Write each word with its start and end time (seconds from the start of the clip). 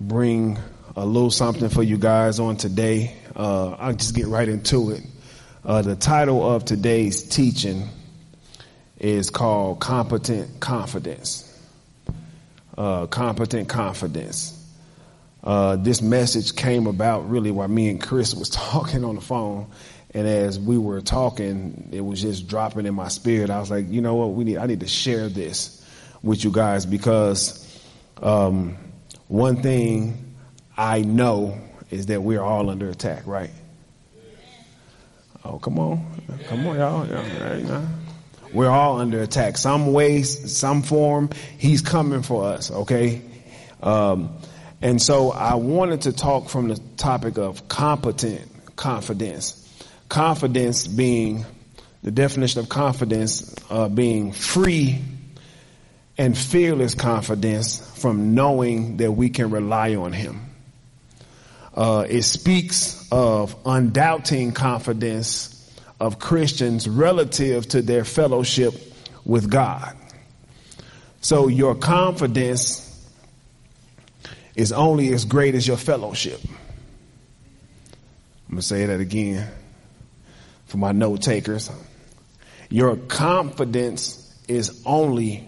bring 0.00 0.58
a 0.94 1.04
little 1.04 1.30
something 1.30 1.68
for 1.68 1.82
you 1.82 1.98
guys 1.98 2.40
on 2.40 2.56
today. 2.56 3.14
Uh, 3.34 3.70
I'll 3.72 3.94
just 3.94 4.14
get 4.14 4.26
right 4.26 4.48
into 4.48 4.90
it. 4.90 5.02
Uh, 5.64 5.82
the 5.82 5.96
title 5.96 6.48
of 6.48 6.64
today's 6.64 7.22
teaching 7.22 7.88
is 8.98 9.30
called 9.30 9.80
Competent 9.80 10.60
Confidence. 10.60 11.42
Uh, 12.76 13.06
competent 13.06 13.68
Confidence. 13.68 14.52
Uh, 15.42 15.76
this 15.76 16.02
message 16.02 16.56
came 16.56 16.86
about 16.86 17.28
really 17.28 17.50
while 17.50 17.68
me 17.68 17.88
and 17.88 18.02
Chris 18.02 18.34
was 18.34 18.48
talking 18.50 19.04
on 19.04 19.14
the 19.14 19.20
phone. 19.20 19.66
And 20.14 20.26
as 20.26 20.58
we 20.58 20.78
were 20.78 21.00
talking, 21.00 21.90
it 21.92 22.00
was 22.00 22.22
just 22.22 22.48
dropping 22.48 22.86
in 22.86 22.94
my 22.94 23.08
spirit. 23.08 23.50
I 23.50 23.60
was 23.60 23.70
like, 23.70 23.88
you 23.88 24.00
know 24.00 24.14
what? 24.14 24.32
We 24.32 24.44
need, 24.44 24.56
I 24.56 24.66
need 24.66 24.80
to 24.80 24.88
share 24.88 25.28
this 25.28 25.84
with 26.22 26.42
you 26.42 26.50
guys 26.50 26.86
because, 26.86 27.62
um, 28.22 28.76
one 29.28 29.62
thing 29.62 30.34
I 30.76 31.00
know 31.02 31.58
is 31.90 32.06
that 32.06 32.22
we're 32.22 32.42
all 32.42 32.70
under 32.70 32.88
attack, 32.88 33.26
right? 33.26 33.50
Oh, 35.44 35.58
come 35.58 35.78
on. 35.78 36.04
Come 36.48 36.66
on, 36.66 36.76
y'all. 36.76 37.86
we're 38.52 38.68
all 38.68 38.98
under 39.00 39.22
attack. 39.22 39.56
Some 39.56 39.92
way, 39.92 40.22
some 40.22 40.82
form, 40.82 41.30
he's 41.58 41.82
coming 41.82 42.22
for 42.22 42.44
us, 42.44 42.70
okay? 42.70 43.22
Um, 43.82 44.38
and 44.82 45.00
so 45.00 45.30
I 45.30 45.54
wanted 45.54 46.02
to 46.02 46.12
talk 46.12 46.48
from 46.48 46.68
the 46.68 46.80
topic 46.96 47.38
of 47.38 47.68
competent 47.68 48.42
confidence. 48.76 49.62
Confidence 50.08 50.86
being, 50.86 51.44
the 52.02 52.10
definition 52.10 52.60
of 52.60 52.68
confidence 52.68 53.54
uh, 53.70 53.88
being 53.88 54.32
free 54.32 55.00
and 56.18 56.36
fearless 56.36 56.94
confidence 56.94 57.78
from 58.00 58.34
knowing 58.34 58.96
that 58.98 59.12
we 59.12 59.28
can 59.28 59.50
rely 59.50 59.94
on 59.94 60.12
him. 60.12 60.40
Uh, 61.74 62.06
it 62.08 62.22
speaks 62.22 63.06
of 63.12 63.54
undoubting 63.66 64.52
confidence 64.52 65.52
of 66.00 66.18
Christians 66.18 66.88
relative 66.88 67.68
to 67.68 67.82
their 67.82 68.04
fellowship 68.04 68.74
with 69.24 69.50
God. 69.50 69.94
So 71.20 71.48
your 71.48 71.74
confidence 71.74 72.82
is 74.54 74.72
only 74.72 75.12
as 75.12 75.26
great 75.26 75.54
as 75.54 75.66
your 75.66 75.76
fellowship. 75.76 76.40
I'm 76.44 78.52
going 78.52 78.60
to 78.60 78.62
say 78.62 78.86
that 78.86 79.00
again 79.00 79.46
for 80.66 80.78
my 80.78 80.92
note 80.92 81.22
takers. 81.22 81.70
Your 82.70 82.96
confidence 82.96 84.22
is 84.48 84.82
only 84.86 85.45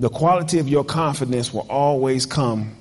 the 0.00 0.08
quality 0.08 0.58
of 0.58 0.66
your 0.66 0.82
confidence 0.82 1.52
will 1.52 1.66
always 1.68 2.24
come 2.24 2.74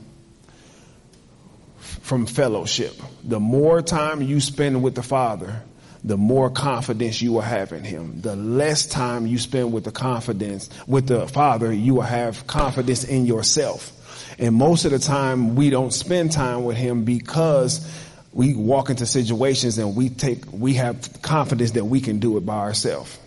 from 1.78 2.26
fellowship. 2.26 2.94
The 3.26 3.42
more 3.42 3.82
time 3.82 4.22
you 4.22 4.40
spend 4.40 4.82
with 4.82 4.96
the 4.96 5.04
Father, 5.04 5.62
the 6.02 6.16
more 6.16 6.50
confidence 6.50 7.22
you 7.22 7.34
will 7.34 7.42
have 7.42 7.74
in 7.74 7.84
him. 7.84 8.22
The 8.22 8.38
less 8.38 8.88
time 8.88 9.28
you 9.28 9.38
spend 9.38 9.74
with 9.74 9.84
the 9.84 9.92
confidence 9.92 10.70
with 10.88 11.08
the 11.08 11.28
Father, 11.28 11.74
you 11.74 11.96
will 11.96 12.04
have 12.04 12.48
confidence 12.48 13.04
in 13.04 13.26
yourself. 13.26 13.92
And 14.40 14.56
most 14.56 14.86
of 14.86 14.92
the 14.92 15.00
time 15.00 15.56
we 15.56 15.70
don't 15.70 15.92
spend 15.92 16.32
time 16.32 16.64
with 16.64 16.78
him 16.78 17.04
because 17.04 17.86
we 18.32 18.56
walk 18.56 18.90
into 18.90 19.06
situations 19.06 19.78
and 19.78 19.94
we 19.94 20.08
take, 20.08 20.46
we 20.54 20.76
have 20.76 21.22
confidence 21.22 21.72
that 21.72 21.84
we 21.84 22.00
can 22.00 22.20
do 22.20 22.38
it 22.38 22.46
by 22.46 22.60
ourselves. 22.60 23.20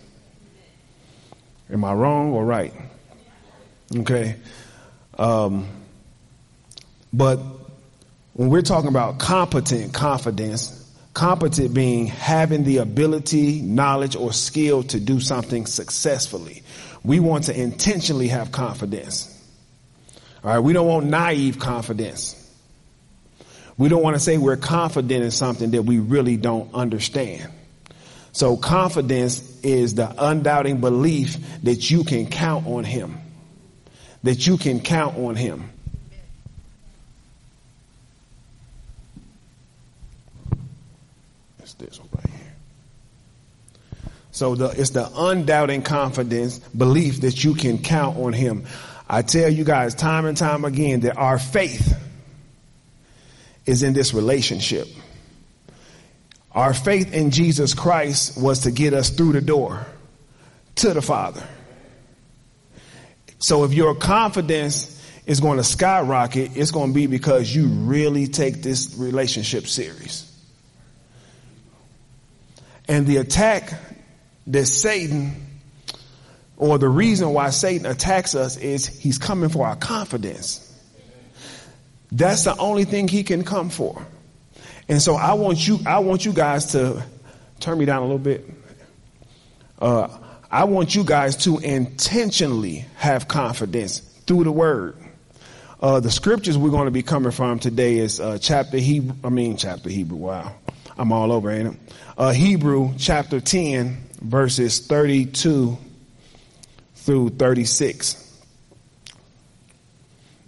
Am 1.70 1.84
I 1.84 1.92
wrong 1.92 2.32
or 2.32 2.46
right? 2.46 2.72
Okay. 3.94 4.36
Um, 5.18 5.68
but 7.12 7.38
when 8.32 8.48
we're 8.48 8.62
talking 8.62 8.88
about 8.88 9.18
competent 9.18 9.92
confidence, 9.92 10.78
competent 11.14 11.74
being 11.74 12.06
having 12.06 12.64
the 12.64 12.78
ability, 12.78 13.60
knowledge, 13.60 14.16
or 14.16 14.32
skill 14.32 14.82
to 14.84 14.98
do 14.98 15.20
something 15.20 15.66
successfully. 15.66 16.62
We 17.04 17.20
want 17.20 17.44
to 17.44 17.60
intentionally 17.60 18.28
have 18.28 18.52
confidence. 18.52 19.28
All 20.42 20.50
right. 20.50 20.58
We 20.60 20.72
don't 20.72 20.86
want 20.86 21.06
naive 21.06 21.58
confidence. 21.58 22.38
We 23.76 23.88
don't 23.88 24.02
want 24.02 24.16
to 24.16 24.20
say 24.20 24.38
we're 24.38 24.56
confident 24.56 25.24
in 25.24 25.30
something 25.30 25.72
that 25.72 25.82
we 25.82 25.98
really 25.98 26.36
don't 26.36 26.72
understand. 26.74 27.50
So 28.32 28.56
confidence 28.56 29.60
is 29.62 29.94
the 29.94 30.12
undoubting 30.18 30.80
belief 30.80 31.36
that 31.64 31.90
you 31.90 32.04
can 32.04 32.26
count 32.26 32.66
on 32.66 32.84
him. 32.84 33.18
That 34.22 34.46
you 34.46 34.56
can 34.56 34.80
count 34.80 35.16
on 35.18 35.34
him. 35.34 35.70
It's 41.58 41.74
this 41.74 41.98
one 41.98 42.08
right 42.14 42.26
here. 42.26 42.52
So 44.30 44.54
the, 44.54 44.68
it's 44.68 44.90
the 44.90 45.10
undoubting 45.14 45.82
confidence, 45.82 46.58
belief 46.58 47.20
that 47.22 47.44
you 47.44 47.54
can 47.54 47.78
count 47.78 48.16
on 48.18 48.32
him. 48.32 48.64
I 49.08 49.22
tell 49.22 49.48
you 49.48 49.64
guys 49.64 49.94
time 49.94 50.24
and 50.24 50.36
time 50.36 50.64
again 50.64 51.00
that 51.00 51.16
our 51.16 51.38
faith 51.38 51.98
is 53.66 53.82
in 53.82 53.92
this 53.92 54.14
relationship. 54.14 54.88
Our 56.52 56.74
faith 56.74 57.12
in 57.12 57.30
Jesus 57.30 57.74
Christ 57.74 58.40
was 58.40 58.60
to 58.60 58.70
get 58.70 58.92
us 58.94 59.10
through 59.10 59.32
the 59.32 59.40
door 59.40 59.86
to 60.76 60.92
the 60.92 61.02
Father. 61.02 61.46
So 63.42 63.64
if 63.64 63.74
your 63.74 63.96
confidence 63.96 65.04
is 65.26 65.40
going 65.40 65.56
to 65.56 65.64
skyrocket, 65.64 66.56
it's 66.56 66.70
going 66.70 66.90
to 66.90 66.94
be 66.94 67.08
because 67.08 67.52
you 67.52 67.66
really 67.66 68.28
take 68.28 68.62
this 68.62 68.94
relationship 68.96 69.66
serious. 69.66 70.28
And 72.86 73.04
the 73.04 73.16
attack 73.16 73.72
that 74.46 74.66
Satan, 74.66 75.44
or 76.56 76.78
the 76.78 76.88
reason 76.88 77.32
why 77.32 77.50
Satan 77.50 77.84
attacks 77.84 78.36
us 78.36 78.56
is 78.56 78.86
he's 78.86 79.18
coming 79.18 79.48
for 79.48 79.66
our 79.66 79.76
confidence. 79.76 80.68
That's 82.12 82.44
the 82.44 82.56
only 82.56 82.84
thing 82.84 83.08
he 83.08 83.24
can 83.24 83.42
come 83.42 83.70
for. 83.70 84.06
And 84.88 85.02
so 85.02 85.16
I 85.16 85.32
want 85.32 85.66
you, 85.66 85.80
I 85.84 85.98
want 85.98 86.24
you 86.24 86.32
guys 86.32 86.66
to 86.72 87.02
turn 87.58 87.76
me 87.76 87.86
down 87.86 88.02
a 88.02 88.04
little 88.04 88.18
bit. 88.18 88.48
Uh, 89.80 90.06
I 90.52 90.64
want 90.64 90.94
you 90.94 91.02
guys 91.02 91.36
to 91.44 91.58
intentionally 91.60 92.84
have 92.96 93.26
confidence 93.26 94.00
through 94.26 94.44
the 94.44 94.52
word. 94.52 94.98
Uh, 95.80 95.98
the 96.00 96.10
scriptures 96.10 96.58
we're 96.58 96.68
going 96.68 96.84
to 96.84 96.90
be 96.90 97.02
coming 97.02 97.32
from 97.32 97.58
today 97.58 97.96
is 97.96 98.20
uh, 98.20 98.36
chapter 98.38 98.76
Hebrew. 98.76 99.16
I 99.24 99.30
mean 99.30 99.56
chapter 99.56 99.88
Hebrew. 99.88 100.18
Wow, 100.18 100.54
I'm 100.98 101.10
all 101.10 101.32
over, 101.32 101.50
ain't 101.50 101.74
it? 101.74 101.80
Uh, 102.18 102.32
Hebrew 102.32 102.92
chapter 102.98 103.40
10, 103.40 103.96
verses 104.20 104.86
32 104.86 105.78
through 106.96 107.30
36. 107.30 108.42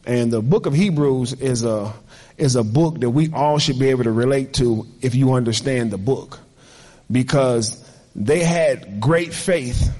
And 0.06 0.30
the 0.30 0.42
book 0.42 0.66
of 0.66 0.74
Hebrews 0.74 1.32
is 1.32 1.64
a, 1.64 1.94
is 2.36 2.56
a 2.56 2.62
book 2.62 3.00
that 3.00 3.08
we 3.08 3.32
all 3.32 3.58
should 3.58 3.78
be 3.78 3.88
able 3.88 4.04
to 4.04 4.12
relate 4.12 4.52
to 4.54 4.86
if 5.00 5.14
you 5.14 5.32
understand 5.32 5.90
the 5.90 5.98
book. 5.98 6.40
Because 7.10 7.83
they 8.14 8.40
had 8.40 9.00
great 9.00 9.34
faith 9.34 9.92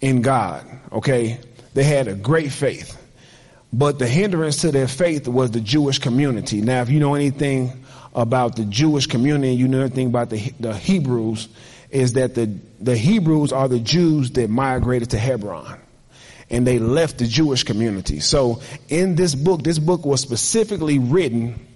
in 0.00 0.22
God, 0.22 0.66
okay? 0.90 1.40
They 1.74 1.84
had 1.84 2.08
a 2.08 2.14
great 2.14 2.52
faith. 2.52 2.98
But 3.72 3.98
the 3.98 4.06
hindrance 4.06 4.60
to 4.62 4.70
their 4.70 4.88
faith 4.88 5.26
was 5.26 5.50
the 5.50 5.60
Jewish 5.60 5.98
community. 5.98 6.60
Now, 6.60 6.82
if 6.82 6.90
you 6.90 7.00
know 7.00 7.14
anything 7.14 7.84
about 8.14 8.56
the 8.56 8.64
Jewish 8.64 9.06
community, 9.06 9.54
you 9.54 9.68
know 9.68 9.80
anything 9.80 10.08
about 10.08 10.28
the, 10.28 10.52
the 10.60 10.76
Hebrews, 10.76 11.48
is 11.90 12.14
that 12.14 12.34
the, 12.34 12.58
the 12.80 12.96
Hebrews 12.96 13.52
are 13.52 13.68
the 13.68 13.78
Jews 13.78 14.32
that 14.32 14.50
migrated 14.50 15.10
to 15.10 15.18
Hebron 15.18 15.78
and 16.52 16.66
they 16.66 16.78
left 16.78 17.18
the 17.18 17.26
Jewish 17.26 17.64
community. 17.64 18.20
So 18.20 18.60
in 18.88 19.16
this 19.16 19.34
book, 19.34 19.62
this 19.62 19.78
book 19.78 20.04
was 20.04 20.20
specifically 20.20 20.98
written 20.98 21.66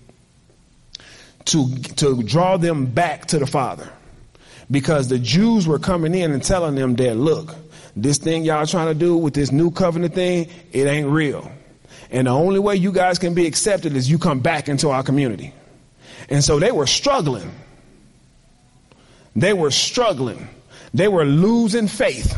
to, 1.46 1.74
to 1.96 2.22
draw 2.22 2.58
them 2.58 2.86
back 2.86 3.26
to 3.26 3.38
the 3.38 3.46
Father. 3.46 3.90
Because 4.70 5.08
the 5.08 5.18
Jews 5.18 5.66
were 5.66 5.78
coming 5.78 6.14
in 6.14 6.32
and 6.32 6.42
telling 6.42 6.74
them 6.74 6.96
that, 6.96 7.16
look, 7.16 7.54
this 7.94 8.18
thing 8.18 8.44
y'all 8.44 8.66
trying 8.66 8.88
to 8.88 8.94
do 8.94 9.16
with 9.16 9.34
this 9.34 9.52
new 9.52 9.70
covenant 9.70 10.14
thing, 10.14 10.48
it 10.72 10.86
ain't 10.86 11.08
real. 11.08 11.50
And 12.10 12.26
the 12.26 12.32
only 12.32 12.58
way 12.58 12.76
you 12.76 12.92
guys 12.92 13.18
can 13.18 13.34
be 13.34 13.46
accepted 13.46 13.96
is 13.96 14.10
you 14.10 14.18
come 14.18 14.40
back 14.40 14.68
into 14.68 14.90
our 14.90 15.02
community. 15.02 15.52
And 16.28 16.42
so 16.42 16.58
they 16.58 16.72
were 16.72 16.86
struggling. 16.86 17.50
They 19.34 19.52
were 19.52 19.70
struggling. 19.70 20.48
They 20.94 21.08
were 21.08 21.24
losing 21.24 21.88
faith 21.88 22.36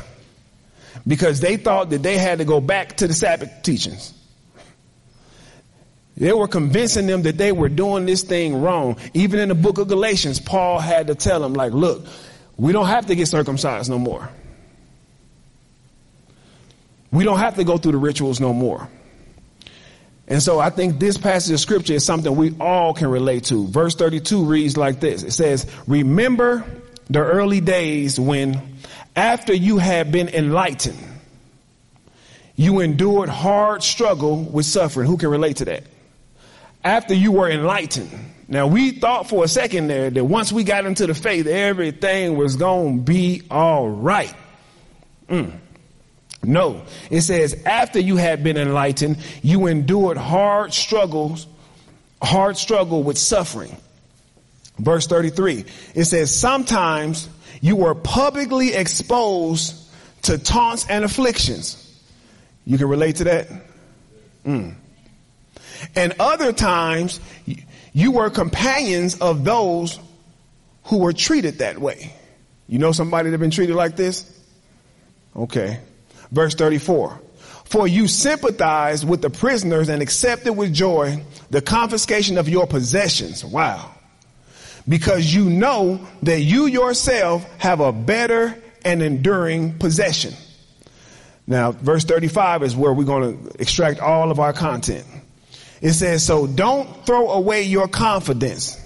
because 1.07 1.41
they 1.41 1.57
thought 1.57 1.91
that 1.91 2.03
they 2.03 2.19
had 2.19 2.39
to 2.39 2.45
go 2.45 2.61
back 2.61 2.97
to 2.99 3.07
the 3.07 3.15
Sabbath 3.15 3.63
teachings. 3.63 4.13
They 6.19 6.32
were 6.32 6.49
convincing 6.49 7.06
them 7.06 7.23
that 7.23 7.38
they 7.38 7.53
were 7.53 7.69
doing 7.69 8.05
this 8.05 8.23
thing 8.23 8.61
wrong. 8.61 8.97
Even 9.15 9.38
in 9.38 9.49
the 9.50 9.55
book 9.55 9.79
of 9.79 9.87
Galatians, 9.87 10.41
Paul 10.41 10.81
had 10.81 11.06
to 11.06 11.15
tell 11.15 11.41
them, 11.41 11.55
like, 11.55 11.73
look, 11.73 12.06
we 12.56 12.73
don't 12.73 12.87
have 12.87 13.06
to 13.06 13.15
get 13.15 13.29
circumcised 13.29 13.88
no 13.88 14.00
more. 14.00 14.29
We 17.12 17.25
don't 17.25 17.38
have 17.38 17.55
to 17.55 17.65
go 17.65 17.79
through 17.79 17.93
the 17.93 17.99
rituals 17.99 18.41
no 18.41 18.53
more. 18.53 18.88
And 20.26 20.43
so 20.43 20.59
I 20.59 20.70
think 20.70 20.99
this 20.99 21.17
passage 21.17 21.55
of 21.55 21.61
scripture 21.61 21.94
is 21.94 22.05
something 22.05 22.35
we 22.35 22.55
all 22.61 22.94
can 22.94 23.09
relate 23.09 23.44
to. 23.44 23.69
Verse 23.69 23.94
32 23.94 24.44
reads 24.44 24.76
like 24.76 25.00
this. 25.00 25.23
It 25.23 25.31
says, 25.31 25.67
remember 25.87 26.65
the 27.09 27.20
early 27.20 27.61
days 27.61 28.19
when 28.19 28.76
after 29.15 29.55
you 29.55 29.79
had 29.79 30.12
been 30.12 30.29
enlightened, 30.29 30.99
you 32.56 32.81
endured 32.81 33.29
hard 33.29 33.85
struggle 33.85 34.43
with 34.43 34.67
suffering. 34.67 35.06
Who 35.06 35.17
can 35.17 35.31
relate 35.31 35.59
to 35.59 35.65
that? 35.67 35.85
After 36.85 37.15
you 37.15 37.33
were 37.33 37.51
enlightened. 37.51 38.11
Now 38.49 38.67
we 38.67 38.93
thought 38.93 39.29
for 39.29 39.45
a 39.45 39.49
second 39.49 39.89
there 39.89 40.09
that 40.09 40.25
once 40.25 40.53
we 40.53 40.65
got 40.65 40.87
into 40.87 41.07
the 41.07 41.15
faith, 41.15 41.47
everything 41.47 42.37
was 42.37 42.57
going 42.57 42.99
to 42.99 43.03
be 43.03 43.43
all 43.51 43.89
right. 43.89 44.35
Mm. 45.29 45.59
No, 46.43 46.83
it 47.11 47.23
says 47.23 47.63
after 47.67 47.99
you 47.99 48.17
had 48.17 48.43
been 48.43 48.57
enlightened, 48.57 49.19
you 49.43 49.67
endured 49.67 50.17
hard 50.17 50.73
struggles, 50.73 51.47
hard 52.23 52.57
struggle 52.57 53.03
with 53.03 53.19
suffering. 53.19 53.77
Verse 54.79 55.07
33, 55.09 55.65
it 55.95 56.05
says 56.05 56.35
sometimes 56.35 57.29
you 57.61 57.75
were 57.75 57.97
publicly 57.97 58.73
exposed 58.73 59.75
to 60.23 60.39
taunts 60.39 60.87
and 60.89 61.05
afflictions. 61.05 61.85
You 62.65 62.79
can 62.79 62.89
relate 62.89 63.17
to 63.17 63.25
that? 63.25 63.49
Mm. 64.47 64.75
And 65.95 66.15
other 66.19 66.53
times 66.53 67.21
you 67.93 68.13
were 68.13 68.31
companions 68.31 69.19
of 69.21 69.45
those 69.45 69.99
who 70.85 70.99
were 70.99 71.13
treated 71.13 71.59
that 71.59 71.79
way. 71.79 72.13
You 72.67 72.79
know 72.79 72.93
somebody 72.93 73.31
that 73.31 73.39
been 73.39 73.51
treated 73.51 73.77
like 73.77 73.97
this? 73.97 74.25
Okay. 75.35 75.81
Verse 76.31 76.55
34. 76.55 77.21
For 77.65 77.87
you 77.87 78.09
sympathized 78.09 79.07
with 79.07 79.21
the 79.21 79.31
prisoners 79.31 79.89
and 79.89 80.01
accepted 80.01 80.55
with 80.55 80.73
joy 80.73 81.23
the 81.51 81.61
confiscation 81.61 82.39
of 82.39 82.49
your 82.49 82.67
possessions. 82.67 83.45
Wow. 83.45 83.95
Because 84.89 85.35
you 85.35 85.51
know 85.51 86.01
that 86.23 86.41
you 86.41 86.67
yourself 86.67 87.47
have 87.59 87.81
a 87.81 87.93
better 87.93 88.57
and 88.85 89.03
enduring 89.03 89.79
possession. 89.79 90.35
Now, 91.47 91.73
verse 91.73 92.05
35 92.05 92.63
is 92.63 92.77
where 92.77 92.93
we're 92.93 93.05
going 93.05 93.49
to 93.49 93.61
extract 93.61 94.01
all 94.01 94.31
of 94.31 94.41
our 94.41 94.53
content. 94.53 95.07
It 95.81 95.93
says, 95.93 96.25
so 96.25 96.47
don't 96.47 97.07
throw 97.07 97.31
away 97.31 97.63
your 97.63 97.89
confidence, 97.89 98.77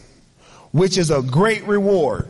which 0.72 0.98
is 0.98 1.10
a 1.10 1.22
great 1.22 1.66
reward. 1.66 2.28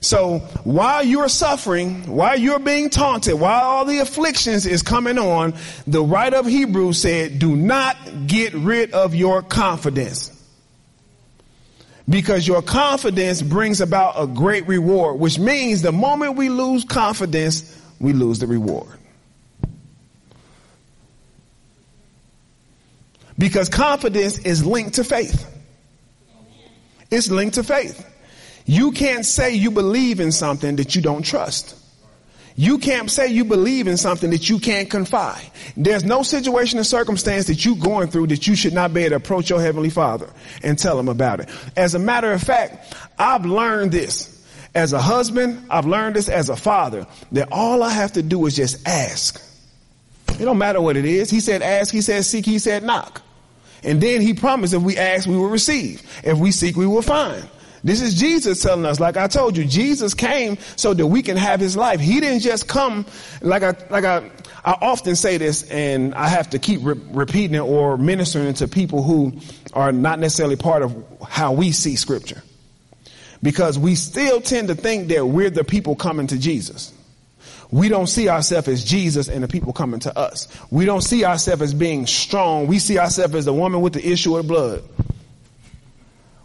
So 0.00 0.40
while 0.64 1.04
you're 1.04 1.28
suffering, 1.28 2.06
while 2.08 2.36
you're 2.36 2.58
being 2.58 2.90
taunted, 2.90 3.38
while 3.38 3.62
all 3.62 3.84
the 3.84 3.98
afflictions 3.98 4.66
is 4.66 4.82
coming 4.82 5.16
on, 5.16 5.54
the 5.86 6.02
writer 6.02 6.38
of 6.38 6.46
Hebrews 6.46 7.00
said, 7.00 7.38
do 7.38 7.54
not 7.54 7.96
get 8.26 8.52
rid 8.52 8.92
of 8.92 9.14
your 9.14 9.42
confidence. 9.42 10.30
Because 12.08 12.48
your 12.48 12.62
confidence 12.62 13.42
brings 13.42 13.80
about 13.80 14.20
a 14.20 14.26
great 14.26 14.66
reward, 14.66 15.20
which 15.20 15.38
means 15.38 15.82
the 15.82 15.92
moment 15.92 16.36
we 16.36 16.48
lose 16.48 16.84
confidence, 16.84 17.80
we 18.00 18.12
lose 18.12 18.40
the 18.40 18.48
reward. 18.48 18.98
Because 23.42 23.68
confidence 23.68 24.38
is 24.38 24.64
linked 24.64 24.94
to 24.94 25.02
faith. 25.02 25.52
It's 27.10 27.28
linked 27.28 27.56
to 27.56 27.64
faith. 27.64 28.08
You 28.66 28.92
can't 28.92 29.26
say 29.26 29.56
you 29.56 29.72
believe 29.72 30.20
in 30.20 30.30
something 30.30 30.76
that 30.76 30.94
you 30.94 31.02
don't 31.02 31.24
trust. 31.24 31.76
You 32.54 32.78
can't 32.78 33.10
say 33.10 33.26
you 33.32 33.44
believe 33.44 33.88
in 33.88 33.96
something 33.96 34.30
that 34.30 34.48
you 34.48 34.60
can't 34.60 34.88
confide. 34.88 35.42
There's 35.76 36.04
no 36.04 36.22
situation 36.22 36.78
or 36.78 36.84
circumstance 36.84 37.48
that 37.48 37.64
you're 37.64 37.74
going 37.74 38.06
through 38.06 38.28
that 38.28 38.46
you 38.46 38.54
should 38.54 38.74
not 38.74 38.94
be 38.94 39.00
able 39.00 39.10
to 39.10 39.16
approach 39.16 39.50
your 39.50 39.60
heavenly 39.60 39.90
father 39.90 40.30
and 40.62 40.78
tell 40.78 40.96
him 40.96 41.08
about 41.08 41.40
it. 41.40 41.48
As 41.76 41.96
a 41.96 41.98
matter 41.98 42.30
of 42.30 42.40
fact, 42.40 42.94
I've 43.18 43.44
learned 43.44 43.90
this. 43.90 44.46
As 44.72 44.92
a 44.92 45.00
husband, 45.00 45.66
I've 45.68 45.86
learned 45.86 46.14
this 46.14 46.28
as 46.28 46.48
a 46.48 46.54
father, 46.54 47.08
that 47.32 47.48
all 47.50 47.82
I 47.82 47.90
have 47.90 48.12
to 48.12 48.22
do 48.22 48.46
is 48.46 48.54
just 48.54 48.86
ask. 48.86 49.42
It 50.28 50.44
don't 50.44 50.58
matter 50.58 50.80
what 50.80 50.96
it 50.96 51.06
is. 51.06 51.28
He 51.28 51.40
said 51.40 51.60
ask, 51.60 51.92
he 51.92 52.02
said 52.02 52.24
seek, 52.24 52.46
he 52.46 52.60
said 52.60 52.84
knock. 52.84 53.20
And 53.82 54.00
then 54.00 54.20
he 54.20 54.34
promised 54.34 54.74
if 54.74 54.82
we 54.82 54.96
ask, 54.96 55.26
we 55.28 55.36
will 55.36 55.48
receive. 55.48 56.02
If 56.24 56.38
we 56.38 56.52
seek, 56.52 56.76
we 56.76 56.86
will 56.86 57.02
find. 57.02 57.48
This 57.84 58.00
is 58.00 58.14
Jesus 58.14 58.62
telling 58.62 58.86
us, 58.86 59.00
like 59.00 59.16
I 59.16 59.26
told 59.26 59.56
you, 59.56 59.64
Jesus 59.64 60.14
came 60.14 60.56
so 60.76 60.94
that 60.94 61.06
we 61.06 61.20
can 61.22 61.36
have 61.36 61.58
his 61.58 61.76
life. 61.76 61.98
He 61.98 62.20
didn't 62.20 62.40
just 62.40 62.68
come, 62.68 63.04
like 63.40 63.64
I, 63.64 63.74
like 63.90 64.04
I, 64.04 64.30
I 64.64 64.78
often 64.80 65.16
say 65.16 65.36
this 65.36 65.68
and 65.68 66.14
I 66.14 66.28
have 66.28 66.50
to 66.50 66.60
keep 66.60 66.80
re- 66.84 67.00
repeating 67.10 67.56
it 67.56 67.60
or 67.60 67.98
ministering 67.98 68.54
to 68.54 68.68
people 68.68 69.02
who 69.02 69.32
are 69.72 69.90
not 69.90 70.20
necessarily 70.20 70.54
part 70.54 70.82
of 70.82 71.04
how 71.28 71.52
we 71.52 71.72
see 71.72 71.96
scripture. 71.96 72.42
Because 73.42 73.76
we 73.76 73.96
still 73.96 74.40
tend 74.40 74.68
to 74.68 74.76
think 74.76 75.08
that 75.08 75.26
we're 75.26 75.50
the 75.50 75.64
people 75.64 75.96
coming 75.96 76.28
to 76.28 76.38
Jesus. 76.38 76.92
We 77.72 77.88
don't 77.88 78.06
see 78.06 78.28
ourselves 78.28 78.68
as 78.68 78.84
Jesus 78.84 79.28
and 79.28 79.42
the 79.42 79.48
people 79.48 79.72
coming 79.72 79.98
to 80.00 80.16
us. 80.16 80.46
We 80.70 80.84
don't 80.84 81.00
see 81.00 81.24
ourselves 81.24 81.62
as 81.62 81.72
being 81.72 82.06
strong. 82.06 82.66
We 82.66 82.78
see 82.78 82.98
ourselves 82.98 83.34
as 83.34 83.46
the 83.46 83.54
woman 83.54 83.80
with 83.80 83.94
the 83.94 84.06
issue 84.06 84.36
of 84.36 84.46
blood. 84.46 84.84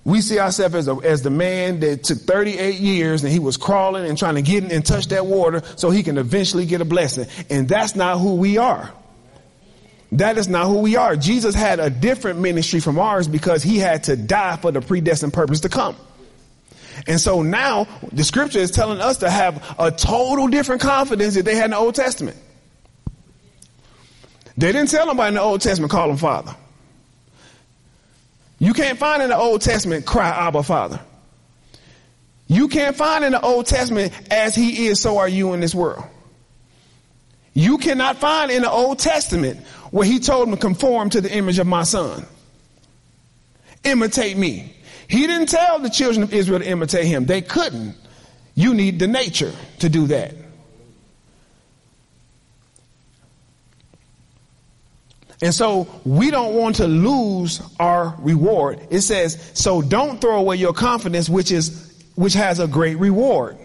We 0.05 0.21
see 0.21 0.39
ourselves 0.39 0.73
as, 0.73 0.87
a, 0.87 0.95
as 1.03 1.23
the 1.23 1.29
man 1.29 1.81
that 1.81 2.05
took 2.05 2.19
38 2.19 2.79
years 2.79 3.25
and 3.25 3.33
he 3.33 3.39
was 3.39 3.57
crawling 3.57 4.05
and 4.05 4.17
trying 4.17 4.35
to 4.35 4.41
get 4.41 4.63
in 4.63 4.71
and 4.71 4.85
touch 4.85 5.07
that 5.07 5.25
water 5.25 5.63
so 5.75 5.89
he 5.89 6.01
can 6.01 6.17
eventually 6.17 6.65
get 6.65 6.79
a 6.79 6.85
blessing. 6.85 7.27
And 7.49 7.67
that's 7.67 7.93
not 7.93 8.19
who 8.19 8.35
we 8.35 8.57
are. 8.57 8.89
That 10.13 10.37
is 10.37 10.47
not 10.47 10.67
who 10.67 10.79
we 10.79 10.95
are. 10.95 11.17
Jesus 11.17 11.53
had 11.53 11.81
a 11.81 11.89
different 11.89 12.39
ministry 12.39 12.79
from 12.79 12.97
ours 12.97 13.27
because 13.27 13.63
he 13.63 13.79
had 13.79 14.05
to 14.05 14.15
die 14.15 14.55
for 14.55 14.71
the 14.71 14.79
predestined 14.79 15.33
purpose 15.33 15.59
to 15.59 15.69
come. 15.69 15.97
And 17.05 17.19
so 17.19 17.43
now 17.43 17.87
the 18.11 18.23
scripture 18.23 18.59
is 18.59 18.71
telling 18.71 18.99
us 18.99 19.17
to 19.19 19.29
have 19.29 19.75
a 19.77 19.91
total 19.91 20.47
different 20.47 20.81
confidence 20.81 21.35
that 21.35 21.45
they 21.45 21.55
had 21.55 21.65
in 21.65 21.71
the 21.71 21.77
Old 21.77 21.95
Testament. 21.95 22.37
They 24.57 24.71
didn't 24.71 24.89
tell 24.89 25.05
nobody 25.05 25.29
in 25.29 25.33
the 25.35 25.41
Old 25.41 25.61
Testament, 25.61 25.91
call 25.91 26.09
him 26.09 26.17
father. 26.17 26.55
You 28.59 28.73
can't 28.73 28.97
find 28.97 29.21
in 29.21 29.29
the 29.29 29.37
Old 29.37 29.61
Testament, 29.61 30.05
cry 30.05 30.29
Abba 30.29 30.63
Father. 30.63 30.99
You 32.47 32.67
can't 32.69 32.95
find 32.95 33.23
in 33.23 33.33
the 33.33 33.41
Old 33.41 33.67
Testament, 33.67 34.13
as 34.31 34.55
he 34.55 34.87
is, 34.87 34.99
so 34.99 35.17
are 35.17 35.27
you 35.27 35.53
in 35.53 35.59
this 35.59 35.75
world. 35.75 36.05
You 37.53 37.77
cannot 37.77 38.17
find 38.17 38.49
in 38.49 38.61
the 38.61 38.71
Old 38.71 38.99
Testament 38.99 39.59
where 39.91 40.05
he 40.05 40.19
told 40.19 40.49
to 40.49 40.57
conform 40.57 41.09
to 41.11 41.21
the 41.21 41.31
image 41.31 41.59
of 41.59 41.67
my 41.67 41.83
son. 41.83 42.25
Imitate 43.83 44.37
me. 44.37 44.73
He 45.07 45.25
didn't 45.25 45.47
tell 45.47 45.79
the 45.79 45.89
children 45.89 46.23
of 46.23 46.33
Israel 46.33 46.59
to 46.59 46.67
imitate 46.67 47.05
him. 47.05 47.25
They 47.25 47.41
couldn't. 47.41 47.95
You 48.55 48.73
need 48.73 48.99
the 48.99 49.07
nature 49.07 49.53
to 49.79 49.89
do 49.89 50.07
that. 50.07 50.33
And 55.41 55.53
so 55.53 55.87
we 56.03 56.31
don't 56.31 56.55
want 56.55 56.77
to 56.77 56.87
lose 56.87 57.61
our 57.79 58.15
reward. 58.19 58.79
It 58.89 59.01
says, 59.01 59.51
so 59.53 59.81
don't 59.81 60.19
throw 60.19 60.37
away 60.37 60.55
your 60.55 60.73
confidence, 60.73 61.29
which 61.29 61.51
is, 61.51 62.03
which 62.15 62.33
has 62.33 62.59
a 62.59 62.67
great 62.67 62.97
reward. 62.97 63.57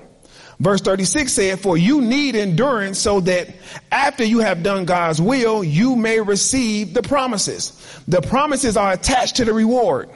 Verse 0.60 0.82
36 0.82 1.32
said, 1.32 1.60
for 1.60 1.76
you 1.76 2.02
need 2.02 2.36
endurance 2.36 2.98
so 2.98 3.20
that 3.20 3.48
after 3.90 4.22
you 4.22 4.40
have 4.40 4.62
done 4.62 4.84
God's 4.84 5.20
will, 5.20 5.64
you 5.64 5.96
may 5.96 6.20
receive 6.20 6.92
the 6.92 7.02
promises. 7.02 7.72
The 8.06 8.20
promises 8.20 8.76
are 8.76 8.92
attached 8.92 9.36
to 9.36 9.44
the 9.46 9.54
reward. 9.54 10.10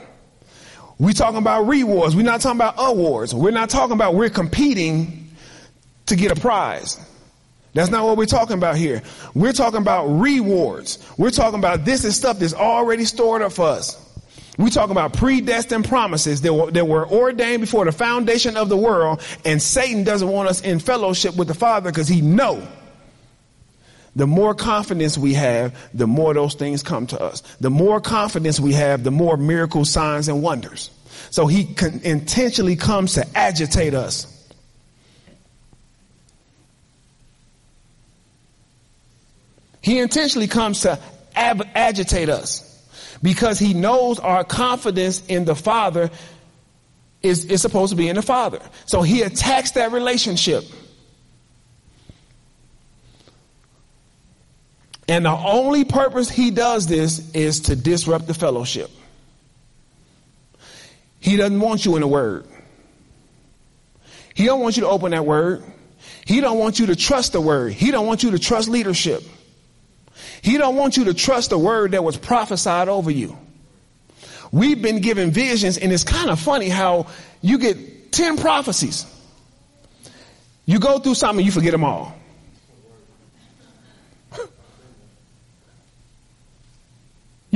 We're 0.99 1.13
talking 1.13 1.37
about 1.37 1.67
rewards. 1.67 2.15
We're 2.15 2.23
not 2.23 2.41
talking 2.41 2.57
about 2.57 2.75
awards. 2.77 3.33
We're 3.33 3.51
not 3.51 3.69
talking 3.69 3.93
about 3.93 4.15
we're 4.15 4.29
competing 4.29 5.29
to 6.07 6.15
get 6.15 6.35
a 6.35 6.39
prize. 6.39 6.99
That's 7.73 7.91
not 7.91 8.05
what 8.05 8.17
we're 8.17 8.25
talking 8.25 8.57
about 8.57 8.75
here. 8.75 9.03
We're 9.35 9.53
talking 9.53 9.81
about 9.81 10.07
rewards. 10.07 10.97
We're 11.17 11.29
talking 11.29 11.59
about 11.59 11.85
this 11.85 12.03
is 12.03 12.15
stuff 12.15 12.39
that's 12.39 12.55
already 12.55 13.05
stored 13.05 13.43
up 13.43 13.51
for 13.51 13.67
us. 13.67 14.03
We're 14.57 14.69
talking 14.69 14.91
about 14.91 15.13
predestined 15.13 15.85
promises 15.85 16.41
that 16.41 16.51
were, 16.51 16.71
that 16.71 16.87
were 16.87 17.07
ordained 17.07 17.61
before 17.61 17.85
the 17.85 17.91
foundation 17.91 18.57
of 18.57 18.69
the 18.69 18.77
world, 18.77 19.21
and 19.45 19.61
Satan 19.61 20.03
doesn't 20.03 20.27
want 20.27 20.49
us 20.49 20.61
in 20.61 20.79
fellowship 20.79 21.35
with 21.35 21.47
the 21.47 21.53
Father 21.53 21.91
because 21.91 22.07
he 22.07 22.21
know 22.21 22.67
the 24.17 24.25
more 24.25 24.55
confidence 24.55 25.15
we 25.15 25.35
have, 25.35 25.75
the 25.93 26.07
more 26.07 26.33
those 26.33 26.55
things 26.55 26.81
come 26.81 27.05
to 27.05 27.21
us. 27.21 27.41
The 27.59 27.69
more 27.69 28.01
confidence 28.01 28.59
we 28.59 28.73
have, 28.73 29.03
the 29.03 29.11
more 29.11 29.37
miracles, 29.37 29.91
signs, 29.91 30.27
and 30.27 30.41
wonders. 30.41 30.89
So 31.29 31.45
he 31.45 31.75
intentionally 32.03 32.75
comes 32.75 33.13
to 33.13 33.37
agitate 33.37 33.93
us. 33.93 34.33
He 39.83 39.99
intentionally 39.99 40.47
comes 40.47 40.81
to 40.81 40.97
ab- 41.35 41.67
agitate 41.75 42.29
us 42.29 42.63
because 43.21 43.59
he 43.59 43.75
knows 43.75 44.17
our 44.17 44.43
confidence 44.43 45.23
in 45.27 45.45
the 45.45 45.55
Father 45.55 46.09
is, 47.21 47.45
is 47.45 47.61
supposed 47.61 47.91
to 47.91 47.95
be 47.95 48.09
in 48.09 48.15
the 48.15 48.23
Father. 48.23 48.61
So 48.87 49.03
he 49.03 49.21
attacks 49.21 49.71
that 49.71 49.91
relationship. 49.91 50.63
And 55.07 55.25
the 55.25 55.31
only 55.31 55.85
purpose 55.85 56.29
he 56.29 56.51
does 56.51 56.87
this 56.87 57.31
is 57.31 57.61
to 57.61 57.75
disrupt 57.75 58.27
the 58.27 58.33
fellowship. 58.33 58.91
He 61.19 61.37
doesn't 61.37 61.59
want 61.59 61.85
you 61.85 61.95
in 61.95 62.01
the 62.01 62.07
word. 62.07 62.45
He 64.33 64.45
don't 64.45 64.59
want 64.59 64.77
you 64.77 64.81
to 64.81 64.89
open 64.89 65.11
that 65.11 65.25
word. 65.25 65.63
He 66.25 66.41
don't 66.41 66.59
want 66.59 66.77
you 66.79 66.87
to 66.87 66.95
trust 66.95 67.33
the 67.33 67.41
word. 67.41 67.73
He 67.73 67.89
don't 67.89 68.05
want 68.05 68.21
you 68.21 68.31
to 68.31 68.39
trust 68.39 68.69
leadership. 68.69 69.23
He 70.41 70.57
don't 70.57 70.75
want 70.75 70.97
you 70.97 71.05
to 71.05 71.13
trust 71.13 71.49
the 71.49 71.57
word 71.57 71.91
that 71.91 72.03
was 72.03 72.17
prophesied 72.17 72.89
over 72.89 73.09
you. 73.09 73.37
We've 74.51 74.81
been 74.81 74.99
given 74.99 75.31
visions 75.31 75.77
and 75.77 75.91
it's 75.91 76.03
kind 76.03 76.29
of 76.29 76.39
funny 76.39 76.69
how 76.69 77.07
you 77.41 77.57
get 77.57 78.11
10 78.11 78.37
prophecies. 78.37 79.05
You 80.65 80.79
go 80.79 80.99
through 80.99 81.15
something, 81.15 81.39
and 81.39 81.45
you 81.45 81.51
forget 81.51 81.71
them 81.71 81.85
all. 81.85 82.13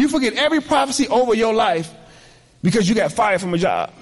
You 0.02 0.08
forget 0.08 0.34
every 0.34 0.62
prophecy 0.62 1.08
over 1.10 1.36
your 1.36 1.54
life 1.54 1.94
because 2.64 2.90
you 2.90 2.96
got 2.96 3.12
fired 3.12 3.40
from 3.40 3.54
a 3.54 3.58
job. 3.60 3.94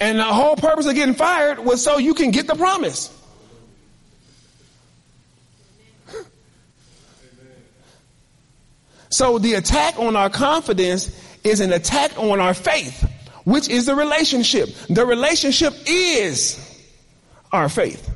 And 0.00 0.18
the 0.18 0.24
whole 0.24 0.56
purpose 0.56 0.86
of 0.86 0.94
getting 0.94 1.14
fired 1.14 1.58
was 1.58 1.84
so 1.84 1.98
you 1.98 2.14
can 2.14 2.30
get 2.30 2.46
the 2.46 2.54
promise. 2.54 3.12
So 9.10 9.38
the 9.38 9.52
attack 9.52 9.98
on 9.98 10.16
our 10.16 10.30
confidence 10.30 11.14
is 11.44 11.60
an 11.60 11.74
attack 11.74 12.18
on 12.18 12.40
our 12.40 12.54
faith, 12.54 13.06
which 13.44 13.68
is 13.68 13.84
the 13.84 13.94
relationship. 13.94 14.70
The 14.88 15.04
relationship 15.04 15.74
is 15.86 16.58
our 17.52 17.68
faith. 17.68 18.15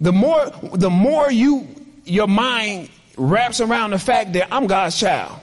The 0.00 0.12
more, 0.12 0.46
the 0.74 0.90
more 0.90 1.30
you, 1.30 1.66
your 2.04 2.28
mind 2.28 2.90
wraps 3.16 3.60
around 3.60 3.90
the 3.90 3.98
fact 3.98 4.34
that 4.34 4.52
I'm 4.52 4.66
God's 4.66 4.98
child, 4.98 5.40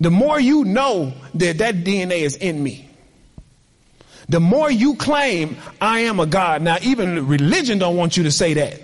the 0.00 0.10
more 0.10 0.40
you 0.40 0.64
know 0.64 1.12
that 1.34 1.58
that 1.58 1.76
DNA 1.76 2.22
is 2.22 2.36
in 2.36 2.60
me. 2.60 2.88
The 4.28 4.40
more 4.40 4.70
you 4.70 4.96
claim 4.96 5.56
I 5.80 6.00
am 6.00 6.18
a 6.18 6.26
God. 6.26 6.62
Now, 6.62 6.78
even 6.82 7.28
religion 7.28 7.78
don't 7.78 7.96
want 7.96 8.16
you 8.16 8.24
to 8.24 8.32
say 8.32 8.54
that. 8.54 8.80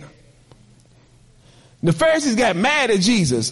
The 1.82 1.92
Pharisees 1.92 2.36
got 2.36 2.56
mad 2.56 2.90
at 2.90 3.00
Jesus. 3.00 3.50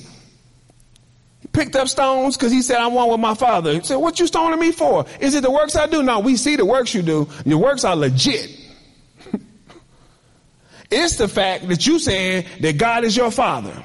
He 1.41 1.49
picked 1.49 1.77
up 1.77 1.89
stones 1.89 2.37
because 2.37 2.53
he 2.53 2.63
said, 2.63 2.77
I'm 2.77 2.93
one 2.93 3.09
with 3.09 3.21
my 3.21 3.35
father. 3.35 3.73
He 3.73 3.81
said, 3.83 3.97
what 3.97 4.19
you 4.21 4.27
stoning 4.27 4.59
me 4.59 4.73
for? 4.73 5.07
Is 5.21 5.35
it 5.35 5.43
the 5.43 5.51
works 5.51 5.77
I 5.77 5.87
do? 5.87 6.03
No, 6.03 6.21
we 6.21 6.37
see 6.37 6.57
the 6.57 6.65
works 6.65 6.95
you 6.95 7.03
do. 7.03 7.29
Your 7.45 7.59
works 7.59 7.85
are 7.85 7.97
legit. 7.97 8.66
It's 10.99 11.17
the 11.17 11.29
fact 11.29 11.69
that 11.69 11.87
you 11.87 11.99
saying 11.99 12.47
that 12.61 12.79
God 12.79 13.05
is 13.05 13.15
your 13.15 13.31
father, 13.31 13.85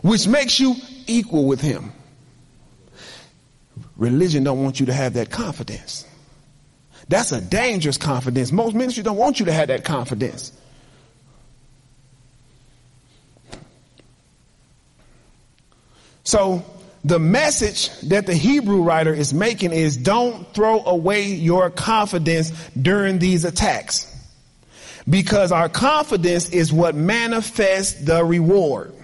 which 0.00 0.26
makes 0.26 0.58
you 0.58 0.74
equal 1.06 1.44
with 1.44 1.60
him. 1.60 1.92
Religion 3.98 4.42
don't 4.42 4.62
want 4.62 4.80
you 4.80 4.86
to 4.86 4.92
have 4.94 5.12
that 5.14 5.30
confidence. 5.30 6.06
That's 7.08 7.32
a 7.32 7.42
dangerous 7.42 7.98
confidence. 7.98 8.52
Most 8.52 8.74
ministries 8.74 9.04
don't 9.04 9.18
want 9.18 9.38
you 9.38 9.44
to 9.46 9.52
have 9.52 9.68
that 9.68 9.84
confidence. 9.84 10.50
So 16.24 16.64
the 17.04 17.18
message 17.18 17.90
that 18.08 18.24
the 18.24 18.34
Hebrew 18.34 18.80
writer 18.80 19.12
is 19.12 19.34
making 19.34 19.72
is 19.72 19.98
don't 19.98 20.50
throw 20.54 20.82
away 20.86 21.26
your 21.26 21.68
confidence 21.68 22.50
during 22.80 23.18
these 23.18 23.44
attacks 23.44 24.07
because 25.08 25.52
our 25.52 25.68
confidence 25.68 26.50
is 26.50 26.72
what 26.72 26.94
manifests 26.94 28.04
the 28.04 28.24
reward. 28.24 28.94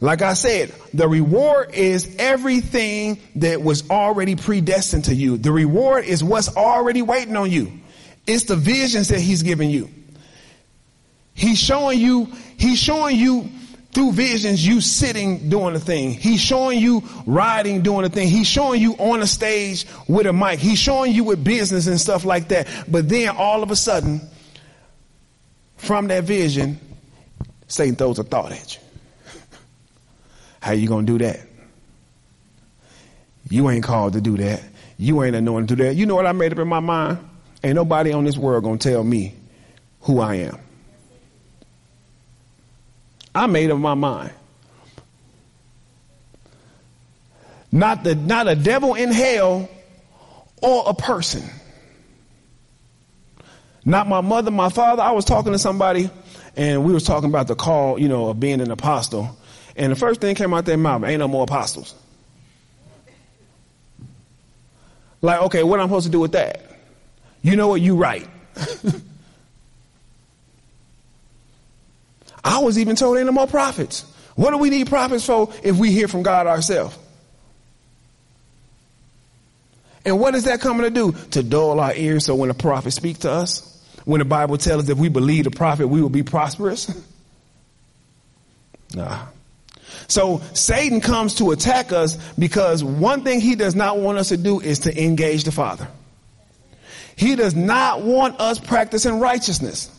Like 0.00 0.22
I 0.22 0.34
said, 0.34 0.72
the 0.94 1.08
reward 1.08 1.74
is 1.74 2.16
everything 2.18 3.18
that 3.36 3.62
was 3.62 3.90
already 3.90 4.36
predestined 4.36 5.06
to 5.06 5.14
you. 5.14 5.38
The 5.38 5.50
reward 5.50 6.04
is 6.04 6.22
what's 6.22 6.56
already 6.56 7.02
waiting 7.02 7.36
on 7.36 7.50
you. 7.50 7.72
It's 8.26 8.44
the 8.44 8.56
visions 8.56 9.08
that 9.08 9.20
he's 9.20 9.42
giving 9.42 9.70
you. 9.70 9.90
He's 11.34 11.58
showing 11.58 11.98
you, 11.98 12.32
he's 12.56 12.78
showing 12.78 13.16
you 13.16 13.48
through 13.92 14.12
visions 14.12 14.64
you 14.64 14.80
sitting 14.80 15.48
doing 15.48 15.74
the 15.74 15.80
thing. 15.80 16.12
He's 16.12 16.40
showing 16.40 16.78
you 16.78 17.02
riding 17.26 17.82
doing 17.82 18.02
the 18.02 18.08
thing. 18.08 18.28
He's 18.28 18.46
showing 18.46 18.80
you 18.80 18.94
on 18.94 19.20
a 19.22 19.26
stage 19.26 19.86
with 20.06 20.26
a 20.26 20.32
mic. 20.32 20.60
He's 20.60 20.78
showing 20.78 21.12
you 21.12 21.24
with 21.24 21.42
business 21.42 21.86
and 21.88 22.00
stuff 22.00 22.24
like 22.24 22.48
that. 22.48 22.68
But 22.86 23.08
then 23.08 23.30
all 23.30 23.62
of 23.62 23.70
a 23.70 23.76
sudden, 23.76 24.20
from 25.78 26.08
that 26.08 26.24
vision, 26.24 26.78
Satan 27.68 27.96
throws 27.96 28.18
a 28.18 28.24
thought 28.24 28.52
at 28.52 28.74
you. 28.74 28.80
How 30.60 30.72
you 30.72 30.88
gonna 30.88 31.06
do 31.06 31.18
that? 31.18 31.40
You 33.50 33.70
ain't 33.70 33.84
called 33.84 34.12
to 34.12 34.20
do 34.20 34.36
that. 34.36 34.62
You 34.98 35.22
ain't 35.22 35.36
anointed 35.36 35.68
to 35.68 35.76
do 35.76 35.84
that. 35.84 35.94
You 35.94 36.06
know 36.06 36.14
what 36.14 36.26
I 36.26 36.32
made 36.32 36.52
up 36.52 36.58
in 36.58 36.68
my 36.68 36.80
mind? 36.80 37.18
Ain't 37.64 37.74
nobody 37.74 38.12
on 38.12 38.24
this 38.24 38.36
world 38.36 38.64
gonna 38.64 38.78
tell 38.78 39.02
me 39.02 39.34
who 40.02 40.20
I 40.20 40.34
am. 40.36 40.58
I 43.34 43.46
made 43.46 43.70
up 43.70 43.78
my 43.78 43.94
mind. 43.94 44.32
Not 47.70 48.02
the 48.02 48.14
not 48.14 48.48
a 48.48 48.56
devil 48.56 48.94
in 48.94 49.12
hell 49.12 49.68
or 50.62 50.84
a 50.86 50.94
person. 50.94 51.42
Not 53.88 54.06
my 54.06 54.20
mother, 54.20 54.50
my 54.50 54.68
father. 54.68 55.00
I 55.00 55.12
was 55.12 55.24
talking 55.24 55.52
to 55.52 55.58
somebody 55.58 56.10
and 56.56 56.84
we 56.84 56.92
was 56.92 57.04
talking 57.04 57.30
about 57.30 57.46
the 57.46 57.54
call, 57.54 57.98
you 57.98 58.06
know, 58.06 58.28
of 58.28 58.38
being 58.38 58.60
an 58.60 58.70
apostle. 58.70 59.34
And 59.76 59.90
the 59.90 59.96
first 59.96 60.20
thing 60.20 60.34
came 60.34 60.52
out 60.52 60.66
their 60.66 60.76
mouth, 60.76 61.04
ain't 61.04 61.20
no 61.20 61.26
more 61.26 61.44
apostles. 61.44 61.94
Like, 65.22 65.40
okay, 65.44 65.62
what 65.62 65.80
am 65.80 65.84
I 65.84 65.88
supposed 65.88 66.04
to 66.04 66.12
do 66.12 66.20
with 66.20 66.32
that? 66.32 66.60
You 67.40 67.56
know 67.56 67.68
what? 67.68 67.80
You 67.80 67.96
right. 67.96 68.28
I 72.44 72.58
was 72.58 72.78
even 72.78 72.94
told 72.94 73.16
ain't 73.16 73.24
no 73.24 73.32
more 73.32 73.46
prophets. 73.46 74.04
What 74.34 74.50
do 74.50 74.58
we 74.58 74.68
need 74.68 74.88
prophets 74.88 75.24
for 75.24 75.50
if 75.62 75.78
we 75.78 75.92
hear 75.92 76.08
from 76.08 76.22
God 76.22 76.46
ourselves? 76.46 76.94
And 80.04 80.20
what 80.20 80.34
is 80.34 80.44
that 80.44 80.60
coming 80.60 80.82
to 80.82 80.90
do? 80.90 81.12
To 81.30 81.42
dull 81.42 81.80
our 81.80 81.94
ears 81.94 82.26
so 82.26 82.34
when 82.34 82.50
a 82.50 82.54
prophet 82.54 82.90
speaks 82.90 83.20
to 83.20 83.30
us, 83.30 83.77
when 84.08 84.20
the 84.20 84.24
Bible 84.24 84.56
tells 84.56 84.84
us 84.84 84.88
if 84.88 84.96
we 84.96 85.10
believe 85.10 85.44
the 85.44 85.50
prophet, 85.50 85.86
we 85.86 86.00
will 86.00 86.08
be 86.08 86.22
prosperous? 86.22 86.90
Nah. 88.94 89.26
So 90.06 90.40
Satan 90.54 91.02
comes 91.02 91.34
to 91.34 91.50
attack 91.50 91.92
us 91.92 92.16
because 92.38 92.82
one 92.82 93.22
thing 93.22 93.38
he 93.38 93.54
does 93.54 93.74
not 93.74 93.98
want 93.98 94.16
us 94.16 94.30
to 94.30 94.38
do 94.38 94.60
is 94.60 94.78
to 94.80 95.04
engage 95.04 95.44
the 95.44 95.52
Father. 95.52 95.86
He 97.16 97.36
does 97.36 97.54
not 97.54 98.00
want 98.00 98.40
us 98.40 98.58
practicing 98.58 99.20
righteousness. 99.20 99.90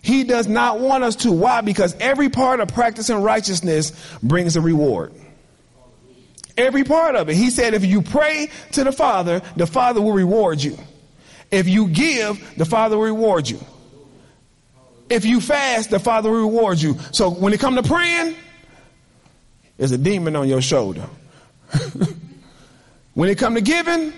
He 0.00 0.24
does 0.24 0.48
not 0.48 0.80
want 0.80 1.04
us 1.04 1.16
to. 1.16 1.32
Why? 1.32 1.60
Because 1.60 1.94
every 2.00 2.30
part 2.30 2.60
of 2.60 2.68
practicing 2.68 3.20
righteousness 3.20 3.92
brings 4.22 4.56
a 4.56 4.62
reward. 4.62 5.12
Every 6.56 6.84
part 6.84 7.14
of 7.14 7.28
it. 7.28 7.36
He 7.36 7.50
said 7.50 7.74
if 7.74 7.84
you 7.84 8.00
pray 8.00 8.48
to 8.72 8.84
the 8.84 8.92
Father, 8.92 9.42
the 9.54 9.66
Father 9.66 10.00
will 10.00 10.14
reward 10.14 10.64
you. 10.64 10.78
If 11.54 11.68
you 11.68 11.86
give, 11.86 12.56
the 12.56 12.64
Father 12.64 12.96
will 12.96 13.04
reward 13.04 13.48
you. 13.48 13.60
If 15.08 15.24
you 15.24 15.40
fast, 15.40 15.88
the 15.90 16.00
Father 16.00 16.28
will 16.28 16.40
reward 16.40 16.80
you. 16.80 16.98
So 17.12 17.30
when 17.30 17.52
it 17.52 17.60
comes 17.60 17.76
to 17.76 17.84
praying, 17.84 18.34
there's 19.76 19.92
a 19.92 19.98
demon 19.98 20.34
on 20.34 20.48
your 20.48 20.60
shoulder. 20.60 21.08
when 23.14 23.28
it 23.28 23.38
comes 23.38 23.54
to 23.54 23.60
giving, 23.60 24.12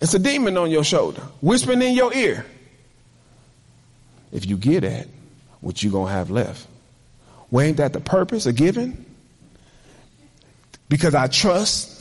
it's 0.00 0.14
a 0.14 0.20
demon 0.20 0.56
on 0.56 0.70
your 0.70 0.84
shoulder, 0.84 1.22
whispering 1.40 1.82
in 1.82 1.96
your 1.96 2.14
ear. 2.14 2.46
If 4.30 4.46
you 4.46 4.56
get 4.56 4.82
that, 4.82 5.08
what 5.60 5.82
you 5.82 5.90
gonna 5.90 6.12
have 6.12 6.30
left? 6.30 6.64
Well, 7.50 7.66
ain't 7.66 7.78
that 7.78 7.92
the 7.92 8.00
purpose 8.00 8.46
of 8.46 8.54
giving? 8.54 9.04
Because 10.88 11.16
I 11.16 11.26
trust 11.26 11.95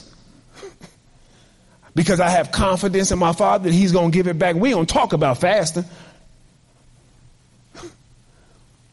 because 1.96 2.20
I 2.20 2.30
have 2.30 2.52
confidence 2.52 3.12
in 3.12 3.18
my 3.18 3.34
Father 3.34 3.70
that 3.70 3.74
He's 3.74 3.92
going 3.92 4.12
to 4.12 4.16
give 4.16 4.28
it 4.28 4.38
back. 4.38 4.56
We 4.56 4.70
don't 4.70 4.88
talk 4.88 5.14
about 5.14 5.40
fasting. 5.40 5.86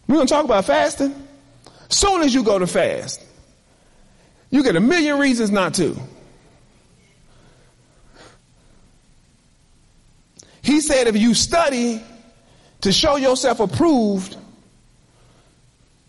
We 0.07 0.17
don't 0.17 0.29
talk 0.29 0.45
about 0.45 0.65
fasting. 0.65 1.15
Soon 1.89 2.23
as 2.23 2.33
you 2.33 2.43
go 2.43 2.59
to 2.59 2.67
fast, 2.67 3.23
you 4.51 4.63
get 4.63 4.77
a 4.77 4.81
million 4.81 5.19
reasons 5.19 5.51
not 5.51 5.75
to. 5.75 5.97
He 10.63 10.81
said 10.81 11.09
if 11.09 11.17
you 11.17 11.35
study 11.35 12.01
to 12.83 12.93
show 12.93 13.17
yourself 13.17 13.59
approved, 13.61 14.37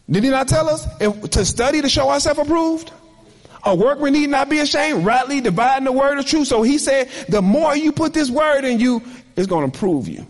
did 0.09 0.23
he 0.23 0.29
not 0.29 0.47
tell 0.47 0.69
us 0.69 0.85
if, 0.99 1.31
to 1.31 1.43
study 1.43 1.81
to 1.81 1.89
show 1.89 2.09
ourselves 2.09 2.39
approved? 2.39 2.91
A 3.65 3.73
workman 3.75 4.13
need 4.13 4.29
not 4.29 4.49
be 4.49 4.59
ashamed, 4.59 5.05
rightly 5.05 5.39
dividing 5.39 5.85
the 5.85 5.91
word 5.91 6.19
of 6.19 6.25
truth. 6.25 6.47
So 6.47 6.63
he 6.63 6.77
said, 6.77 7.09
the 7.29 7.41
more 7.41 7.75
you 7.75 7.91
put 7.91 8.13
this 8.13 8.29
word 8.29 8.65
in 8.65 8.79
you, 8.79 9.01
it's 9.35 9.47
going 9.47 9.71
to 9.71 9.77
prove 9.77 10.07
you. 10.07 10.27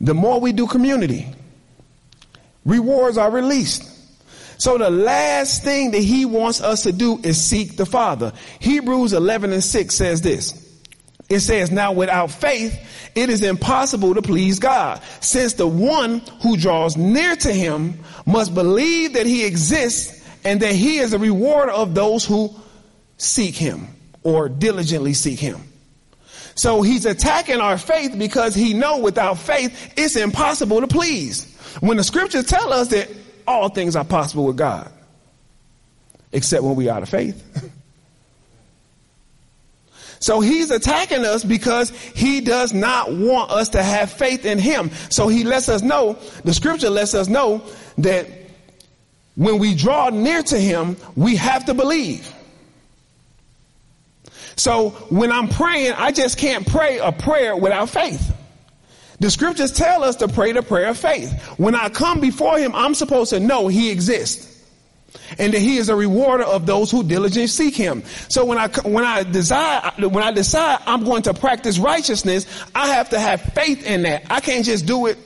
The 0.00 0.14
more 0.14 0.40
we 0.40 0.52
do 0.52 0.66
community, 0.66 1.26
rewards 2.64 3.16
are 3.16 3.30
released. 3.30 3.88
So 4.60 4.76
the 4.78 4.90
last 4.90 5.64
thing 5.64 5.92
that 5.92 6.02
he 6.02 6.24
wants 6.24 6.60
us 6.60 6.82
to 6.82 6.92
do 6.92 7.18
is 7.22 7.40
seek 7.40 7.76
the 7.76 7.86
Father. 7.86 8.32
Hebrews 8.60 9.12
11 9.12 9.52
and 9.52 9.64
6 9.64 9.94
says 9.94 10.20
this. 10.20 10.61
It 11.32 11.40
says, 11.40 11.70
now 11.70 11.92
without 11.92 12.30
faith, 12.30 12.78
it 13.14 13.30
is 13.30 13.42
impossible 13.42 14.14
to 14.14 14.20
please 14.20 14.58
God, 14.58 15.00
since 15.20 15.54
the 15.54 15.66
one 15.66 16.18
who 16.42 16.58
draws 16.58 16.94
near 16.94 17.34
to 17.36 17.50
him 17.50 17.98
must 18.26 18.52
believe 18.54 19.14
that 19.14 19.24
he 19.24 19.46
exists 19.46 20.22
and 20.44 20.60
that 20.60 20.74
he 20.74 20.98
is 20.98 21.14
a 21.14 21.18
rewarder 21.18 21.72
of 21.72 21.94
those 21.94 22.22
who 22.26 22.54
seek 23.16 23.54
him 23.54 23.88
or 24.22 24.50
diligently 24.50 25.14
seek 25.14 25.38
him. 25.38 25.58
So 26.54 26.82
he's 26.82 27.06
attacking 27.06 27.60
our 27.60 27.78
faith 27.78 28.14
because 28.18 28.54
he 28.54 28.74
know 28.74 28.98
without 28.98 29.38
faith 29.38 29.94
it's 29.96 30.16
impossible 30.16 30.82
to 30.82 30.86
please. 30.86 31.56
When 31.80 31.96
the 31.96 32.04
scriptures 32.04 32.44
tell 32.44 32.74
us 32.74 32.88
that 32.88 33.08
all 33.46 33.70
things 33.70 33.96
are 33.96 34.04
possible 34.04 34.44
with 34.44 34.58
God, 34.58 34.92
except 36.30 36.62
when 36.62 36.76
we 36.76 36.90
are 36.90 36.98
out 36.98 37.02
of 37.02 37.08
faith. 37.08 37.70
So 40.22 40.38
he's 40.38 40.70
attacking 40.70 41.24
us 41.24 41.42
because 41.42 41.90
he 41.90 42.40
does 42.40 42.72
not 42.72 43.12
want 43.12 43.50
us 43.50 43.70
to 43.70 43.82
have 43.82 44.12
faith 44.12 44.46
in 44.46 44.56
him. 44.56 44.92
So 45.10 45.26
he 45.26 45.42
lets 45.42 45.68
us 45.68 45.82
know, 45.82 46.16
the 46.44 46.54
scripture 46.54 46.90
lets 46.90 47.12
us 47.12 47.26
know 47.26 47.60
that 47.98 48.28
when 49.34 49.58
we 49.58 49.74
draw 49.74 50.10
near 50.10 50.40
to 50.44 50.58
him, 50.58 50.96
we 51.16 51.34
have 51.34 51.64
to 51.64 51.74
believe. 51.74 52.32
So 54.54 54.90
when 55.10 55.32
I'm 55.32 55.48
praying, 55.48 55.94
I 55.94 56.12
just 56.12 56.38
can't 56.38 56.68
pray 56.68 56.98
a 56.98 57.10
prayer 57.10 57.56
without 57.56 57.90
faith. 57.90 58.32
The 59.18 59.28
scriptures 59.28 59.72
tell 59.72 60.04
us 60.04 60.16
to 60.16 60.28
pray 60.28 60.52
the 60.52 60.62
prayer 60.62 60.90
of 60.90 60.98
faith. 60.98 61.32
When 61.56 61.74
I 61.74 61.88
come 61.88 62.20
before 62.20 62.58
him, 62.58 62.76
I'm 62.76 62.94
supposed 62.94 63.30
to 63.30 63.40
know 63.40 63.66
he 63.66 63.90
exists 63.90 64.51
and 65.38 65.52
that 65.52 65.60
he 65.60 65.76
is 65.76 65.88
a 65.88 65.96
rewarder 65.96 66.44
of 66.44 66.66
those 66.66 66.90
who 66.90 67.02
diligently 67.02 67.46
seek 67.46 67.74
him. 67.74 68.02
So 68.28 68.44
when 68.44 68.58
I, 68.58 68.68
when 68.82 69.04
I 69.04 69.22
desire, 69.22 69.92
when 69.98 70.22
I 70.22 70.32
decide 70.32 70.80
I'm 70.86 71.04
going 71.04 71.22
to 71.22 71.34
practice 71.34 71.78
righteousness, 71.78 72.46
I 72.74 72.88
have 72.88 73.10
to 73.10 73.20
have 73.20 73.40
faith 73.40 73.86
in 73.86 74.02
that. 74.02 74.24
I 74.30 74.40
can't 74.40 74.64
just 74.64 74.86
do 74.86 75.06
it 75.06 75.18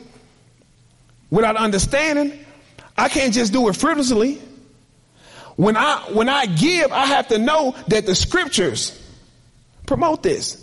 without 1.31 1.57
understanding. 1.57 2.45
I 2.97 3.09
can't 3.09 3.33
just 3.35 3.53
do 3.53 3.69
it 3.69 3.77
frivolously. 3.77 4.41
When 5.57 5.77
I, 5.77 5.99
when 6.13 6.29
I 6.29 6.47
give, 6.47 6.93
I 6.93 7.07
have 7.07 7.29
to 7.29 7.39
know 7.39 7.75
that 7.89 8.07
the 8.07 8.15
scriptures 8.15 9.03
promote 9.87 10.23
this. 10.23 10.63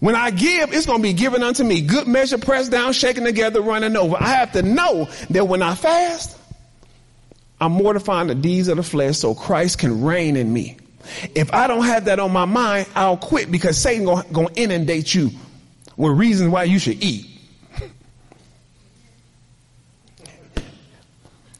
When 0.00 0.14
I 0.14 0.30
give, 0.30 0.74
it's 0.74 0.84
going 0.84 0.98
to 0.98 1.02
be 1.02 1.14
given 1.14 1.42
unto 1.42 1.64
me. 1.64 1.80
Good 1.80 2.06
measure, 2.06 2.36
pressed 2.36 2.70
down, 2.70 2.92
shaken 2.92 3.24
together, 3.24 3.62
running 3.62 3.96
over. 3.96 4.16
I 4.18 4.28
have 4.28 4.52
to 4.52 4.62
know 4.62 5.08
that 5.30 5.48
when 5.48 5.62
I 5.62 5.74
fast, 5.74 6.36
I'm 7.64 7.72
mortifying 7.72 8.28
the 8.28 8.34
deeds 8.34 8.68
of 8.68 8.76
the 8.76 8.82
flesh 8.82 9.16
so 9.16 9.34
Christ 9.34 9.78
can 9.78 10.04
reign 10.04 10.36
in 10.36 10.52
me. 10.52 10.76
If 11.34 11.54
I 11.54 11.66
don't 11.66 11.84
have 11.84 12.04
that 12.04 12.20
on 12.20 12.30
my 12.30 12.44
mind, 12.44 12.86
I'll 12.94 13.16
quit 13.16 13.50
because 13.50 13.78
Satan 13.78 14.04
gonna, 14.04 14.26
gonna 14.30 14.50
inundate 14.54 15.14
you 15.14 15.30
with 15.96 16.12
reasons 16.12 16.50
why 16.50 16.64
you 16.64 16.78
should 16.78 17.02
eat. 17.02 17.26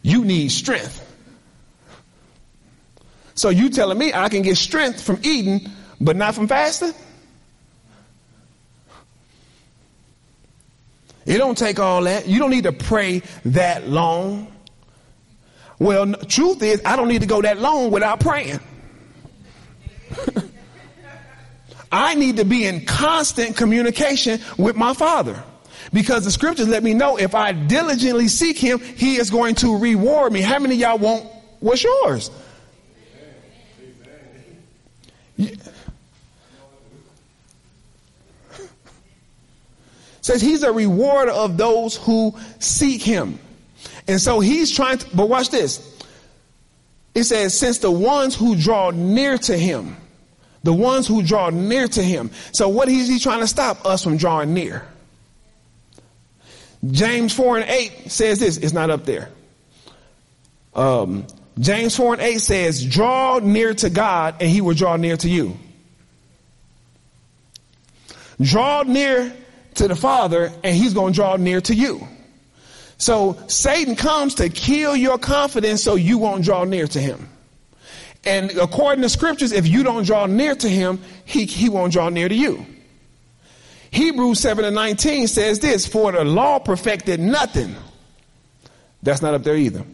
You 0.02 0.26
need 0.26 0.50
strength. 0.50 1.00
So 3.34 3.48
you 3.48 3.70
telling 3.70 3.96
me 3.96 4.12
I 4.12 4.28
can 4.28 4.42
get 4.42 4.58
strength 4.58 5.00
from 5.00 5.20
eating, 5.22 5.70
but 6.02 6.16
not 6.16 6.34
from 6.34 6.48
fasting? 6.48 6.92
It 11.24 11.38
don't 11.38 11.56
take 11.56 11.78
all 11.78 12.02
that. 12.02 12.28
You 12.28 12.40
don't 12.40 12.50
need 12.50 12.64
to 12.64 12.72
pray 12.72 13.22
that 13.46 13.88
long. 13.88 14.53
Well, 15.84 16.14
truth 16.14 16.62
is, 16.62 16.80
I 16.86 16.96
don't 16.96 17.08
need 17.08 17.20
to 17.20 17.26
go 17.26 17.42
that 17.42 17.60
long 17.60 17.90
without 17.90 18.18
praying. 18.18 18.58
I 21.92 22.14
need 22.14 22.38
to 22.38 22.46
be 22.46 22.64
in 22.64 22.86
constant 22.86 23.54
communication 23.54 24.40
with 24.56 24.76
my 24.76 24.94
Father. 24.94 25.44
Because 25.92 26.24
the 26.24 26.30
scriptures 26.30 26.68
let 26.68 26.82
me 26.82 26.94
know 26.94 27.18
if 27.18 27.34
I 27.34 27.52
diligently 27.52 28.28
seek 28.28 28.56
Him, 28.56 28.78
He 28.78 29.16
is 29.16 29.28
going 29.28 29.56
to 29.56 29.76
reward 29.76 30.32
me. 30.32 30.40
How 30.40 30.58
many 30.58 30.76
y'all 30.76 30.96
want 30.96 31.26
what's 31.60 31.84
yours? 31.84 32.30
Says 40.22 40.40
He's 40.40 40.62
a 40.62 40.72
rewarder 40.72 41.32
of 41.32 41.58
those 41.58 41.98
who 41.98 42.34
seek 42.58 43.02
Him. 43.02 43.38
And 44.06 44.20
so 44.20 44.40
he's 44.40 44.70
trying 44.70 44.98
to, 44.98 45.16
but 45.16 45.28
watch 45.28 45.50
this. 45.50 45.90
It 47.14 47.24
says, 47.24 47.58
since 47.58 47.78
the 47.78 47.90
ones 47.90 48.34
who 48.34 48.56
draw 48.56 48.90
near 48.90 49.38
to 49.38 49.56
him, 49.56 49.96
the 50.62 50.72
ones 50.72 51.06
who 51.06 51.22
draw 51.22 51.50
near 51.50 51.86
to 51.86 52.02
him. 52.02 52.30
So 52.52 52.68
what 52.68 52.88
is 52.88 53.08
he 53.08 53.18
trying 53.18 53.40
to 53.40 53.46
stop 53.46 53.86
us 53.86 54.02
from 54.02 54.16
drawing 54.16 54.52
near? 54.52 54.86
James 56.90 57.32
4 57.32 57.58
and 57.58 57.70
8 57.70 58.10
says 58.10 58.40
this. 58.40 58.56
It's 58.56 58.72
not 58.72 58.90
up 58.90 59.04
there. 59.04 59.30
Um, 60.74 61.26
James 61.58 61.96
4 61.96 62.14
and 62.14 62.22
8 62.22 62.38
says, 62.38 62.84
draw 62.84 63.38
near 63.38 63.74
to 63.74 63.90
God 63.90 64.36
and 64.40 64.50
he 64.50 64.60
will 64.60 64.74
draw 64.74 64.96
near 64.96 65.16
to 65.18 65.28
you. 65.28 65.56
Draw 68.40 68.82
near 68.82 69.32
to 69.74 69.88
the 69.88 69.94
Father 69.94 70.52
and 70.62 70.76
he's 70.76 70.94
going 70.94 71.12
to 71.12 71.16
draw 71.16 71.36
near 71.36 71.60
to 71.60 71.74
you. 71.74 72.06
So 72.98 73.36
Satan 73.48 73.96
comes 73.96 74.36
to 74.36 74.48
kill 74.48 74.94
your 74.96 75.18
confidence 75.18 75.82
so 75.82 75.94
you 75.94 76.18
won't 76.18 76.44
draw 76.44 76.64
near 76.64 76.86
to 76.88 77.00
him. 77.00 77.28
And 78.24 78.52
according 78.52 79.02
to 79.02 79.08
scriptures, 79.08 79.52
if 79.52 79.66
you 79.66 79.82
don't 79.82 80.04
draw 80.04 80.26
near 80.26 80.54
to 80.54 80.68
him, 80.68 81.00
he, 81.24 81.44
he 81.44 81.68
won't 81.68 81.92
draw 81.92 82.08
near 82.08 82.28
to 82.28 82.34
you. 82.34 82.64
Hebrews 83.90 84.40
7 84.40 84.64
and 84.64 84.74
19 84.74 85.28
says 85.28 85.60
this, 85.60 85.86
for 85.86 86.10
the 86.10 86.24
law 86.24 86.58
perfected 86.58 87.20
nothing. 87.20 87.76
That's 89.02 89.22
not 89.22 89.34
up 89.34 89.44
there 89.44 89.56
either. 89.56 89.84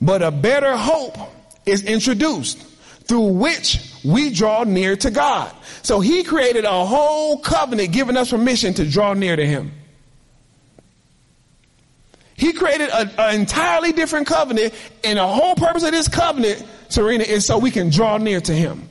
But 0.00 0.22
a 0.22 0.30
better 0.30 0.76
hope 0.76 1.16
is 1.64 1.82
introduced 1.84 2.58
through 3.04 3.28
which 3.28 3.80
we 4.04 4.30
draw 4.30 4.64
near 4.64 4.96
to 4.96 5.10
God. 5.10 5.54
So 5.82 6.00
he 6.00 6.24
created 6.24 6.64
a 6.64 6.84
whole 6.84 7.38
covenant 7.38 7.92
giving 7.92 8.16
us 8.16 8.30
permission 8.30 8.74
to 8.74 8.88
draw 8.88 9.14
near 9.14 9.34
to 9.34 9.46
him. 9.46 9.72
He 12.38 12.52
created 12.52 12.88
an 12.90 13.34
entirely 13.34 13.90
different 13.90 14.28
covenant, 14.28 14.72
and 15.02 15.18
the 15.18 15.26
whole 15.26 15.56
purpose 15.56 15.82
of 15.82 15.90
this 15.90 16.06
covenant, 16.06 16.64
Serena, 16.88 17.24
is 17.24 17.44
so 17.44 17.58
we 17.58 17.72
can 17.72 17.90
draw 17.90 18.16
near 18.16 18.40
to 18.40 18.52
Him. 18.52 18.88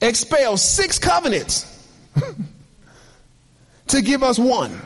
Expel 0.00 0.56
six 0.56 0.98
covenants 0.98 1.64
to 3.86 4.02
give 4.02 4.24
us 4.24 4.36
one. 4.36 4.76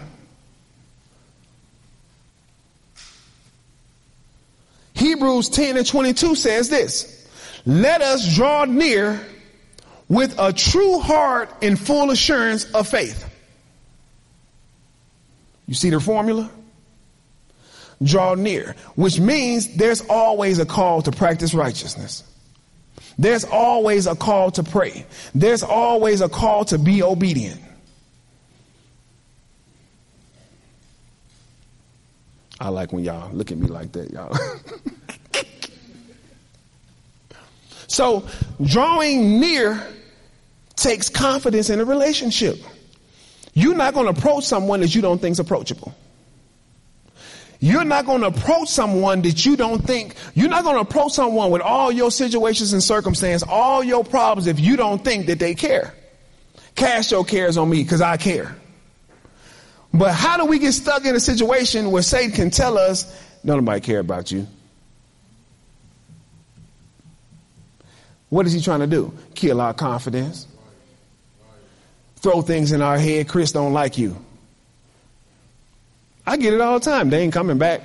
Hebrews 4.93 5.49
10 5.49 5.79
and 5.79 5.87
22 5.87 6.35
says 6.35 6.69
this 6.69 7.27
Let 7.65 8.03
us 8.03 8.35
draw 8.35 8.67
near 8.67 9.27
with 10.09 10.39
a 10.39 10.53
true 10.53 10.99
heart 10.99 11.51
and 11.63 11.79
full 11.79 12.11
assurance 12.11 12.71
of 12.73 12.89
faith. 12.89 13.31
You 15.67 15.75
see 15.75 15.91
the 15.91 16.01
formula? 16.01 16.51
Draw 18.03 18.35
near, 18.35 18.77
which 18.97 19.19
means 19.19 19.77
there's 19.77 20.03
always 20.03 20.59
a 20.59 20.67
call 20.67 21.03
to 21.03 21.13
practice 21.13 21.55
righteousness. 21.55 22.23
There's 23.19 23.45
always 23.45 24.07
a 24.07 24.17
call 24.17 24.51
to 24.53 24.63
pray. 24.63 25.07
There's 25.35 25.63
always 25.63 26.21
a 26.21 26.29
call 26.29 26.65
to 26.67 26.79
be 26.79 27.03
obedient. 27.03 27.61
I 32.61 32.69
like 32.69 32.93
when 32.93 33.05
y'all 33.05 33.33
look 33.33 33.53
at 33.53 33.59
me 33.59 33.69
like 33.69 33.93
that, 33.93 34.11
y'all. 34.11 34.37
So 37.87 38.27
drawing 38.63 39.41
near 39.41 39.87
takes 40.77 41.09
confidence 41.09 41.71
in 41.71 41.81
a 41.81 41.85
relationship. 41.85 42.59
You're 43.55 43.77
not 43.77 43.95
going 43.95 44.13
to 44.13 44.19
approach 44.19 44.45
someone 44.45 44.81
that 44.81 44.95
you 44.95 45.03
don't 45.03 45.21
think 45.21 45.33
is 45.33 45.39
approachable. 45.39 45.95
You're 47.61 47.85
not 47.85 48.05
going 48.05 48.21
to 48.21 48.27
approach 48.27 48.69
someone 48.69 49.23
that 49.23 49.47
you 49.47 49.57
don't 49.57 49.79
think, 49.79 50.17
you're 50.35 50.51
not 50.51 50.65
going 50.65 50.75
to 50.75 50.83
approach 50.83 51.13
someone 51.13 51.51
with 51.51 51.63
all 51.63 51.91
your 51.91 52.11
situations 52.11 52.75
and 52.75 52.83
circumstances, 52.83 53.49
all 53.49 53.83
your 53.83 54.05
problems 54.05 54.49
if 54.49 54.61
you 54.61 54.77
don't 54.77 55.03
think 55.03 55.27
that 55.27 55.39
they 55.39 55.55
care. 55.55 55.95
Cast 56.75 57.13
your 57.13 57.25
cares 57.25 57.57
on 57.57 57.71
me 57.71 57.83
because 57.83 58.03
I 58.03 58.17
care. 58.17 58.55
But 59.95 60.13
how 60.13 60.37
do 60.37 60.45
we 60.45 60.59
get 60.59 60.73
stuck 60.73 61.07
in 61.07 61.15
a 61.15 61.21
situation 61.21 61.91
where 61.91 62.03
Satan 62.03 62.33
can 62.33 62.51
tell 62.51 62.77
us, 62.77 63.19
nobody 63.45 63.81
care 63.81 64.01
about 64.01 64.31
you? 64.31 64.47
What 68.35 68.47
is 68.47 68.53
he 68.53 68.61
trying 68.61 68.81
to 68.81 68.89
do? 68.89 69.13
Kill 69.37 69.61
our 69.61 69.73
confidence. 69.73 70.49
Throw 72.17 72.43
things 72.43 72.73
in 72.73 72.83
our 72.83 72.99
head. 72.99 73.29
Chris 73.29 73.53
don't 73.53 73.73
like 73.73 73.97
you. 73.97 74.17
I 76.27 76.37
get 76.37 76.53
it 76.53 76.61
all 76.61 76.81
the 76.81 76.85
time. 76.85 77.11
They 77.11 77.21
ain't 77.21 77.33
coming 77.33 77.59
back. 77.59 77.83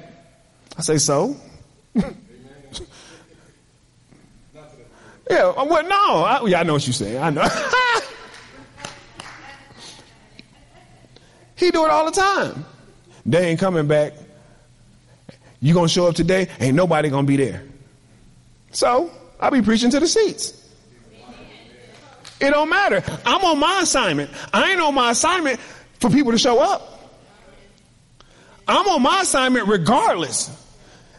I 0.76 0.82
say, 0.82 0.98
so? 0.98 1.38
yeah, 1.94 2.04
well, 5.30 5.84
no. 5.84 6.24
I, 6.24 6.44
yeah, 6.48 6.62
I 6.62 6.64
know 6.64 6.74
what 6.74 6.88
you're 6.88 6.96
saying. 6.96 7.20
I 7.22 7.30
know. 7.30 7.48
he 11.58 11.70
do 11.70 11.86
it 11.86 11.92
all 11.92 12.06
the 12.06 12.12
time. 12.12 12.66
They 13.24 13.50
ain't 13.50 13.60
coming 13.60 13.86
back. 13.86 14.14
You 15.62 15.76
gonna 15.76 15.90
show 15.90 16.08
up 16.08 16.16
today? 16.16 16.48
Ain't 16.60 16.76
nobody 16.76 17.10
gonna 17.10 17.28
be 17.28 17.38
there. 17.38 17.62
So 18.72 19.12
I'll 19.40 19.52
be 19.52 19.62
preaching 19.62 19.92
to 19.92 20.00
the 20.00 20.08
seats. 20.08 20.54
It 22.42 22.52
don't 22.52 22.70
matter. 22.70 23.04
I'm 23.26 23.44
on 23.44 23.60
my 23.60 23.82
assignment. 23.82 24.32
I 24.54 24.72
ain't 24.72 24.82
on 24.82 24.96
my 24.96 25.12
assignment 25.12 25.60
for 26.00 26.10
people 26.10 26.32
to 26.32 26.38
show 26.38 26.60
up. 26.60 27.12
I'm 28.68 28.88
on 28.88 29.02
my 29.02 29.22
assignment 29.22 29.68
regardless. 29.68 30.56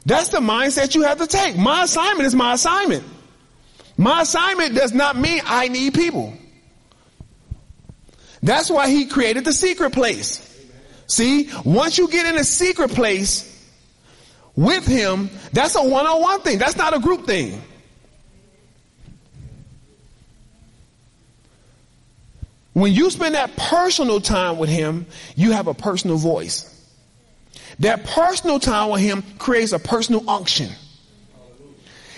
That's 0.06 0.30
the 0.30 0.38
mindset 0.38 0.94
you 0.94 1.02
have 1.02 1.18
to 1.18 1.26
take. 1.26 1.56
My 1.56 1.85
assignment 1.85 2.26
is 2.26 2.35
my 2.35 2.54
assignment. 2.54 3.04
My 3.96 4.22
assignment 4.22 4.74
does 4.74 4.94
not 4.94 5.16
mean 5.16 5.42
I 5.44 5.68
need 5.68 5.92
people. 5.92 6.33
That's 8.42 8.70
why 8.70 8.88
he 8.88 9.06
created 9.06 9.44
the 9.44 9.52
secret 9.52 9.92
place. 9.92 10.46
See, 11.06 11.50
once 11.64 11.98
you 11.98 12.09
get 12.09 12.24
in 12.24 12.38
a 12.38 12.44
secret 12.44 12.92
place 12.92 13.46
with 14.56 14.87
him, 14.87 15.28
that's 15.52 15.74
a 15.74 15.83
one-on-one 15.83 16.40
thing. 16.40 16.59
That's 16.59 16.76
not 16.76 16.96
a 16.96 17.00
group 17.00 17.26
thing. 17.26 17.61
When 22.80 22.94
you 22.94 23.10
spend 23.10 23.34
that 23.34 23.54
personal 23.56 24.22
time 24.22 24.56
with 24.56 24.70
him, 24.70 25.04
you 25.36 25.52
have 25.52 25.66
a 25.66 25.74
personal 25.74 26.16
voice. 26.16 26.66
That 27.80 28.04
personal 28.06 28.58
time 28.58 28.88
with 28.88 29.02
him 29.02 29.22
creates 29.38 29.72
a 29.72 29.78
personal 29.78 30.28
unction. 30.30 30.70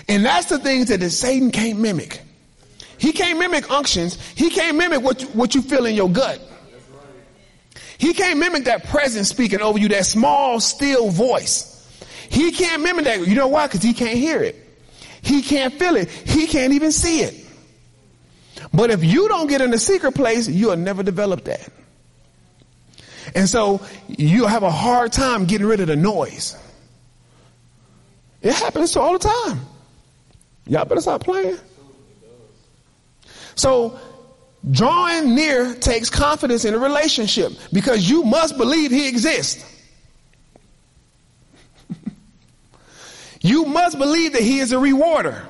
And 0.09 0.25
that's 0.25 0.47
the 0.47 0.61
things 0.61 0.87
that 0.87 1.03
Satan 1.11 1.51
can't 1.51 1.81
mimic. 1.81 2.23
He 2.97 3.11
can't 3.11 3.41
mimic 3.41 3.73
unctions. 3.73 4.17
He 4.37 4.51
can't 4.51 4.77
mimic 4.77 5.03
what, 5.03 5.23
what 5.35 5.57
you 5.57 5.63
feel 5.63 5.85
in 5.85 5.97
your 5.97 6.09
gut. 6.09 6.41
He 7.99 8.15
can't 8.15 8.39
mimic 8.39 8.67
that 8.67 8.85
presence 8.85 9.31
speaking 9.31 9.61
over 9.61 9.81
you, 9.81 9.89
that 9.89 10.07
small, 10.07 10.61
still 10.61 11.11
voice. 11.11 11.89
He 12.31 12.53
can't 12.53 12.85
mimic 12.85 13.07
that. 13.07 13.27
You 13.27 13.35
know 13.35 13.49
why? 13.49 13.67
Because 13.67 13.83
he 13.83 13.95
can't 13.95 14.17
hear 14.17 14.41
it. 14.41 14.55
He 15.23 15.43
can't 15.43 15.75
feel 15.75 15.97
it. 15.97 16.09
He 16.09 16.47
can't 16.47 16.73
even 16.73 16.93
see 16.93 17.23
it. 17.23 17.42
But 18.75 18.91
if 18.91 19.05
you 19.05 19.29
don't 19.29 19.49
get 19.49 19.61
in 19.61 19.71
the 19.71 19.79
secret 19.79 20.13
place, 20.13 20.49
you'll 20.49 20.77
never 20.77 21.03
develop 21.03 21.45
that. 21.45 21.69
And 23.35 23.49
so 23.49 23.81
you'll 24.09 24.49
have 24.49 24.63
a 24.63 24.71
hard 24.71 25.13
time 25.13 25.47
getting 25.47 25.67
rid 25.67 25.81
of 25.81 25.87
the 25.87 25.97
noise. 25.97 26.57
It 28.41 28.55
happens 28.55 28.97
all 28.97 29.13
the 29.13 29.19
time. 29.19 29.61
Y'all 30.67 30.85
better 30.85 31.01
stop 31.01 31.23
playing. 31.23 31.59
So 33.55 33.99
drawing 34.71 35.35
near 35.35 35.75
takes 35.75 36.09
confidence 36.11 36.65
in 36.65 36.75
a 36.75 36.79
relationship 36.79 37.53
because 37.73 38.09
you 38.09 38.25
must 38.25 38.57
believe 38.57 38.91
he 38.91 39.09
exists. 39.09 39.65
you 43.41 43.65
must 43.67 43.99
believe 43.99 44.33
that 44.33 44.43
he 44.43 44.59
is 44.59 44.73
a 44.73 44.79
rewarder. 44.79 45.47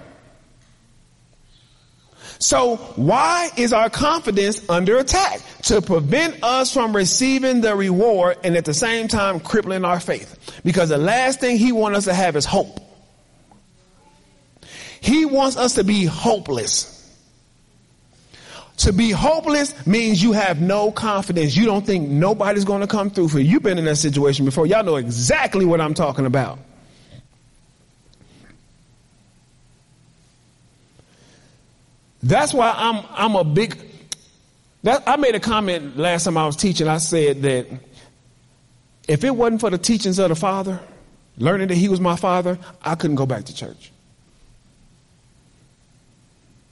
So 2.43 2.77
why 2.97 3.51
is 3.57 3.73
our 3.73 3.89
confidence 3.89 4.69
under 4.69 4.99
attack? 4.99 5.41
To 5.63 5.81
prevent 5.81 6.43
us 6.43 6.73
from 6.73 6.95
receiving 6.95 7.61
the 7.61 7.77
reward 7.77 8.39
and 8.43 8.57
at 8.57 8.65
the 8.65 8.75
same 8.75 9.07
time 9.07 9.39
crippling 9.39 9.85
our 9.85 10.01
faith. 10.01 10.61
Because 10.65 10.89
the 10.89 10.99
last 10.99 11.39
thing 11.39 11.57
he 11.57 11.71
wants 11.71 11.99
us 11.99 12.05
to 12.07 12.15
have 12.15 12.35
is 12.35 12.45
hope. 12.45 12.81
He 15.01 15.25
wants 15.25 15.57
us 15.57 15.75
to 15.75 15.85
be 15.85 16.05
hopeless. 16.05 16.89
To 18.79 18.93
be 18.93 19.13
hopeless 19.13 19.87
means 19.87 20.21
you 20.21 20.33
have 20.33 20.61
no 20.61 20.91
confidence. 20.91 21.57
You 21.57 21.67
don't 21.67 21.87
think 21.87 22.09
nobody's 22.09 22.65
going 22.65 22.81
to 22.81 22.89
come 22.89 23.11
through 23.11 23.29
for 23.29 23.39
you. 23.39 23.49
You've 23.53 23.63
been 23.63 23.79
in 23.79 23.85
that 23.85 23.97
situation 23.97 24.45
before. 24.45 24.67
Y'all 24.67 24.83
know 24.83 24.97
exactly 24.97 25.65
what 25.65 25.81
I'm 25.81 25.95
talking 25.95 26.27
about. 26.27 26.59
That's 32.23 32.55
why 32.55 32.73
I'm 32.77 33.05
I'm 33.11 33.35
a 33.35 33.45
big. 33.45 33.77
That, 34.85 35.03
I 35.07 35.17
made 35.17 35.35
a 35.35 35.41
comment 35.41 35.97
last 35.97 36.25
time 36.25 36.37
I 36.37 36.47
was 36.47 36.57
teaching. 36.57 36.89
I 36.89 36.99
said 36.99 37.43
that 37.43 37.67
if 39.09 39.25
it 39.25 39.35
wasn't 39.35 39.61
for 39.61 39.71
the 39.71 39.79
teachings 39.79 40.19
of 40.19 40.29
the 40.29 40.35
Father, 40.35 40.81
learning 41.37 41.69
that 41.69 41.77
He 41.77 41.89
was 41.89 42.01
my 42.01 42.17
Father, 42.17 42.59
I 42.83 42.95
couldn't 42.95 43.17
go 43.17 43.27
back 43.27 43.45
to 43.45 43.55
church. 43.55 43.93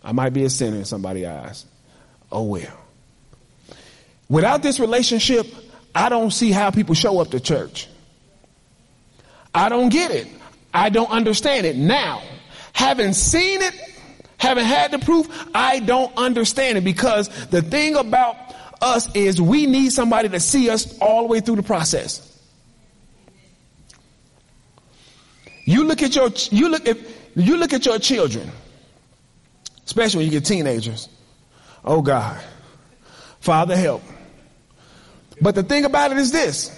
I 0.02 0.12
might 0.12 0.30
be 0.30 0.44
a 0.44 0.50
sinner 0.50 0.78
in 0.78 0.84
somebody's 0.84 1.26
eyes. 1.26 1.66
Oh 2.32 2.44
well. 2.44 2.78
Without 4.28 4.62
this 4.62 4.78
relationship, 4.78 5.46
I 5.94 6.08
don't 6.08 6.30
see 6.30 6.52
how 6.52 6.70
people 6.70 6.94
show 6.94 7.20
up 7.20 7.30
to 7.30 7.40
church. 7.40 7.88
I 9.52 9.68
don't 9.68 9.88
get 9.88 10.12
it. 10.12 10.28
I 10.72 10.88
don't 10.88 11.10
understand 11.10 11.66
it. 11.66 11.76
Now, 11.76 12.22
having 12.72 13.12
seen 13.12 13.60
it 13.60 13.74
Having 14.40 14.64
had 14.64 14.90
the 14.90 14.98
proof, 14.98 15.28
I 15.54 15.80
don't 15.80 16.16
understand 16.16 16.78
it 16.78 16.80
because 16.80 17.28
the 17.48 17.60
thing 17.60 17.94
about 17.94 18.36
us 18.80 19.14
is 19.14 19.38
we 19.40 19.66
need 19.66 19.92
somebody 19.92 20.30
to 20.30 20.40
see 20.40 20.70
us 20.70 20.98
all 20.98 21.22
the 21.22 21.28
way 21.28 21.40
through 21.40 21.56
the 21.56 21.62
process. 21.62 22.26
You 25.66 25.84
look 25.84 26.02
at 26.02 26.16
your 26.16 26.30
you 26.50 26.70
look 26.70 26.88
if 26.88 27.20
you 27.36 27.58
look 27.58 27.74
at 27.74 27.84
your 27.84 27.98
children, 27.98 28.50
especially 29.84 30.20
when 30.20 30.32
you 30.32 30.40
get 30.40 30.46
teenagers. 30.46 31.10
Oh 31.84 32.00
God, 32.00 32.42
Father 33.40 33.76
help. 33.76 34.02
But 35.42 35.54
the 35.54 35.62
thing 35.62 35.84
about 35.84 36.12
it 36.12 36.16
is 36.16 36.32
this. 36.32 36.76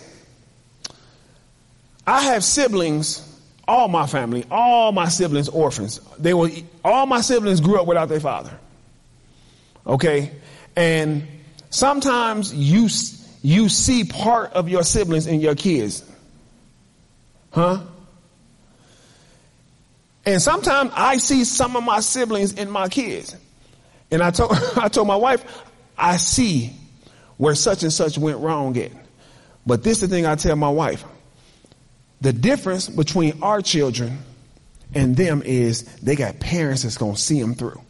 I 2.09 2.23
have 2.23 2.43
siblings 2.43 3.32
all 3.69 3.89
my 3.89 4.07
family, 4.07 4.45
all 4.51 4.93
my 4.93 5.09
siblings 5.09 5.49
orphans. 5.49 6.01
They 6.19 6.35
were 6.35 6.51
all 6.85 7.07
my 7.07 7.21
siblings 7.21 7.61
grew 7.61 7.81
up 7.81 7.87
without 7.87 8.09
their 8.09 8.21
father. 8.21 8.59
Okay? 9.87 10.31
And 10.77 11.27
sometimes 11.71 12.53
you 12.55 12.89
you 13.43 13.69
see 13.69 14.05
part 14.05 14.53
of 14.53 14.69
your 14.69 14.83
siblings 14.83 15.27
in 15.27 15.41
your 15.41 15.55
kids. 15.55 16.05
Huh? 17.53 17.83
And 20.25 20.41
sometimes 20.41 20.93
I 20.95 21.17
see 21.19 21.45
some 21.45 21.77
of 21.77 21.83
my 21.83 22.01
siblings 22.01 22.53
in 22.53 22.71
my 22.71 22.89
kids. 22.89 23.37
And 24.11 24.23
I 24.23 24.31
told 24.31 24.53
I 24.77 24.89
told 24.89 25.07
my 25.07 25.17
wife, 25.17 25.45
I 25.97 26.17
see 26.17 26.73
where 27.37 27.55
such 27.55 27.83
and 27.83 27.93
such 27.93 28.19
went 28.19 28.39
wrong 28.39 28.77
at. 28.77 28.93
But 29.67 29.83
this 29.83 30.03
is 30.03 30.09
the 30.09 30.15
thing 30.15 30.27
I 30.27 30.35
tell 30.35 30.57
my 30.57 30.71
wife. 30.71 31.05
The 32.23 32.33
difference 32.33 32.89
between 32.89 33.43
our 33.43 33.61
children 33.61 34.19
and 34.95 35.17
them 35.17 35.43
is 35.45 35.83
they 35.97 36.15
got 36.15 36.39
parents 36.39 36.85
that's 36.85 36.97
going 36.97 37.17
to 37.17 37.21
see 37.21 37.41
them 37.41 37.57
through. 37.57 37.81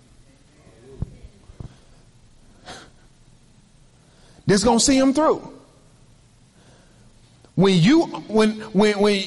That's 4.47 4.65
going 4.65 4.79
to 4.79 4.85
see 4.85 4.99
them 4.99 5.13
through. 5.13 5.53
When 7.57 7.75
you 7.75 8.07
when 8.07 8.53
when 8.73 8.99
when 9.01 9.23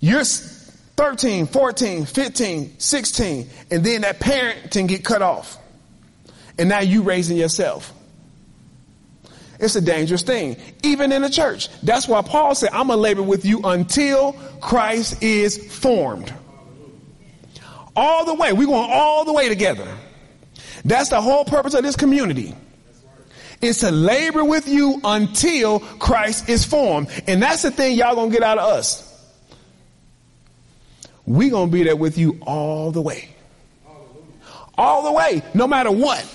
you're 0.00 0.24
13, 0.24 1.46
14, 1.46 2.04
15, 2.04 2.78
16 2.80 3.50
and 3.70 3.84
then 3.84 4.00
that 4.00 4.18
parenting 4.18 4.88
get 4.88 5.04
cut 5.04 5.22
off. 5.22 5.56
And 6.58 6.68
now 6.68 6.80
you 6.80 7.02
raising 7.02 7.36
yourself. 7.36 7.94
It's 9.62 9.76
a 9.76 9.80
dangerous 9.80 10.22
thing, 10.22 10.56
even 10.82 11.12
in 11.12 11.22
the 11.22 11.30
church. 11.30 11.68
That's 11.84 12.08
why 12.08 12.20
Paul 12.22 12.56
said, 12.56 12.70
I'm 12.72 12.88
going 12.88 12.96
to 12.96 13.00
labor 13.00 13.22
with 13.22 13.44
you 13.44 13.60
until 13.62 14.32
Christ 14.60 15.22
is 15.22 15.72
formed. 15.72 16.34
All 17.94 18.24
the 18.24 18.34
way. 18.34 18.52
We're 18.52 18.66
going 18.66 18.90
all 18.90 19.24
the 19.24 19.32
way 19.32 19.48
together. 19.48 19.86
That's 20.84 21.10
the 21.10 21.20
whole 21.20 21.44
purpose 21.44 21.74
of 21.74 21.84
this 21.84 21.94
community. 21.94 22.56
Is 23.60 23.78
to 23.78 23.92
labor 23.92 24.44
with 24.44 24.66
you 24.66 25.00
until 25.04 25.78
Christ 25.78 26.48
is 26.48 26.64
formed. 26.64 27.06
And 27.28 27.40
that's 27.40 27.62
the 27.62 27.70
thing 27.70 27.96
y'all 27.96 28.16
gonna 28.16 28.32
get 28.32 28.42
out 28.42 28.58
of 28.58 28.68
us. 28.68 29.08
we 31.24 31.50
gonna 31.50 31.70
be 31.70 31.84
there 31.84 31.94
with 31.94 32.18
you 32.18 32.40
all 32.42 32.90
the 32.90 33.00
way. 33.00 33.28
All 34.76 35.04
the 35.04 35.12
way, 35.12 35.44
no 35.54 35.68
matter 35.68 35.92
what. 35.92 36.26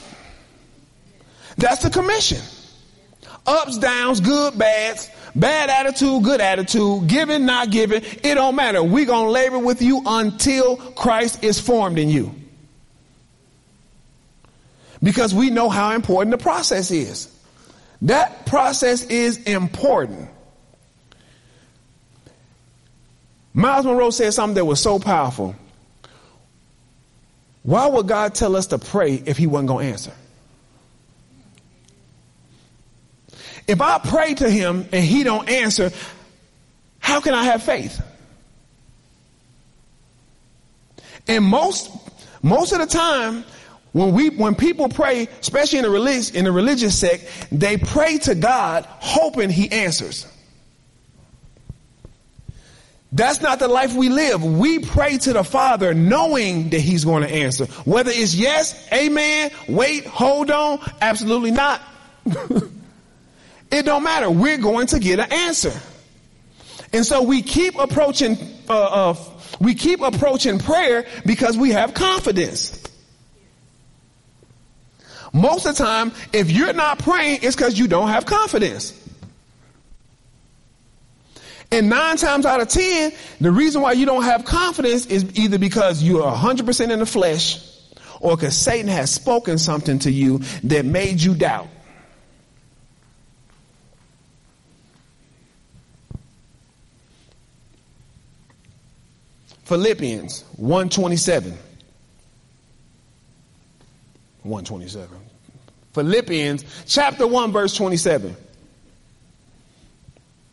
That's 1.58 1.84
the 1.84 1.90
commission 1.90 2.40
ups, 3.48 3.78
downs, 3.78 4.20
good, 4.20 4.58
bads, 4.58 5.10
Bad 5.38 5.70
attitude, 5.70 6.24
good 6.24 6.42
attitude, 6.42 7.08
giving, 7.08 7.46
not 7.46 7.70
giving, 7.70 8.02
it 8.02 8.36
don't 8.36 8.56
matter. 8.56 8.82
we 8.82 9.06
going 9.06 9.26
to 9.26 9.32
labor 9.32 9.60
with 9.60 9.84
you 9.84 10.02
until 10.04 10.78
Christ 10.78 11.44
is 11.44 11.60
formed 11.60 12.00
in 12.00 12.10
you. 12.10 12.34
Because 15.04 15.36
we 15.36 15.52
know 15.52 15.70
how 15.70 15.94
important 15.94 16.32
the 16.32 16.42
process 16.42 16.90
is. 16.90 17.32
That 18.02 18.48
process 18.48 19.04
is 19.04 19.38
important. 19.44 20.28
Myles 23.54 23.86
Munroe 23.86 24.10
said 24.10 24.34
something 24.34 24.56
that 24.56 24.66
was 24.66 24.82
so 24.82 24.98
powerful. 24.98 25.56
Why 27.62 27.86
would 27.86 28.08
God 28.08 28.34
tell 28.34 28.56
us 28.56 28.66
to 28.68 28.80
pray 28.80 29.22
if 29.24 29.38
he 29.38 29.46
wasn't 29.46 29.68
going 29.68 29.86
to 29.86 29.92
answer? 29.92 30.14
If 33.68 33.82
I 33.82 34.00
pray 34.00 34.34
to 34.36 34.50
him 34.50 34.88
and 34.92 35.04
he 35.04 35.24
don't 35.24 35.50
answer, 35.50 35.92
how 37.00 37.20
can 37.20 37.34
I 37.34 37.44
have 37.46 37.64
faith? 37.64 38.02
And 41.28 41.44
most, 41.44 41.92
most 42.42 42.72
of 42.72 42.80
the 42.80 42.86
time, 42.86 43.44
when 43.92 44.14
we, 44.14 44.30
when 44.30 44.56
people 44.56 44.90
pray, 44.90 45.28
especially 45.42 45.80
in 45.80 45.84
the 45.84 45.90
religious, 45.90 46.32
in 46.32 46.46
the 46.46 46.52
religious 46.52 46.98
sect, 46.98 47.28
they 47.52 47.78
pray 47.78 48.18
to 48.20 48.36
God 48.36 48.86
hoping 48.88 49.50
he 49.50 49.70
answers. 49.72 50.28
That's 53.12 53.42
not 53.42 53.60
the 53.60 53.68
life 53.68 53.94
we 53.94 54.10
live. 54.10 54.44
We 54.44 54.80
pray 54.80 55.18
to 55.20 55.34
the 55.34 55.44
Father 55.44 55.94
knowing 55.94 56.70
that 56.72 56.82
He's 56.82 57.06
going 57.06 57.24
to 57.24 57.30
answer. 57.30 57.66
Whether 57.86 58.12
it's 58.14 58.36
yes, 58.36 58.88
amen, 58.92 59.52
wait, 59.68 60.06
hold 60.06 60.52
on, 60.52 60.80
absolutely 61.02 61.52
not. 61.52 61.82
It 63.72 63.84
don't 63.84 64.04
matter. 64.04 64.30
We're 64.30 64.58
going 64.58 64.88
to 64.88 65.00
get 65.00 65.20
an 65.20 65.32
answer. 65.32 65.74
And 66.94 67.06
so 67.06 67.24
we 67.24 67.42
keep 67.42 67.78
approaching, 67.78 68.38
uh, 68.70 69.12
uh, 69.12 69.16
we 69.60 69.76
keep 69.76 70.02
approaching 70.02 70.60
prayer 70.60 71.06
because 71.26 71.58
we 71.58 71.72
have 71.72 71.94
confidence. 71.94 72.84
Most 75.34 75.66
of 75.66 75.78
the 75.78 75.84
time, 75.84 76.14
if 76.32 76.50
you're 76.50 76.74
not 76.74 77.00
praying, 77.00 77.40
it's 77.42 77.56
because 77.56 77.78
you 77.78 77.88
don't 77.88 78.08
have 78.08 78.26
confidence. 78.26 78.94
And 81.70 81.90
nine 81.90 82.16
times 82.16 82.46
out 82.46 82.62
of 82.62 82.70
ten, 82.70 83.12
the 83.42 83.52
reason 83.52 83.82
why 83.82 83.92
you 83.92 84.06
don't 84.06 84.24
have 84.24 84.46
confidence 84.46 85.06
is 85.06 85.38
either 85.38 85.60
because 85.60 86.02
you 86.02 86.24
are 86.24 86.34
100% 86.34 86.92
in 86.92 87.00
the 87.00 87.06
flesh 87.06 87.62
or 88.22 88.38
because 88.38 88.58
Satan 88.58 88.88
has 88.88 89.12
spoken 89.12 89.58
something 89.58 90.00
to 90.00 90.12
you 90.12 90.40
that 90.64 90.86
made 90.86 91.22
you 91.22 91.36
doubt. 91.36 91.68
Philippians 99.68 100.46
127. 100.56 101.52
127. 104.44 105.18
Philippians 105.92 106.64
chapter 106.86 107.28
1 107.28 107.52
verse 107.52 107.76
27. 107.76 108.34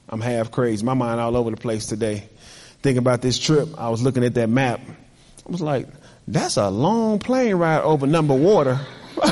I'm 0.09 0.21
half 0.21 0.51
crazy. 0.51 0.85
My 0.85 0.95
mind 0.95 1.21
all 1.21 1.37
over 1.37 1.53
the 1.53 1.57
place 1.57 1.87
today. 1.87 2.25
Thinking 2.83 2.99
about 2.99 3.23
this 3.23 3.39
trip, 3.39 3.69
I 3.79 3.89
was 3.89 4.03
looking 4.03 4.25
at 4.25 4.35
that 4.35 4.49
map. 4.49 4.81
I 4.85 5.51
was 5.51 5.61
like, 5.61 5.87
that's 6.27 6.57
a 6.57 6.69
long 6.69 7.21
plane 7.21 7.55
ride 7.55 7.83
over 7.83 8.09
number 8.09 8.35
water. 8.35 8.81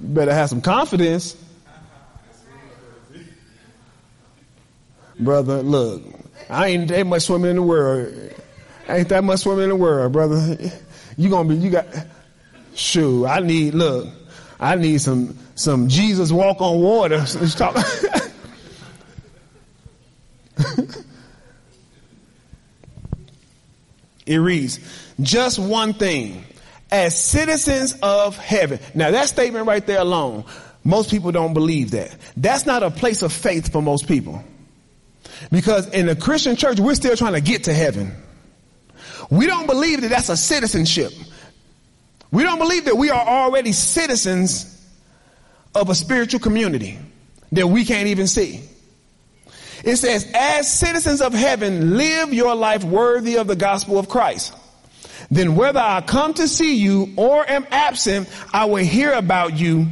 Better 0.00 0.34
have 0.34 0.50
some 0.50 0.60
confidence. 0.60 1.34
Brother, 5.18 5.62
look, 5.62 6.02
I 6.48 6.68
ain't 6.68 6.88
that 6.88 7.06
much 7.06 7.22
swimming 7.22 7.50
in 7.50 7.56
the 7.56 7.62
world. 7.62 8.14
Ain't 8.88 9.08
that 9.08 9.24
much 9.24 9.40
swimming 9.40 9.64
in 9.64 9.70
the 9.70 9.76
world, 9.76 10.12
brother. 10.12 10.56
You 11.16 11.30
gonna 11.30 11.48
be, 11.48 11.56
you 11.56 11.70
got, 11.70 11.86
shoot, 12.74 13.26
I 13.26 13.40
need, 13.40 13.74
look, 13.74 14.06
I 14.60 14.76
need 14.76 15.00
some, 15.00 15.36
some 15.54 15.88
Jesus 15.88 16.30
walk 16.30 16.60
on 16.60 16.80
water. 16.80 17.16
Let's 17.40 17.54
talk. 17.54 17.76
it 24.26 24.36
reads, 24.36 24.78
just 25.20 25.58
one 25.58 25.94
thing, 25.94 26.44
as 26.90 27.20
citizens 27.20 27.96
of 28.02 28.36
heaven. 28.36 28.78
Now 28.94 29.10
that 29.10 29.28
statement 29.28 29.66
right 29.66 29.84
there 29.84 30.00
alone, 30.00 30.44
most 30.84 31.10
people 31.10 31.32
don't 31.32 31.54
believe 31.54 31.90
that. 31.90 32.14
That's 32.36 32.64
not 32.66 32.84
a 32.84 32.90
place 32.92 33.22
of 33.22 33.32
faith 33.32 33.72
for 33.72 33.82
most 33.82 34.06
people. 34.06 34.44
Because 35.50 35.88
in 35.88 36.06
the 36.06 36.16
Christian 36.16 36.56
church, 36.56 36.80
we're 36.80 36.94
still 36.94 37.16
trying 37.16 37.34
to 37.34 37.40
get 37.40 37.64
to 37.64 37.74
heaven. 37.74 38.12
We 39.30 39.46
don't 39.46 39.66
believe 39.66 40.02
that 40.02 40.08
that's 40.08 40.28
a 40.28 40.36
citizenship. 40.36 41.12
We 42.30 42.42
don't 42.42 42.58
believe 42.58 42.86
that 42.86 42.96
we 42.96 43.10
are 43.10 43.26
already 43.26 43.72
citizens 43.72 44.72
of 45.74 45.90
a 45.90 45.94
spiritual 45.94 46.40
community 46.40 46.98
that 47.52 47.66
we 47.66 47.84
can't 47.84 48.08
even 48.08 48.26
see. 48.26 48.62
It 49.84 49.96
says, 49.96 50.30
as 50.34 50.72
citizens 50.72 51.20
of 51.20 51.32
heaven, 51.32 51.96
live 51.96 52.32
your 52.32 52.54
life 52.54 52.82
worthy 52.82 53.36
of 53.36 53.46
the 53.46 53.56
gospel 53.56 53.98
of 53.98 54.08
Christ. 54.08 54.54
Then 55.30 55.54
whether 55.54 55.80
I 55.80 56.00
come 56.00 56.34
to 56.34 56.48
see 56.48 56.76
you 56.76 57.12
or 57.16 57.48
am 57.48 57.66
absent, 57.70 58.28
I 58.52 58.66
will 58.66 58.76
hear 58.84 59.12
about 59.12 59.58
you 59.58 59.86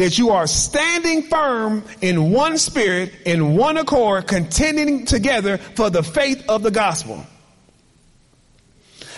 that 0.00 0.16
you 0.16 0.30
are 0.30 0.46
standing 0.46 1.20
firm 1.24 1.84
in 2.00 2.30
one 2.30 2.56
spirit, 2.56 3.12
in 3.26 3.54
one 3.54 3.76
accord, 3.76 4.26
contending 4.26 5.04
together 5.04 5.58
for 5.58 5.90
the 5.90 6.02
faith 6.02 6.42
of 6.48 6.62
the 6.62 6.70
gospel. 6.70 7.22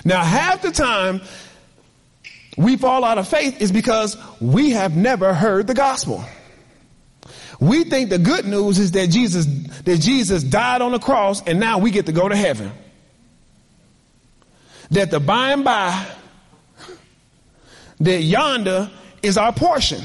Now, 0.05 0.25
half 0.25 0.61
the 0.61 0.73
time 0.73 1.21
we 2.57 2.77
fall 2.77 3.05
out 3.05 3.17
of 3.17 3.29
faith 3.29 3.63
is 3.63 3.71
because 3.71 4.17
we 4.41 4.71
have 4.71 4.97
never 4.97 5.33
heard 5.33 5.69
the 5.69 5.75
gospel. 5.75 6.25
We 7.61 7.85
think 7.85 8.11
the 8.11 8.19
good 8.19 8.45
news 8.45 8.81
is 8.81 8.91
that 8.91 9.09
Jesus, 9.09 9.47
that 9.85 10.01
Jesus 10.01 10.43
died 10.43 10.83
on 10.83 10.91
the 10.91 10.99
cross 10.99 11.43
and 11.47 11.61
now 11.61 11.79
we 11.79 11.93
get 11.93 12.07
to 12.07 12.13
go 12.13 12.29
to 12.29 12.35
heaven. 12.35 12.73
That 14.91 15.13
the 15.13 15.21
by 15.21 15.53
and 15.53 15.63
by, 15.63 16.07
that 18.01 18.21
yonder 18.21 18.91
is 19.23 19.39
our 19.39 19.53
portion. 19.53 20.03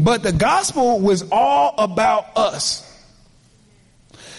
But 0.00 0.22
the 0.22 0.32
gospel 0.32 0.98
was 0.98 1.24
all 1.30 1.74
about 1.76 2.36
us. 2.36 2.86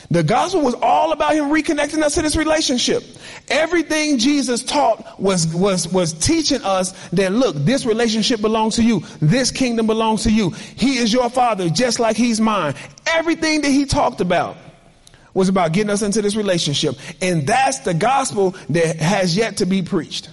The 0.09 0.23
gospel 0.23 0.61
was 0.61 0.73
all 0.73 1.13
about 1.13 1.35
him 1.35 1.45
reconnecting 1.45 2.01
us 2.01 2.15
to 2.15 2.21
this 2.21 2.35
relationship. 2.35 3.03
Everything 3.47 4.17
Jesus 4.17 4.63
taught 4.63 5.21
was, 5.21 5.47
was, 5.53 5.87
was 5.87 6.13
teaching 6.13 6.61
us 6.63 6.91
that 7.11 7.31
look, 7.31 7.55
this 7.55 7.85
relationship 7.85 8.41
belongs 8.41 8.75
to 8.75 8.83
you. 8.83 9.03
This 9.21 9.51
kingdom 9.51 9.87
belongs 9.87 10.23
to 10.23 10.31
you. 10.31 10.49
He 10.49 10.97
is 10.97 11.13
your 11.13 11.29
father 11.29 11.69
just 11.69 11.99
like 11.99 12.17
he's 12.17 12.41
mine. 12.41 12.73
Everything 13.07 13.61
that 13.61 13.69
he 13.69 13.85
talked 13.85 14.19
about 14.19 14.57
was 15.33 15.47
about 15.47 15.71
getting 15.71 15.91
us 15.91 16.01
into 16.01 16.21
this 16.21 16.35
relationship. 16.35 16.97
And 17.21 17.47
that's 17.47 17.79
the 17.79 17.93
gospel 17.93 18.55
that 18.71 18.97
has 18.97 19.37
yet 19.37 19.57
to 19.57 19.65
be 19.65 19.81
preached. 19.81 20.29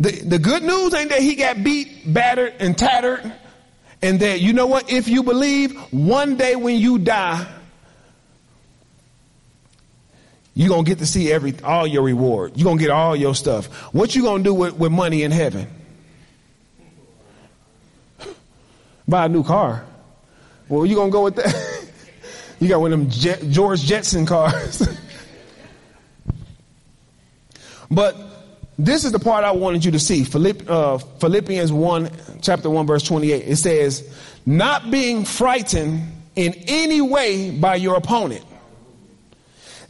The, 0.00 0.10
the 0.10 0.38
good 0.38 0.62
news 0.62 0.92
ain't 0.94 1.10
that 1.10 1.20
he 1.20 1.36
got 1.36 1.62
beat, 1.62 2.12
battered, 2.12 2.54
and 2.58 2.76
tattered. 2.76 3.32
And 4.02 4.20
that, 4.20 4.40
you 4.40 4.52
know 4.52 4.66
what? 4.66 4.90
If 4.90 5.08
you 5.08 5.22
believe, 5.22 5.76
one 5.92 6.36
day 6.36 6.56
when 6.56 6.76
you 6.76 6.98
die, 6.98 7.46
you're 10.54 10.68
going 10.68 10.84
to 10.84 10.90
get 10.90 10.98
to 10.98 11.06
see 11.06 11.32
every, 11.32 11.54
all 11.64 11.86
your 11.86 12.02
reward. 12.02 12.52
You're 12.56 12.64
going 12.64 12.78
to 12.78 12.82
get 12.82 12.90
all 12.90 13.16
your 13.16 13.34
stuff. 13.34 13.66
What 13.94 14.14
you 14.14 14.22
going 14.22 14.42
to 14.42 14.50
do 14.50 14.54
with, 14.54 14.76
with 14.76 14.92
money 14.92 15.22
in 15.22 15.30
heaven? 15.30 15.68
Buy 19.06 19.26
a 19.26 19.28
new 19.28 19.42
car. 19.42 19.84
Well, 20.68 20.86
you 20.86 20.96
going 20.96 21.10
to 21.10 21.12
go 21.12 21.24
with 21.24 21.36
that? 21.36 21.86
you 22.60 22.68
got 22.68 22.80
one 22.80 22.92
of 22.92 23.10
them 23.10 23.52
George 23.52 23.82
Jetson 23.82 24.26
cars. 24.26 24.86
but 27.90 28.16
this 28.78 29.04
is 29.04 29.12
the 29.12 29.18
part 29.18 29.44
I 29.44 29.52
wanted 29.52 29.84
you 29.84 29.92
to 29.92 30.00
see. 30.00 30.24
Philipp, 30.24 30.68
uh, 30.68 30.98
Philippians 30.98 31.72
1, 31.72 32.10
chapter 32.42 32.68
1, 32.68 32.86
verse 32.86 33.02
28. 33.04 33.42
It 33.46 33.56
says, 33.56 34.12
not 34.44 34.90
being 34.90 35.24
frightened 35.24 36.02
in 36.34 36.54
any 36.66 37.00
way 37.00 37.50
by 37.50 37.76
your 37.76 37.96
opponent. 37.96 38.44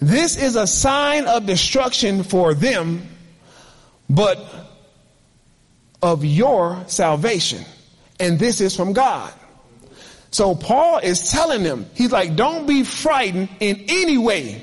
This 0.01 0.37
is 0.37 0.57
a 0.57 0.67
sign 0.67 1.27
of 1.27 1.47
destruction 1.47 2.25
for 2.25 2.53
them, 2.53 3.09
but 4.11 4.39
of 6.03 6.25
your 6.25 6.85
salvation. 6.87 7.65
And 8.21 8.39
this 8.39 8.61
is 8.61 8.77
from 8.77 8.93
God. 8.93 9.33
So 10.31 10.55
Paul 10.55 10.99
is 10.99 11.31
telling 11.31 11.63
them, 11.63 11.87
he's 11.95 12.13
like, 12.13 12.37
don't 12.37 12.67
be 12.67 12.83
frightened 12.83 13.49
in 13.61 13.85
any 13.89 14.19
way 14.19 14.61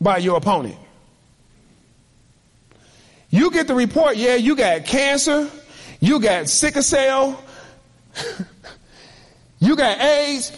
by 0.00 0.18
your 0.18 0.36
opponent. 0.38 0.76
You 3.30 3.50
get 3.50 3.66
the 3.66 3.74
report, 3.74 4.16
yeah, 4.16 4.36
you 4.36 4.56
got 4.56 4.84
cancer, 4.86 5.50
you 6.00 6.20
got 6.20 6.48
sickle 6.48 6.82
cell, 6.82 7.42
you 9.58 9.76
got 9.76 10.00
AIDS, 10.00 10.52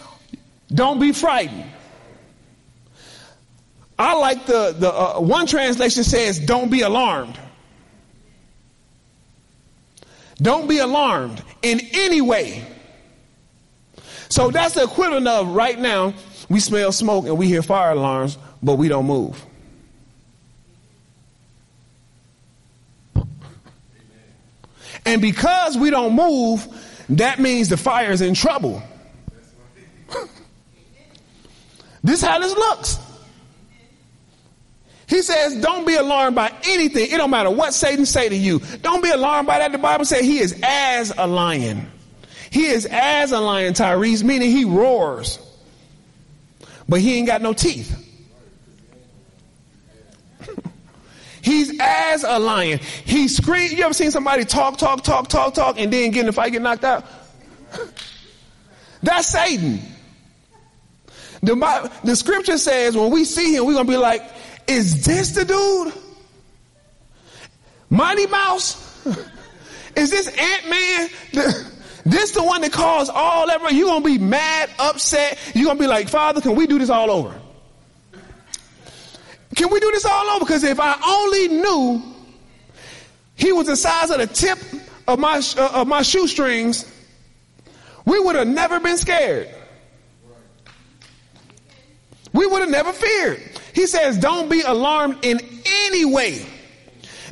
don't 0.72 1.00
be 1.00 1.12
frightened. 1.12 1.64
I 3.98 4.14
like 4.14 4.46
the, 4.46 4.74
the 4.78 4.92
uh, 4.92 5.20
one 5.20 5.46
translation 5.46 6.04
says, 6.04 6.38
don't 6.38 6.70
be 6.70 6.80
alarmed. 6.80 7.38
Don't 10.40 10.68
be 10.68 10.78
alarmed 10.78 11.42
in 11.61 11.80
any 11.92 12.22
way. 12.22 12.64
So 14.30 14.50
that's 14.50 14.74
the 14.74 14.85
equivalent 14.85 15.28
of 15.28 15.48
right 15.48 15.78
now, 15.78 16.14
we 16.48 16.61
smell 16.61 16.92
smoke 16.92 17.26
and 17.26 17.37
we 17.37 17.46
hear 17.46 17.62
fire 17.62 17.90
alarms, 17.90 18.38
but 18.62 18.76
we 18.76 18.88
don't 18.88 19.06
move. 19.06 19.44
And 25.04 25.20
because 25.22 25.76
we 25.76 25.90
don't 25.90 26.14
move, 26.14 26.66
that 27.10 27.38
means 27.38 27.68
the 27.68 27.76
fire 27.76 28.10
is 28.10 28.20
in 28.20 28.34
trouble. 28.34 28.82
this 32.02 32.22
is 32.22 32.28
how 32.28 32.38
this 32.38 32.54
looks. 32.54 32.98
He 35.08 35.22
says, 35.22 35.60
don't 35.60 35.86
be 35.86 35.96
alarmed 35.96 36.36
by 36.36 36.52
anything. 36.68 37.10
It 37.10 37.16
don't 37.16 37.30
matter 37.30 37.50
what 37.50 37.74
Satan 37.74 38.06
say 38.06 38.28
to 38.28 38.36
you. 38.36 38.60
Don't 38.82 39.02
be 39.02 39.10
alarmed 39.10 39.48
by 39.48 39.58
that. 39.58 39.72
The 39.72 39.78
Bible 39.78 40.04
says 40.04 40.20
he 40.20 40.38
is 40.38 40.58
as 40.62 41.12
a 41.16 41.26
lion. 41.26 41.90
He 42.50 42.66
is 42.66 42.86
as 42.86 43.32
a 43.32 43.40
lion, 43.40 43.74
Tyrese, 43.74 44.22
meaning 44.22 44.50
he 44.50 44.64
roars. 44.64 45.40
But 46.88 47.00
he 47.00 47.16
ain't 47.16 47.26
got 47.26 47.42
no 47.42 47.52
teeth. 47.52 48.10
He's 51.42 51.79
as 51.81 52.24
a 52.24 52.38
lion. 52.38 52.79
He 53.05 53.29
screams. 53.29 53.72
You 53.72 53.85
ever 53.85 53.94
seen 53.94 54.11
somebody 54.11 54.44
talk, 54.44 54.76
talk, 54.76 55.03
talk, 55.03 55.29
talk, 55.29 55.55
talk, 55.55 55.79
and 55.79 55.92
then 55.92 56.11
get 56.11 56.20
in 56.20 56.26
the 56.26 56.33
fight, 56.33 56.53
get 56.53 56.62
knocked 56.62 56.85
out? 56.85 57.05
That's 59.03 59.29
Satan. 59.29 59.81
The, 61.42 61.90
the 62.05 62.16
scripture 62.16 62.59
says 62.59 62.96
when 62.96 63.11
we 63.11 63.24
see 63.24 63.57
him, 63.57 63.64
we're 63.64 63.72
going 63.72 63.87
to 63.87 63.92
be 63.92 63.96
like, 63.96 64.22
is 64.66 65.05
this 65.05 65.31
the 65.33 65.44
dude? 65.44 65.94
Mighty 67.88 68.26
Mouse? 68.26 68.87
Is 69.96 70.11
this 70.11 70.29
Ant-Man? 70.29 71.11
This 72.07 72.31
the 72.31 72.42
one 72.42 72.61
that 72.62 72.72
caused 72.72 73.11
all 73.11 73.48
that? 73.48 73.61
You're 73.72 73.88
going 73.88 74.03
to 74.03 74.09
be 74.09 74.18
mad, 74.18 74.70
upset. 74.79 75.37
You're 75.55 75.64
going 75.64 75.79
to 75.79 75.83
be 75.83 75.88
like, 75.88 76.09
Father, 76.09 76.40
can 76.40 76.55
we 76.55 76.66
do 76.66 76.79
this 76.79 76.90
all 76.90 77.11
over? 77.11 77.35
Can 79.61 79.68
we 79.70 79.79
do 79.79 79.90
this 79.90 80.07
all 80.07 80.27
over? 80.31 80.46
Because 80.46 80.64
if 80.64 80.81
I 80.81 80.99
only 81.07 81.49
knew 81.49 82.03
he 83.35 83.53
was 83.53 83.66
the 83.66 83.77
size 83.77 84.09
of 84.09 84.16
the 84.16 84.27
tip 84.27 84.59
of 85.07 85.18
my, 85.18 85.42
uh, 85.59 85.70
of 85.75 85.87
my 85.87 86.01
shoestrings, 86.01 86.90
we 88.07 88.18
would 88.18 88.37
have 88.37 88.49
never 88.49 88.81
been 88.81 88.96
scared. 88.96 89.51
We 92.33 92.46
would 92.46 92.62
have 92.62 92.70
never 92.70 92.90
feared. 92.90 93.42
He 93.75 93.87
says, 93.87 94.16
don't 94.16 94.51
be 94.51 94.62
alarmed 94.62 95.18
in 95.27 95.38
any 95.66 96.07
way. 96.07 96.46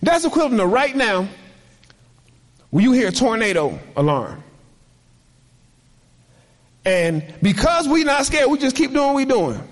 That's 0.03 0.27
equivalent 0.27 0.61
to 0.61 0.67
right 0.67 0.95
now 0.95 1.27
when 2.69 2.85
you 2.85 2.93
hear 2.93 3.09
a 3.09 3.13
tornado 3.13 3.79
alarm. 3.97 4.45
And 6.85 7.25
because 7.41 7.89
we're 7.89 8.05
not 8.05 8.27
scared, 8.27 8.51
we 8.51 8.59
just 8.59 8.77
keep 8.77 8.93
doing 8.93 9.07
what 9.07 9.15
we're 9.15 9.25
doing. 9.25 9.68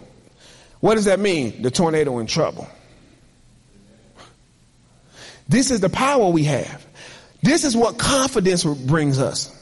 What 0.87 0.94
does 0.94 1.07
that 1.07 1.18
mean? 1.18 1.62
The 1.62 1.70
tornado 1.72 2.20
in 2.20 2.29
trouble. 2.29 2.68
This 5.49 5.72
is 5.72 5.81
the 5.81 5.88
power 5.88 6.29
we 6.29 6.44
have. 6.44 6.87
This 7.42 7.64
is 7.64 7.77
what 7.77 7.99
confidence 7.99 8.62
brings 8.62 9.20
us. 9.20 9.53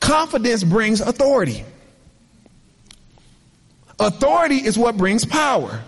Confidence 0.00 0.64
brings 0.64 1.02
authority. 1.02 1.66
Authority 3.98 4.54
is 4.54 4.78
what 4.78 4.96
brings 4.96 5.26
power. 5.26 5.82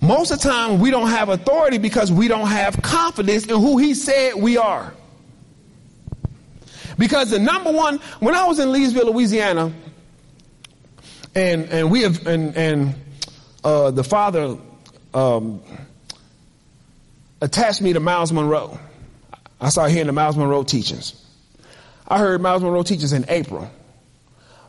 Most 0.00 0.32
of 0.32 0.40
the 0.40 0.48
time, 0.48 0.80
we 0.80 0.90
don't 0.90 1.10
have 1.10 1.28
authority 1.28 1.78
because 1.78 2.10
we 2.10 2.26
don't 2.26 2.48
have 2.48 2.82
confidence 2.82 3.46
in 3.46 3.54
who 3.54 3.78
He 3.78 3.94
said 3.94 4.34
we 4.34 4.56
are. 4.56 4.92
Because 6.98 7.30
the 7.30 7.38
number 7.38 7.70
one, 7.70 7.98
when 8.18 8.34
I 8.34 8.48
was 8.48 8.58
in 8.58 8.70
Leesville, 8.70 9.14
Louisiana, 9.14 9.72
and 11.36 11.66
and 11.66 11.88
we 11.92 12.02
have 12.02 12.26
and 12.26 12.56
and 12.56 12.96
uh, 13.64 13.90
the 13.90 14.04
father 14.04 14.58
um, 15.14 15.62
attached 17.40 17.80
me 17.80 17.92
to 17.94 18.00
Myles 18.00 18.32
Munroe. 18.32 18.78
I 19.60 19.70
started 19.70 19.92
hearing 19.92 20.06
the 20.06 20.12
Myles 20.12 20.36
Munroe 20.36 20.62
teachings. 20.62 21.20
I 22.06 22.18
heard 22.18 22.40
Myles 22.40 22.62
Munroe 22.62 22.82
teachings 22.82 23.12
in 23.12 23.24
April. 23.28 23.70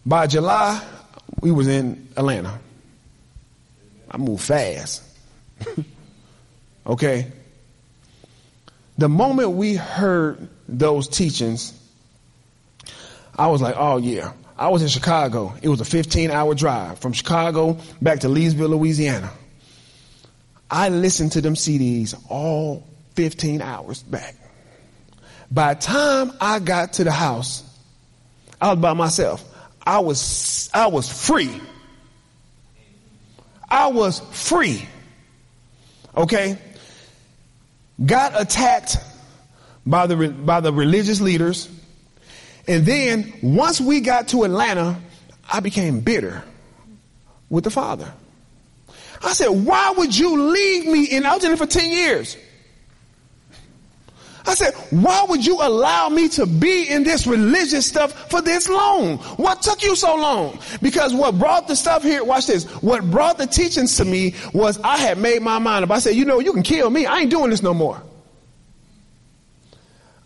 By 0.06 0.28
July, 0.28 0.82
we 1.42 1.52
was 1.52 1.68
in 1.68 2.08
Atlanta. 2.16 2.60
I 4.10 4.18
moved 4.18 4.44
fast. 4.44 5.04
okay? 6.88 7.32
The 8.98 9.10
moment 9.10 9.52
we 9.52 9.76
heard 9.76 10.48
those 10.70 11.10
teachings, 11.10 11.74
I 13.38 13.48
was 13.48 13.62
like, 13.62 13.76
oh 13.78 13.98
yeah. 13.98 14.32
I 14.58 14.70
was 14.70 14.82
in 14.82 14.88
Chicago. 14.88 15.54
It 15.62 15.70
was 15.70 15.82
a 15.82 15.86
15 15.86 16.32
hour 16.32 16.56
drive 16.56 17.00
from 17.00 17.14
Chicago 17.14 17.78
back 18.02 18.22
to 18.22 18.28
Leesville, 18.28 18.70
Louisiana. 18.70 19.32
I 20.72 20.90
listened 20.90 21.34
to 21.34 21.42
them 21.42 21.56
CDs 21.56 22.16
all 22.30 22.88
15 23.16 23.62
hours 23.62 24.02
back. 24.04 24.36
By 25.52 25.74
the 25.74 25.82
time 25.82 26.32
I 26.42 26.60
got 26.60 26.94
to 26.94 27.04
the 27.04 27.12
house, 27.12 27.64
I 28.62 28.72
was 28.72 28.80
by 28.80 28.94
myself. 28.94 29.44
I 29.86 30.00
was, 30.00 30.70
I 30.74 30.88
was 30.88 31.28
free. 31.28 31.62
I 33.70 33.88
was 33.88 34.20
free. 34.32 34.88
Okay? 36.16 36.58
Got 38.04 38.40
attacked 38.40 38.98
by 39.86 40.08
the, 40.08 40.30
by 40.30 40.62
the 40.62 40.74
religious 40.74 41.22
leaders. 41.22 41.70
And 42.68 42.86
then 42.86 43.34
once 43.42 43.80
we 43.80 44.00
got 44.00 44.30
to 44.30 44.44
Atlanta, 44.44 45.00
I 45.52 45.60
became 45.60 46.00
bitter 46.00 46.44
with 47.50 47.64
the 47.64 47.70
father. 47.70 48.12
I 49.24 49.34
said, 49.34 49.50
why 49.50 49.92
would 49.98 50.18
you 50.18 50.52
leave 50.52 50.86
me? 50.86 51.10
And 51.16 51.26
I 51.26 51.36
was 51.36 51.44
in 51.44 51.52
it 51.52 51.58
for 51.58 51.66
10 51.66 51.92
years. 51.92 52.38
I 54.48 54.54
said, 54.54 54.74
why 54.92 55.26
would 55.28 55.44
you 55.44 55.58
allow 55.60 56.10
me 56.10 56.30
to 56.30 56.46
be 56.46 56.88
in 56.88 57.04
this 57.04 57.26
religious 57.26 57.88
stuff 57.88 58.30
for 58.30 58.42
this 58.42 58.70
long? 58.70 59.18
What 59.38 59.64
took 59.64 59.82
you 59.82 59.96
so 59.96 60.16
long? 60.16 60.60
Because 60.82 61.14
what 61.16 61.40
brought 61.40 61.68
the 61.68 61.76
stuff 61.76 62.04
here, 62.04 62.24
watch 62.24 62.46
this, 62.46 62.66
what 62.84 63.10
brought 63.10 63.40
the 63.40 63.48
teachings 63.48 63.98
to 63.98 64.06
me 64.06 64.36
was 64.54 64.80
I 64.82 64.98
had 64.98 65.18
made 65.18 65.42
my 65.42 65.58
mind 65.58 65.84
up. 65.84 65.92
I 65.92 65.98
said, 65.98 66.16
you 66.16 66.26
know, 66.26 66.40
you 66.40 66.54
can 66.54 66.62
kill 66.62 66.90
me. 66.92 67.08
I 67.08 67.22
ain't 67.22 67.32
doing 67.32 67.50
this 67.50 67.64
no 67.64 67.74
more. 67.74 68.00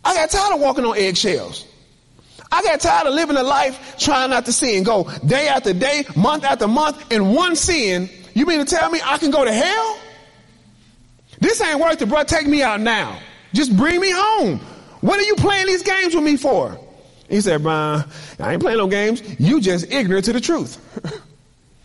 I 0.04 0.14
got 0.16 0.30
tired 0.30 0.56
of 0.56 0.60
walking 0.60 0.84
on 0.84 0.98
eggshells. 0.98 1.66
I 2.52 2.64
got 2.64 2.80
tired 2.80 3.08
of 3.08 3.14
living 3.14 3.38
a 3.38 3.44
life 3.44 3.96
trying 4.00 4.32
not 4.32 4.46
to 4.46 4.54
sin. 4.54 4.84
Go 4.84 5.10
day 5.26 5.48
after 5.48 5.74
day, 5.74 6.06
month 6.16 6.44
after 6.44 6.68
month 6.68 7.12
in 7.12 7.34
one 7.34 7.56
sin. 7.56 8.10
You 8.34 8.46
mean 8.46 8.60
to 8.60 8.66
tell 8.66 8.90
me 8.90 9.00
I 9.04 9.18
can 9.18 9.32
go 9.32 9.46
to 9.46 9.54
hell? 9.54 10.00
This 11.40 11.62
ain't 11.62 11.80
worth 11.80 12.02
it, 12.02 12.10
bro. 12.10 12.24
Take 12.24 12.48
me 12.48 12.64
out 12.64 12.82
now. 12.82 13.20
Just 13.54 13.76
bring 13.76 14.00
me 14.00 14.12
home. 14.12 14.60
What 15.02 15.20
are 15.20 15.24
you 15.24 15.36
playing 15.36 15.68
these 15.68 15.84
games 15.84 16.14
with 16.14 16.24
me 16.24 16.38
for? 16.38 16.78
He 17.30 17.42
said, 17.42 17.64
Brian, 17.64 18.04
I 18.40 18.54
ain't 18.54 18.62
playing 18.62 18.80
no 18.80 18.88
games. 18.88 19.22
You 19.40 19.62
just 19.62 19.92
ignorant 19.92 20.26
to 20.26 20.34
the 20.34 20.42
truth. 20.42 20.78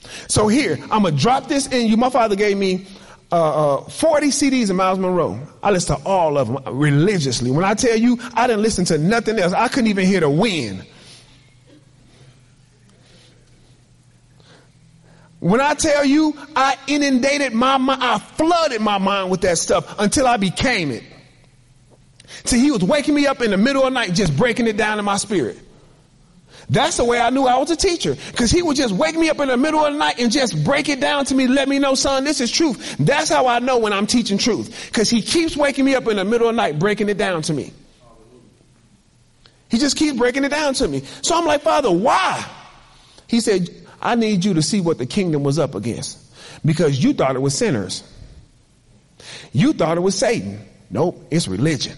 so 0.29 0.49
here, 0.49 0.79
I'm 0.91 1.03
going 1.03 1.15
to 1.15 1.21
drop 1.21 1.49
this 1.49 1.67
in 1.69 1.87
you. 1.87 1.97
My 1.97 2.11
father 2.11 2.35
gave 2.35 2.57
me 2.57 2.87
uh, 3.35 3.79
uh, 3.79 3.81
40 3.89 4.29
CDs 4.29 4.71
of 4.71 4.77
Myles 4.77 5.01
Munroe. 5.01 5.41
I 5.61 5.73
listen 5.73 5.97
to 5.97 6.07
all 6.07 6.39
of 6.39 6.47
them 6.47 6.79
religiously. 6.79 7.51
When 7.51 7.65
I 7.65 7.75
tell 7.75 7.97
you, 7.97 8.17
I 8.35 8.47
didn't 8.47 8.63
listen 8.63 8.85
to 8.87 8.99
nothing 8.99 9.41
else. 9.41 9.53
I 9.53 9.67
couldn't 9.67 9.89
even 9.89 10.07
hear 10.07 10.21
the 10.21 10.31
wind. 10.31 10.87
When 15.41 15.61
I 15.61 15.75
tell 15.75 16.05
you, 16.05 16.35
I 16.55 16.77
inundated 16.87 17.53
my 17.53 17.77
mind, 17.77 18.03
I 18.05 18.21
flooded 18.21 18.81
my 18.81 18.99
mind 18.99 19.33
with 19.33 19.41
that 19.41 19.59
stuff 19.59 19.99
until 19.99 20.29
I 20.29 20.37
became 20.37 20.93
it. 20.93 21.03
See, 22.45 22.61
he 22.61 22.71
was 22.71 22.85
waking 22.85 23.17
me 23.17 23.27
up 23.27 23.43
in 23.43 23.51
the 23.51 23.57
middle 23.57 23.83
of 23.83 23.93
the 23.93 23.95
night, 23.95 24.15
just 24.15 24.37
breaking 24.37 24.69
it 24.69 24.77
down 24.77 25.01
in 25.01 25.05
my 25.05 25.17
spirit. 25.17 25.59
That's 26.71 26.97
the 26.97 27.05
way 27.05 27.21
I 27.21 27.31
knew 27.31 27.45
I 27.45 27.59
was 27.59 27.71
a 27.71 27.77
teacher. 27.77 28.17
Cause 28.35 28.51
he 28.51 28.63
would 28.63 28.77
just 28.77 28.95
wake 28.95 29.17
me 29.17 29.29
up 29.29 29.39
in 29.41 29.49
the 29.49 29.57
middle 29.57 29.85
of 29.85 29.93
the 29.93 29.99
night 29.99 30.19
and 30.19 30.31
just 30.33 30.65
break 30.65 30.89
it 30.89 31.01
down 31.01 31.25
to 31.27 31.35
me, 31.35 31.47
let 31.47 31.69
me 31.69 31.79
know, 31.79 31.95
son, 31.95 32.25
this 32.25 32.41
is 32.41 32.51
truth. 32.51 32.97
That's 32.99 33.29
how 33.29 33.47
I 33.47 33.59
know 33.59 33.79
when 33.79 33.93
I'm 33.93 34.07
teaching 34.07 34.39
truth. 34.39 34.91
Cause 34.93 35.11
he 35.11 35.23
keeps 35.23 35.57
waking 35.57 35.85
me 35.85 35.95
up 35.95 36.07
in 36.09 36.17
the 36.17 36.25
middle 36.25 36.49
of 36.49 36.55
the 36.55 36.63
night, 36.63 36.79
breaking 36.79 37.09
it 37.09 37.19
down 37.19 37.43
to 37.43 37.53
me. 37.53 37.73
He 39.71 39.79
just 39.79 39.97
keeps 39.97 40.17
breaking 40.17 40.45
it 40.45 40.51
down 40.51 40.75
to 40.75 40.89
me. 40.89 41.03
So 41.23 41.37
I'm 41.37 41.47
like, 41.47 41.63
Father, 41.63 41.91
why? 41.91 42.45
He 43.27 43.41
said, 43.41 43.69
I 44.01 44.15
need 44.15 44.45
you 44.45 44.55
to 44.55 44.63
see 44.63 44.81
what 44.81 44.99
the 44.99 45.07
kingdom 45.07 45.43
was 45.43 45.59
up 45.59 45.75
against. 45.75 46.19
Because 46.65 47.03
you 47.03 47.13
thought 47.13 47.35
it 47.35 47.41
was 47.41 47.57
sinners. 47.57 48.03
You 49.53 49.73
thought 49.73 49.97
it 49.97 50.01
was 50.01 50.17
Satan. 50.17 50.61
Nope, 50.91 51.27
it's 51.31 51.49
religion. 51.49 51.97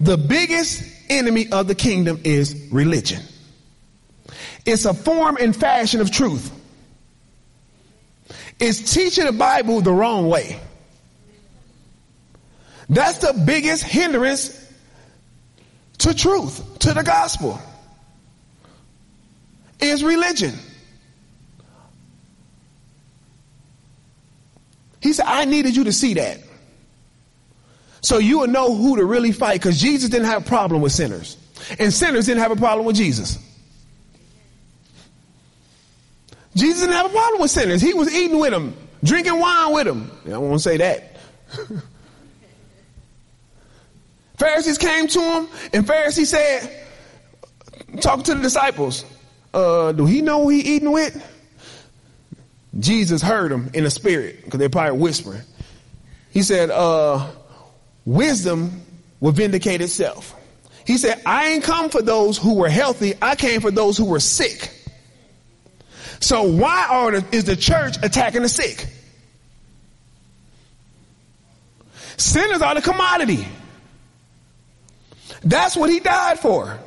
The 0.00 0.18
biggest 0.18 0.82
enemy 1.08 1.50
of 1.50 1.68
the 1.68 1.74
kingdom 1.74 2.20
is 2.24 2.68
religion. 2.70 3.22
It's 4.64 4.84
a 4.84 4.92
form 4.92 5.36
and 5.40 5.54
fashion 5.54 6.00
of 6.00 6.10
truth. 6.10 6.52
It's 8.58 8.92
teaching 8.94 9.26
the 9.26 9.32
Bible 9.32 9.80
the 9.80 9.92
wrong 9.92 10.28
way. 10.28 10.60
That's 12.88 13.18
the 13.18 13.32
biggest 13.46 13.84
hindrance 13.84 14.62
to 15.98 16.14
truth, 16.14 16.78
to 16.80 16.94
the 16.94 17.02
gospel, 17.02 17.60
is 19.80 20.04
religion. 20.04 20.54
He 25.00 25.12
said, 25.12 25.26
I 25.26 25.44
needed 25.44 25.76
you 25.76 25.84
to 25.84 25.92
see 25.92 26.14
that. 26.14 26.45
So 28.06 28.18
you 28.18 28.38
will 28.38 28.46
know 28.46 28.72
who 28.72 28.94
to 28.98 29.04
really 29.04 29.32
fight 29.32 29.54
because 29.54 29.80
Jesus 29.80 30.08
didn't 30.08 30.28
have 30.28 30.42
a 30.42 30.48
problem 30.48 30.80
with 30.80 30.92
sinners. 30.92 31.36
And 31.80 31.92
sinners 31.92 32.26
didn't 32.26 32.40
have 32.40 32.52
a 32.52 32.56
problem 32.56 32.86
with 32.86 32.94
Jesus. 32.94 33.36
Jesus 36.54 36.82
didn't 36.82 36.94
have 36.94 37.06
a 37.06 37.08
problem 37.08 37.40
with 37.40 37.50
sinners. 37.50 37.82
He 37.82 37.94
was 37.94 38.14
eating 38.14 38.38
with 38.38 38.52
them, 38.52 38.76
drinking 39.02 39.40
wine 39.40 39.74
with 39.74 39.86
them. 39.86 40.12
I 40.32 40.38
won't 40.38 40.60
say 40.60 40.76
that. 40.76 41.16
Pharisees 44.36 44.78
came 44.78 45.08
to 45.08 45.20
him, 45.20 45.48
and 45.72 45.84
Pharisees 45.84 46.30
said, 46.30 46.86
talking 48.00 48.22
to 48.22 48.36
the 48.36 48.40
disciples, 48.40 49.04
uh, 49.52 49.90
do 49.90 50.06
he 50.06 50.22
know 50.22 50.44
who 50.44 50.50
he 50.50 50.60
eating 50.60 50.92
with? 50.92 51.20
Jesus 52.78 53.20
heard 53.20 53.50
them 53.50 53.68
in 53.74 53.82
the 53.82 53.90
spirit, 53.90 54.44
because 54.44 54.60
they're 54.60 54.68
probably 54.68 54.96
whispering. 54.96 55.42
He 56.30 56.44
said, 56.44 56.70
uh, 56.70 57.32
wisdom 58.06 58.82
will 59.20 59.32
vindicate 59.32 59.82
itself. 59.82 60.34
He 60.86 60.96
said, 60.96 61.20
I 61.26 61.48
ain't 61.48 61.64
come 61.64 61.90
for 61.90 62.00
those 62.00 62.38
who 62.38 62.54
were 62.54 62.68
healthy, 62.68 63.14
I 63.20 63.34
came 63.34 63.60
for 63.60 63.70
those 63.70 63.98
who 63.98 64.06
were 64.06 64.20
sick. 64.20 64.70
So 66.20 66.44
why 66.44 66.86
are 66.88 67.20
the, 67.20 67.36
is 67.36 67.44
the 67.44 67.56
church 67.56 67.96
attacking 68.02 68.42
the 68.42 68.48
sick? 68.48 68.86
Sinners 72.16 72.62
are 72.62 72.74
the 72.74 72.80
commodity. 72.80 73.46
That's 75.42 75.76
what 75.76 75.90
he 75.90 76.00
died 76.00 76.38
for. 76.38 76.78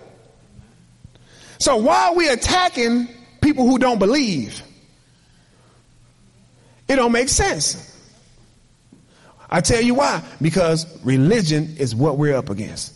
So 1.60 1.78
why 1.78 2.08
are 2.08 2.16
we 2.16 2.30
attacking 2.30 3.10
people 3.42 3.68
who 3.68 3.78
don't 3.78 4.00
believe? 4.00 4.64
It 6.88 6.96
don't 6.96 7.12
make 7.12 7.30
sense. 7.30 7.89
I 9.50 9.62
tell 9.62 9.82
you 9.82 9.96
why. 9.96 10.24
Because 10.42 10.86
religion 11.04 11.76
is 11.78 11.96
what 11.96 12.18
we're 12.18 12.36
up 12.36 12.50
against. 12.50 12.96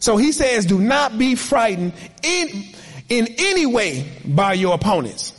So 0.00 0.16
he 0.16 0.32
says, 0.32 0.66
do 0.66 0.80
not 0.80 1.16
be 1.16 1.36
frightened 1.36 1.92
in, 2.24 2.48
in 3.08 3.28
any 3.38 3.66
way 3.66 4.10
by 4.24 4.54
your 4.54 4.74
opponents. 4.74 5.32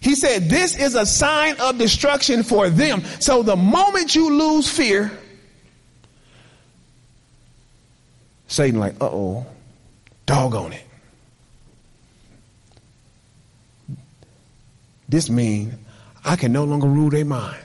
He 0.00 0.14
said, 0.14 0.48
this 0.48 0.76
is 0.76 0.94
a 0.94 1.04
sign 1.06 1.60
of 1.60 1.78
destruction 1.78 2.44
for 2.44 2.68
them. 2.68 3.02
So 3.18 3.42
the 3.42 3.56
moment 3.56 4.14
you 4.14 4.32
lose 4.32 4.68
fear, 4.68 5.10
Satan 8.46 8.78
like, 8.78 8.94
uh-oh, 9.00 9.46
doggone 10.26 10.74
it. 10.74 10.84
This 15.12 15.28
means 15.28 15.74
I 16.24 16.36
can 16.36 16.54
no 16.54 16.64
longer 16.64 16.86
rule 16.88 17.10
their 17.10 17.26
mind. 17.26 17.62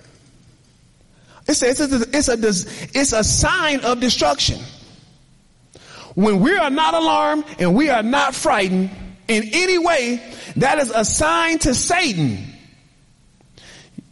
It 1.47 1.53
says 1.53 1.79
it's 1.79 1.93
a, 1.93 2.17
it's 2.17 2.27
a, 2.27 2.99
it's 2.99 3.13
a 3.13 3.23
sign 3.23 3.79
of 3.85 4.01
destruction. 4.01 4.59
When 6.15 6.41
we 6.41 6.57
are 6.57 6.69
not 6.69 6.93
alarmed 6.93 7.45
and 7.57 7.73
we 7.73 7.89
are 7.89 8.03
not 8.03 8.35
frightened 8.35 8.89
in 9.29 9.49
any 9.53 9.77
way, 9.77 10.21
that 10.57 10.77
is 10.79 10.91
a 10.93 11.05
sign 11.05 11.59
to 11.59 11.73
Satan. 11.73 12.53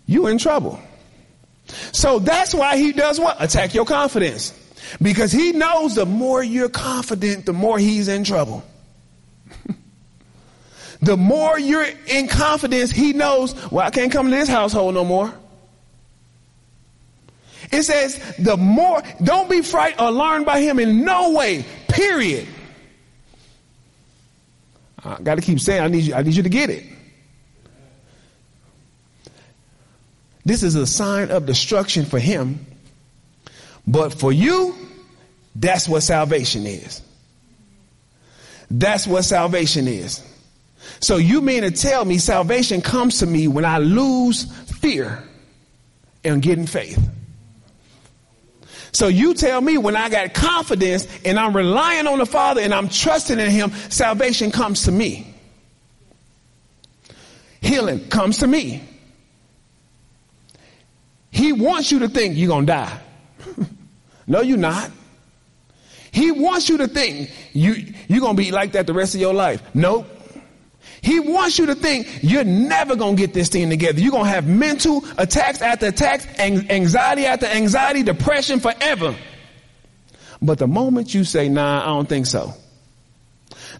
You 0.05 0.27
in 0.27 0.37
trouble. 0.37 0.79
So 1.91 2.19
that's 2.19 2.55
why 2.55 2.77
he 2.77 2.93
does 2.93 3.19
what? 3.19 3.35
Attack 3.43 3.73
your 3.73 3.85
confidence. 3.85 4.57
Because 5.01 5.33
he 5.33 5.51
knows 5.51 5.95
the 5.95 6.05
more 6.05 6.41
you're 6.41 6.69
confident, 6.69 7.45
the 7.45 7.53
more 7.53 7.77
he's 7.77 8.07
in 8.07 8.23
trouble. 8.23 8.63
The 11.05 11.15
more 11.15 11.59
you're 11.59 11.85
in 12.07 12.27
confidence, 12.27 12.89
he 12.89 13.13
knows, 13.13 13.53
well, 13.71 13.85
I 13.85 13.91
can't 13.91 14.11
come 14.11 14.29
to 14.29 14.35
this 14.35 14.49
household 14.49 14.95
no 14.95 15.05
more. 15.05 15.31
It 17.71 17.83
says, 17.83 18.19
the 18.39 18.57
more, 18.57 19.03
don't 19.23 19.47
be 19.49 19.61
frightened 19.61 20.01
or 20.01 20.07
alarmed 20.07 20.47
by 20.47 20.61
him 20.61 20.79
in 20.79 21.05
no 21.05 21.31
way, 21.31 21.63
period. 21.87 22.47
I 25.03 25.21
got 25.21 25.35
to 25.35 25.41
keep 25.41 25.59
saying, 25.59 25.81
I 25.81 25.87
need 25.87 26.05
you, 26.05 26.15
I 26.15 26.23
need 26.23 26.35
you 26.35 26.43
to 26.43 26.49
get 26.49 26.71
it. 26.71 26.83
This 30.43 30.63
is 30.63 30.73
a 30.73 30.87
sign 30.87 31.29
of 31.29 31.45
destruction 31.45 32.05
for 32.05 32.17
him. 32.17 32.65
But 33.85 34.13
for 34.13 34.31
you, 34.31 34.75
that's 35.55 35.87
what 35.87 36.01
salvation 36.01 36.65
is. 36.65 37.01
That's 38.71 39.05
what 39.05 39.23
salvation 39.23 39.87
is. 39.87 40.23
So 40.99 41.17
you 41.17 41.41
mean 41.41 41.63
to 41.63 41.71
tell 41.71 42.05
me 42.05 42.17
salvation 42.17 42.81
comes 42.81 43.19
to 43.19 43.25
me 43.25 43.47
when 43.47 43.65
I 43.65 43.77
lose 43.79 44.43
fear 44.79 45.23
and 46.23 46.41
get 46.41 46.57
in 46.57 46.67
faith? 46.67 46.99
So 48.91 49.07
you 49.07 49.33
tell 49.33 49.59
me 49.59 49.77
when 49.77 49.97
I 49.97 50.07
got 50.07 50.33
confidence 50.33 51.05
and 51.25 51.37
I'm 51.37 51.55
relying 51.55 52.07
on 52.07 52.19
the 52.19 52.25
Father 52.25 52.61
and 52.61 52.73
I'm 52.73 52.87
trusting 52.87 53.39
in 53.39 53.49
Him, 53.51 53.71
salvation 53.89 54.51
comes 54.51 54.83
to 54.85 54.91
me. 54.91 55.33
Healing 57.59 58.07
comes 58.07 58.37
to 58.37 58.47
me. 58.47 58.81
He 61.29 61.51
wants 61.51 61.91
you 61.91 61.99
to 61.99 62.07
think 62.07 62.37
you're 62.37 62.47
going 62.47 62.65
to 62.67 62.71
die. 62.71 62.99
no, 64.27 64.39
you're 64.39 64.57
not. 64.57 64.89
He 66.13 66.31
wants 66.31 66.69
you 66.69 66.77
to 66.77 66.87
think 66.87 67.29
you, 67.51 67.93
you're 68.07 68.21
going 68.21 68.37
to 68.37 68.41
be 68.41 68.51
like 68.51 68.71
that 68.71 68.87
the 68.87 68.93
rest 68.93 69.15
of 69.15 69.19
your 69.19 69.33
life. 69.33 69.61
Nope. 69.73 70.07
He 71.05 71.19
wants 71.19 71.59
you 71.59 71.67
to 71.67 71.75
think 71.75 72.07
you're 72.23 72.43
never 72.43 72.95
going 72.95 73.15
to 73.15 73.21
get 73.21 73.31
this 73.31 73.49
thing 73.49 73.69
together. 73.69 73.99
You're 73.99 74.11
going 74.11 74.23
to 74.23 74.29
have 74.31 74.47
mental 74.47 75.05
attacks 75.19 75.61
after 75.61 75.85
attacks, 75.85 76.25
anxiety 76.39 77.27
after 77.27 77.45
anxiety, 77.45 78.01
depression 78.01 78.59
forever. 78.59 79.15
But 80.41 80.57
the 80.57 80.65
moment 80.65 81.13
you 81.13 81.23
say, 81.23 81.47
nah, 81.47 81.83
I 81.83 81.85
don't 81.85 82.09
think 82.09 82.25
so. 82.25 82.55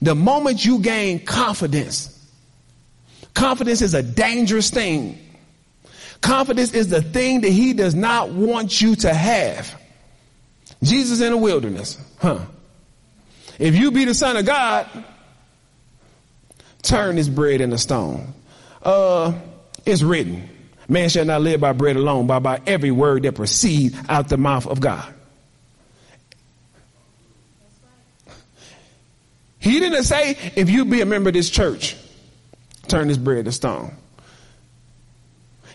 The 0.04 0.14
moment 0.14 0.64
you 0.64 0.78
gain 0.78 1.26
confidence, 1.26 2.12
confidence 3.34 3.82
is 3.82 3.96
a 3.96 4.04
dangerous 4.04 4.70
thing. 4.70 5.18
Confidence 6.22 6.76
is 6.76 6.90
the 6.90 7.02
thing 7.02 7.42
that 7.42 7.50
he 7.50 7.74
does 7.74 7.96
not 7.96 8.30
want 8.30 8.80
you 8.80 8.96
to 8.98 9.12
have. 9.12 9.82
Jesus 10.84 11.22
in 11.22 11.32
the 11.32 11.38
wilderness, 11.38 11.98
huh? 12.20 12.46
If 13.58 13.76
you 13.76 13.90
be 13.90 14.06
the 14.06 14.14
son 14.14 14.38
of 14.38 14.46
God, 14.46 14.88
turn 16.86 17.16
this 17.16 17.28
bread 17.28 17.62
into 17.62 17.78
stone. 17.78 18.34
Uh, 18.82 19.34
it's 19.86 20.02
written, 20.02 20.48
man 20.88 21.10
shall 21.10 21.26
not 21.26 21.42
live 21.42 21.60
by 21.60 21.74
bread 21.74 21.96
alone, 21.96 22.28
but 22.28 22.40
by 22.42 22.62
every 22.66 22.92
word 22.92 23.24
that 23.24 23.34
proceeds 23.34 23.98
out 24.08 24.30
the 24.30 24.38
mouth 24.38 24.68
of 24.68 24.80
God. 24.80 25.12
He 29.60 29.80
didn't 29.80 30.04
say, 30.04 30.38
if 30.56 30.70
you 30.70 30.86
be 30.86 31.02
a 31.02 31.08
member 31.08 31.30
of 31.30 31.34
this 31.34 31.50
church, 31.50 31.98
turn 32.88 33.08
this 33.08 33.18
bread 33.18 33.46
to 33.46 33.52
stone. 33.52 33.96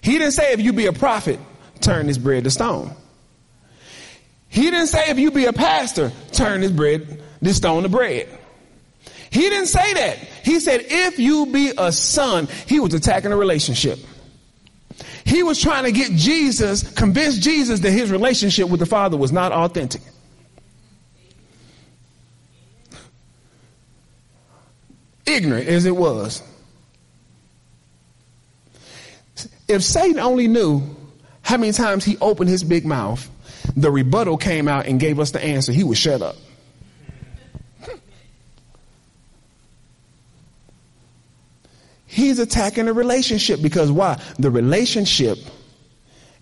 He 0.00 0.12
didn't 0.12 0.32
say, 0.32 0.52
if 0.52 0.60
you 0.60 0.72
be 0.72 0.86
a 0.86 0.92
prophet, 0.92 1.40
turn 1.80 2.06
this 2.06 2.16
bread 2.16 2.44
to 2.44 2.50
stone. 2.50 2.94
He 4.48 4.62
didn't 4.62 4.86
say, 4.86 5.10
if 5.10 5.18
you 5.18 5.32
be 5.32 5.46
a 5.46 5.52
pastor, 5.52 6.12
turn 6.32 6.60
this 6.60 6.70
bread, 6.70 7.20
this 7.42 7.56
stone 7.56 7.82
to 7.82 7.88
bread. 7.88 8.28
He 9.30 9.42
didn't 9.42 9.68
say 9.68 9.94
that. 9.94 10.18
He 10.44 10.58
said, 10.58 10.84
if 10.86 11.18
you 11.18 11.46
be 11.46 11.72
a 11.78 11.92
son, 11.92 12.48
he 12.66 12.80
was 12.80 12.94
attacking 12.94 13.30
a 13.30 13.36
relationship. 13.36 13.98
He 15.24 15.42
was 15.42 15.60
trying 15.60 15.84
to 15.84 15.92
get 15.92 16.10
Jesus, 16.12 16.90
convince 16.94 17.38
Jesus 17.38 17.80
that 17.80 17.92
his 17.92 18.10
relationship 18.10 18.68
with 18.68 18.80
the 18.80 18.86
Father 18.86 19.16
was 19.16 19.30
not 19.30 19.52
authentic. 19.52 20.02
Ignorant 25.26 25.68
as 25.68 25.86
it 25.86 25.94
was. 25.94 26.42
If 29.68 29.84
Satan 29.84 30.18
only 30.18 30.48
knew 30.48 30.82
how 31.42 31.56
many 31.56 31.72
times 31.72 32.04
he 32.04 32.18
opened 32.18 32.50
his 32.50 32.64
big 32.64 32.84
mouth, 32.84 33.30
the 33.76 33.92
rebuttal 33.92 34.36
came 34.36 34.66
out 34.66 34.86
and 34.86 34.98
gave 34.98 35.20
us 35.20 35.30
the 35.30 35.42
answer, 35.42 35.70
he 35.70 35.84
would 35.84 35.98
shut 35.98 36.22
up. 36.22 36.34
He's 42.10 42.40
attacking 42.40 42.86
the 42.86 42.92
relationship 42.92 43.62
because 43.62 43.92
why? 43.92 44.20
The 44.40 44.50
relationship 44.50 45.38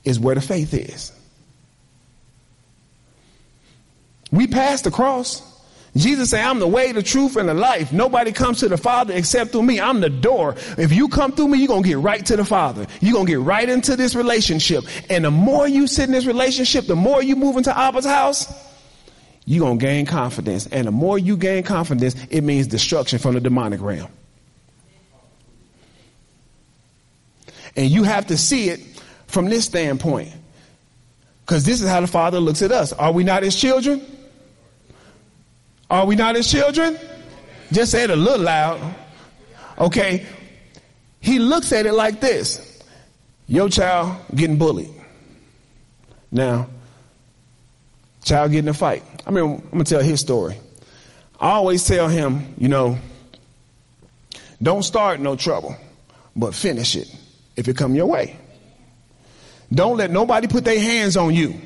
is 0.03 0.19
where 0.19 0.35
the 0.35 0.41
faith 0.41 0.73
is. 0.73 1.13
We 4.33 4.47
passed 4.47 4.85
the 4.85 4.91
cross. 4.91 5.43
Jesus 5.95 6.31
said, 6.31 6.43
I'm 6.43 6.59
the 6.59 6.67
way, 6.67 6.93
the 6.93 7.03
truth, 7.03 7.37
and 7.37 7.51
the 7.51 7.55
life. 7.55 7.93
Nobody 7.93 8.33
comes 8.33 8.61
to 8.61 8.69
the 8.69 8.79
Father 8.79 9.13
except 9.13 9.53
through 9.53 9.65
me. 9.65 9.79
I'm 9.79 10.01
the 10.01 10.09
door. 10.09 10.55
If 10.79 10.91
you 10.91 11.09
come 11.09 11.33
through 11.33 11.49
me, 11.49 11.59
you're 11.59 11.69
going 11.69 11.83
to 11.83 11.89
get 11.89 11.99
right 11.99 12.25
to 12.25 12.37
the 12.37 12.47
Father. 12.47 12.87
You're 13.03 13.13
going 13.13 13.27
to 13.27 13.33
get 13.33 13.41
right 13.41 13.69
into 13.69 13.95
this 13.95 14.15
relationship. 14.15 14.85
And 15.11 15.27
the 15.27 15.31
more 15.31 15.69
you 15.69 15.87
sit 15.87 16.05
in 16.05 16.13
this 16.13 16.25
relationship, 16.25 16.87
the 16.87 16.97
more 16.97 17.23
you 17.23 17.37
move 17.37 17.59
into 17.59 17.77
Abba's 17.79 18.07
house, 18.07 18.51
you're 19.45 19.67
going 19.67 19.79
to 19.79 19.85
gain 19.85 20.07
confidence. 20.07 20.67
And 20.69 20.87
the 20.87 20.93
more 20.93 21.19
you 21.19 21.37
gain 21.37 21.63
confidence, 21.63 22.17
it 22.31 22.41
means 22.41 22.69
destruction 22.69 23.19
from 23.19 23.35
the 23.35 23.41
demonic 23.41 23.83
realm. 23.83 24.09
And 27.77 27.91
you 27.91 28.03
have 28.03 28.27
to 28.27 28.37
see 28.37 28.69
it 28.69 28.81
from 29.27 29.49
this 29.49 29.65
standpoint. 29.65 30.33
Because 31.45 31.65
this 31.65 31.81
is 31.81 31.89
how 31.89 32.01
the 32.01 32.07
Father 32.07 32.41
looks 32.41 32.61
at 32.61 32.73
us. 32.73 32.93
Are 32.93 33.13
we 33.13 33.25
not 33.25 33.43
his 33.43 33.59
children? 33.59 34.05
Are 35.91 36.05
we 36.05 36.17
not 36.17 36.37
his 36.37 36.51
children? 36.51 36.99
Just 37.73 37.93
say 37.93 38.05
it 38.05 38.11
a 38.11 38.17
little 38.17 38.45
loud. 38.45 38.95
Okay. 39.79 40.27
He 41.21 41.39
looks 41.39 41.73
at 41.73 41.87
it 41.87 41.93
like 41.93 42.21
this. 42.21 42.83
Your 43.47 43.71
child 43.71 44.17
getting 44.35 44.59
bullied. 44.59 44.91
Now, 46.31 46.69
child 48.25 48.53
getting 48.53 48.69
a 48.69 48.75
fight. 48.75 49.03
I 49.27 49.31
mean, 49.31 49.45
I'm 49.45 49.71
going 49.71 49.85
to 49.85 49.95
tell 49.95 50.03
his 50.03 50.21
story. 50.21 50.59
I 51.41 51.53
always 51.53 51.87
tell 51.87 52.09
him, 52.09 52.55
you 52.59 52.69
know, 52.69 52.99
don't 54.61 54.83
start 54.83 55.21
no 55.21 55.37
trouble, 55.37 55.77
but 56.37 56.55
finish 56.55 56.97
it 56.97 57.18
if 57.59 57.67
it 57.67 57.77
come 57.77 57.95
your 57.95 58.07
way. 58.07 58.37
Don't 59.73 59.97
let 59.97 60.11
nobody 60.11 60.47
put 60.47 60.65
their 60.65 60.81
hands 60.81 61.17
on 61.17 61.35
you. 61.35 61.61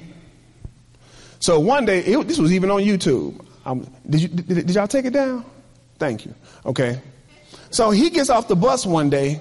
So 1.38 1.60
one 1.60 1.84
day, 1.84 2.00
it, 2.00 2.26
this 2.26 2.38
was 2.38 2.52
even 2.52 2.70
on 2.70 2.80
YouTube. 2.80 3.44
Um, 3.64 3.86
did, 4.08 4.22
you, 4.22 4.28
did, 4.28 4.66
did 4.66 4.74
y'all 4.74 4.88
take 4.88 5.04
it 5.04 5.12
down? 5.12 5.44
Thank 5.98 6.24
you. 6.24 6.34
Okay. 6.64 7.00
So 7.70 7.90
he 7.90 8.10
gets 8.10 8.30
off 8.30 8.48
the 8.48 8.56
bus 8.56 8.86
one 8.86 9.10
day, 9.10 9.38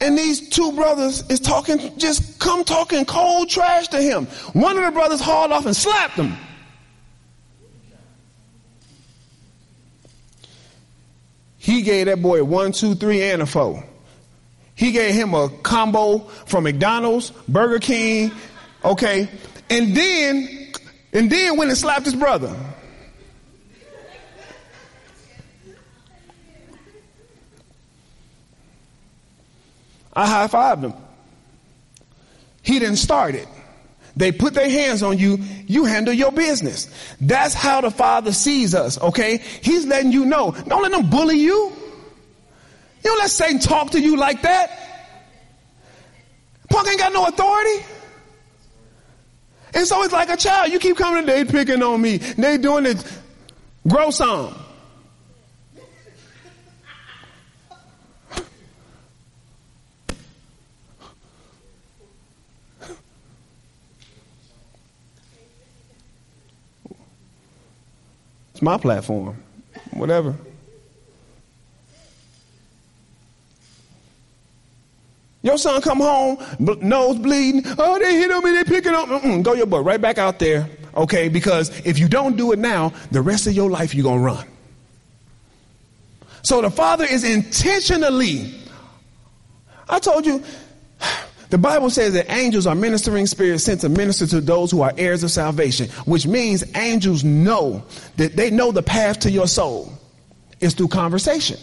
and 0.00 0.16
these 0.16 0.48
two 0.48 0.72
brothers 0.72 1.22
is 1.28 1.38
talking, 1.38 1.98
just 1.98 2.40
come 2.40 2.64
talking 2.64 3.04
cold 3.04 3.50
trash 3.50 3.88
to 3.88 4.00
him. 4.00 4.26
One 4.54 4.78
of 4.78 4.84
the 4.84 4.90
brothers 4.90 5.20
hauled 5.20 5.52
off 5.52 5.66
and 5.66 5.76
slapped 5.76 6.14
him. 6.14 6.34
He 11.58 11.82
gave 11.82 12.06
that 12.06 12.22
boy 12.22 12.42
one, 12.42 12.72
two, 12.72 12.94
three, 12.94 13.22
and 13.22 13.42
a 13.42 13.46
four. 13.46 13.84
He 14.82 14.90
gave 14.90 15.14
him 15.14 15.32
a 15.32 15.48
combo 15.48 16.18
from 16.18 16.64
McDonald's, 16.64 17.30
Burger 17.46 17.78
King, 17.78 18.32
okay, 18.84 19.28
and 19.70 19.96
then, 19.96 20.72
and 21.12 21.30
then 21.30 21.56
went 21.56 21.70
and 21.70 21.78
slapped 21.78 22.04
his 22.04 22.16
brother. 22.16 22.52
I 30.12 30.26
high 30.26 30.48
fived 30.48 30.82
him. 30.82 30.94
He 32.62 32.80
didn't 32.80 32.96
start 32.96 33.36
it. 33.36 33.46
They 34.16 34.32
put 34.32 34.52
their 34.52 34.68
hands 34.68 35.04
on 35.04 35.16
you, 35.16 35.38
you 35.68 35.84
handle 35.84 36.12
your 36.12 36.32
business. 36.32 36.90
That's 37.20 37.54
how 37.54 37.82
the 37.82 37.92
Father 37.92 38.32
sees 38.32 38.74
us, 38.74 39.00
okay? 39.00 39.36
He's 39.62 39.86
letting 39.86 40.10
you 40.10 40.24
know. 40.24 40.50
Don't 40.66 40.82
let 40.82 40.90
them 40.90 41.08
bully 41.08 41.38
you. 41.38 41.72
You 43.04 43.10
don't 43.10 43.18
let 43.18 43.30
Satan 43.30 43.58
talk 43.58 43.90
to 43.92 44.00
you 44.00 44.16
like 44.16 44.42
that. 44.42 44.78
Punk 46.70 46.88
ain't 46.88 46.98
got 46.98 47.12
no 47.12 47.26
authority. 47.26 47.84
And 49.74 49.86
so 49.86 50.02
it's 50.04 50.12
like 50.12 50.28
a 50.28 50.36
child. 50.36 50.70
You 50.70 50.78
keep 50.78 50.96
coming, 50.96 51.26
they 51.26 51.44
picking 51.44 51.82
on 51.82 52.00
me. 52.00 52.18
They 52.18 52.58
doing 52.58 52.86
it. 52.86 53.04
Grow 53.88 54.10
some. 54.10 54.54
It's 68.52 68.62
my 68.62 68.76
platform. 68.76 69.42
Whatever. 69.90 70.36
Your 75.42 75.58
son 75.58 75.82
come 75.82 75.98
home, 75.98 76.38
nose 76.80 77.18
bleeding. 77.18 77.62
Oh, 77.78 77.98
they 77.98 78.16
hit 78.16 78.30
on 78.30 78.44
me, 78.44 78.52
they 78.52 78.64
picking 78.64 78.94
up. 78.94 79.08
Mm-mm, 79.08 79.42
go 79.42 79.54
your 79.54 79.66
butt 79.66 79.84
right 79.84 80.00
back 80.00 80.18
out 80.18 80.38
there, 80.38 80.68
okay? 80.94 81.28
Because 81.28 81.70
if 81.84 81.98
you 81.98 82.08
don't 82.08 82.36
do 82.36 82.52
it 82.52 82.58
now, 82.58 82.92
the 83.10 83.20
rest 83.20 83.46
of 83.48 83.52
your 83.52 83.68
life 83.68 83.94
you're 83.94 84.04
gonna 84.04 84.20
run. 84.20 84.46
So 86.42 86.60
the 86.60 86.70
father 86.70 87.04
is 87.04 87.24
intentionally. 87.24 88.54
I 89.88 89.98
told 89.98 90.26
you, 90.26 90.42
the 91.50 91.58
Bible 91.58 91.90
says 91.90 92.14
that 92.14 92.30
angels 92.30 92.66
are 92.66 92.74
ministering 92.74 93.26
spirits 93.26 93.64
sent 93.64 93.80
to 93.82 93.88
minister 93.88 94.26
to 94.28 94.40
those 94.40 94.70
who 94.70 94.80
are 94.82 94.92
heirs 94.96 95.22
of 95.22 95.30
salvation, 95.30 95.88
which 96.06 96.26
means 96.26 96.64
angels 96.76 97.24
know 97.24 97.82
that 98.16 98.36
they 98.36 98.50
know 98.50 98.72
the 98.72 98.82
path 98.82 99.20
to 99.20 99.30
your 99.30 99.46
soul 99.46 99.92
is 100.60 100.74
through 100.74 100.88
conversation. 100.88 101.58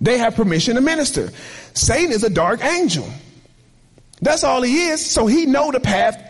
They 0.00 0.18
have 0.18 0.34
permission 0.34 0.74
to 0.74 0.80
minister. 0.80 1.30
Satan 1.74 2.12
is 2.12 2.24
a 2.24 2.30
dark 2.30 2.64
angel. 2.64 3.08
That's 4.20 4.44
all 4.44 4.62
he 4.62 4.86
is. 4.86 5.04
So 5.04 5.26
he 5.26 5.46
know 5.46 5.70
the 5.70 5.80
path 5.80 6.20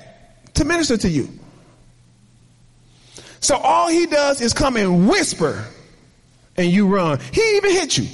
to 0.55 0.65
minister 0.65 0.97
to 0.97 1.09
you. 1.09 1.29
So 3.41 3.57
all 3.57 3.89
he 3.89 4.07
does 4.07 4.41
is 4.41 4.53
come 4.53 4.77
and 4.77 5.09
whisper 5.09 5.65
and 6.57 6.71
you 6.71 6.87
run. 6.87 7.21
He 7.33 7.57
even 7.57 7.71
hit 7.71 7.99
you. 7.99 8.07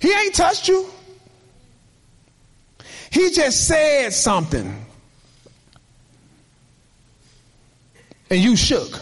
He 0.00 0.12
ain't 0.12 0.34
touched 0.34 0.68
you. 0.68 0.86
He 3.10 3.30
just 3.30 3.66
said 3.66 4.12
something. 4.12 4.84
And 8.28 8.40
you 8.40 8.56
shook. 8.56 9.00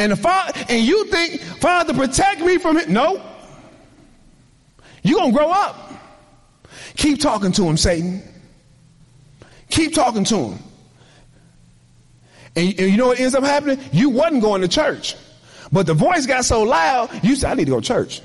And 0.00 0.12
the 0.12 0.16
father, 0.16 0.58
and 0.70 0.82
you 0.82 1.04
think, 1.08 1.42
Father, 1.42 1.92
protect 1.92 2.40
me 2.40 2.56
from 2.56 2.78
it. 2.78 2.88
No. 2.88 3.22
You're 5.02 5.18
gonna 5.18 5.32
grow 5.32 5.50
up. 5.50 5.92
Keep 6.96 7.20
talking 7.20 7.52
to 7.52 7.64
him, 7.64 7.76
Satan. 7.76 8.22
Keep 9.68 9.92
talking 9.92 10.24
to 10.24 10.36
him. 10.36 10.58
And, 12.56 12.80
and 12.80 12.90
you 12.90 12.96
know 12.96 13.08
what 13.08 13.20
ends 13.20 13.34
up 13.34 13.44
happening? 13.44 13.78
You 13.92 14.08
wasn't 14.08 14.40
going 14.40 14.62
to 14.62 14.68
church. 14.68 15.16
But 15.70 15.86
the 15.86 15.92
voice 15.92 16.24
got 16.24 16.46
so 16.46 16.62
loud, 16.62 17.10
you 17.22 17.36
said, 17.36 17.50
I 17.50 17.54
need 17.54 17.66
to 17.66 17.72
go 17.72 17.80
to 17.80 17.86
church. 17.86 18.22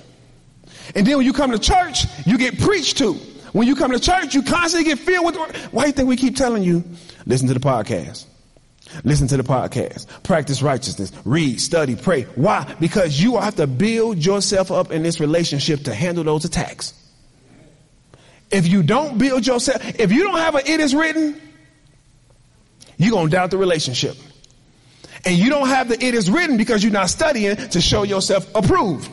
And 0.95 1.05
then 1.05 1.17
when 1.17 1.25
you 1.25 1.33
come 1.33 1.51
to 1.51 1.59
church, 1.59 2.05
you 2.25 2.37
get 2.37 2.57
preached 2.57 2.99
to. 2.99 3.15
When 3.51 3.67
you 3.67 3.75
come 3.75 3.91
to 3.91 3.99
church, 3.99 4.33
you 4.33 4.43
constantly 4.43 4.89
get 4.89 4.99
filled 4.99 5.25
with. 5.25 5.55
Why 5.73 5.83
do 5.83 5.87
you 5.87 5.93
think 5.93 6.07
we 6.07 6.15
keep 6.15 6.37
telling 6.37 6.63
you? 6.63 6.85
Listen 7.25 7.49
to 7.49 7.53
the 7.53 7.59
podcast. 7.59 8.27
Listen 9.03 9.27
to 9.27 9.37
the 9.37 9.43
podcast. 9.43 10.07
Practice 10.23 10.61
righteousness. 10.61 11.11
Read, 11.25 11.59
study, 11.59 11.95
pray. 11.95 12.23
Why? 12.35 12.75
Because 12.79 13.21
you 13.21 13.37
have 13.37 13.55
to 13.55 13.67
build 13.67 14.25
yourself 14.25 14.71
up 14.71 14.91
in 14.91 15.03
this 15.03 15.19
relationship 15.19 15.83
to 15.83 15.93
handle 15.93 16.23
those 16.23 16.45
attacks. 16.45 16.93
If 18.51 18.67
you 18.67 18.83
don't 18.83 19.17
build 19.17 19.45
yourself, 19.45 19.99
if 19.99 20.11
you 20.11 20.23
don't 20.23 20.37
have 20.37 20.55
an 20.55 20.67
it 20.67 20.79
is 20.79 20.95
written, 20.95 21.41
you're 22.97 23.11
going 23.11 23.27
to 23.27 23.31
doubt 23.31 23.51
the 23.51 23.57
relationship. 23.57 24.15
And 25.25 25.35
you 25.35 25.49
don't 25.49 25.67
have 25.67 25.89
the 25.89 26.03
it 26.03 26.13
is 26.13 26.29
written 26.29 26.57
because 26.57 26.83
you're 26.83 26.93
not 26.93 27.09
studying 27.09 27.55
to 27.55 27.81
show 27.81 28.03
yourself 28.03 28.47
approved. 28.55 29.09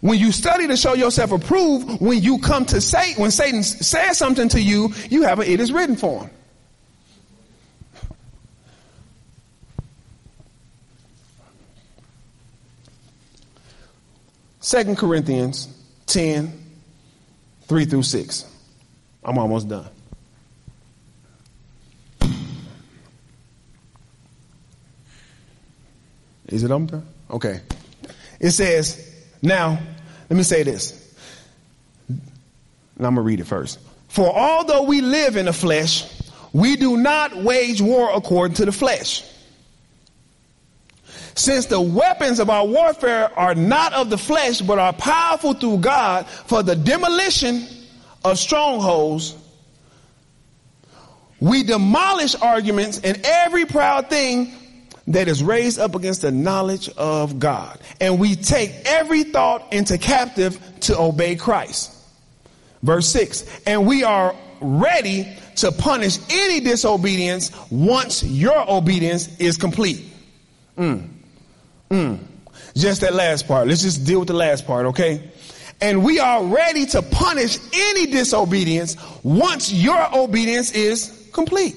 When 0.00 0.18
you 0.18 0.32
study 0.32 0.66
to 0.68 0.76
show 0.76 0.94
yourself 0.94 1.32
approved, 1.32 2.00
when 2.00 2.22
you 2.22 2.38
come 2.38 2.64
to 2.66 2.80
Satan, 2.80 3.20
when 3.20 3.30
Satan 3.30 3.62
says 3.62 4.16
something 4.16 4.48
to 4.50 4.60
you, 4.60 4.94
you 5.10 5.22
have 5.22 5.40
an 5.40 5.48
it 5.48 5.60
is 5.60 5.72
written 5.72 5.96
for 5.96 6.22
him. 6.22 6.30
2 14.68 14.96
Corinthians 14.96 15.66
10, 16.06 16.52
3 17.62 17.84
through 17.86 18.02
6. 18.02 18.44
I'm 19.24 19.38
almost 19.38 19.66
done. 19.66 19.88
Is 26.48 26.64
it 26.64 26.70
open? 26.70 27.06
Okay. 27.30 27.60
It 28.40 28.50
says, 28.50 29.10
now, 29.40 29.78
let 30.28 30.36
me 30.36 30.42
say 30.42 30.64
this. 30.64 31.14
And 32.08 32.20
I'm 32.98 33.14
going 33.14 33.16
to 33.16 33.22
read 33.22 33.40
it 33.40 33.44
first. 33.44 33.78
For 34.08 34.30
although 34.30 34.82
we 34.82 35.00
live 35.00 35.36
in 35.36 35.46
the 35.46 35.52
flesh, 35.54 36.04
we 36.52 36.76
do 36.76 36.98
not 36.98 37.34
wage 37.42 37.80
war 37.80 38.10
according 38.14 38.56
to 38.56 38.66
the 38.66 38.72
flesh. 38.72 39.24
Since 41.38 41.66
the 41.66 41.80
weapons 41.80 42.40
of 42.40 42.50
our 42.50 42.66
warfare 42.66 43.30
are 43.38 43.54
not 43.54 43.92
of 43.92 44.10
the 44.10 44.18
flesh, 44.18 44.60
but 44.60 44.80
are 44.80 44.92
powerful 44.92 45.54
through 45.54 45.78
God 45.78 46.26
for 46.26 46.64
the 46.64 46.74
demolition 46.74 47.64
of 48.24 48.40
strongholds, 48.40 49.36
we 51.38 51.62
demolish 51.62 52.34
arguments 52.34 53.00
and 53.04 53.20
every 53.24 53.66
proud 53.66 54.10
thing 54.10 54.52
that 55.06 55.28
is 55.28 55.40
raised 55.40 55.78
up 55.78 55.94
against 55.94 56.22
the 56.22 56.32
knowledge 56.32 56.88
of 56.96 57.38
God. 57.38 57.78
And 58.00 58.18
we 58.18 58.34
take 58.34 58.72
every 58.84 59.22
thought 59.22 59.72
into 59.72 59.96
captive 59.96 60.58
to 60.80 60.98
obey 60.98 61.36
Christ. 61.36 61.94
Verse 62.82 63.08
6 63.10 63.60
And 63.64 63.86
we 63.86 64.02
are 64.02 64.34
ready 64.60 65.38
to 65.54 65.70
punish 65.70 66.18
any 66.30 66.58
disobedience 66.58 67.52
once 67.70 68.24
your 68.24 68.68
obedience 68.68 69.38
is 69.38 69.56
complete. 69.56 70.04
Mm. 70.76 71.10
Mm. 71.90 72.18
Just 72.76 73.00
that 73.00 73.14
last 73.14 73.48
part. 73.48 73.68
Let's 73.68 73.82
just 73.82 74.06
deal 74.06 74.20
with 74.20 74.28
the 74.28 74.34
last 74.34 74.66
part, 74.66 74.86
okay? 74.86 75.22
And 75.80 76.04
we 76.04 76.18
are 76.18 76.44
ready 76.44 76.86
to 76.86 77.02
punish 77.02 77.58
any 77.72 78.06
disobedience 78.06 78.96
once 79.22 79.72
your 79.72 80.16
obedience 80.16 80.72
is 80.72 81.28
complete. 81.32 81.76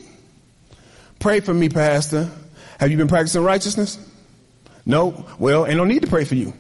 Pray 1.20 1.39
for 1.39 1.53
me, 1.53 1.70
Pastor. 1.70 2.30
Have 2.80 2.89
you 2.89 2.97
been 2.97 3.07
practicing 3.07 3.43
righteousness? 3.43 3.99
No? 4.86 5.26
Well, 5.38 5.68
ain't 5.68 5.78
no 5.78 5.86
need 5.86 6.01
to 6.01 6.07
pray 6.07 6.26
for 6.26 6.36
you. 6.36 6.53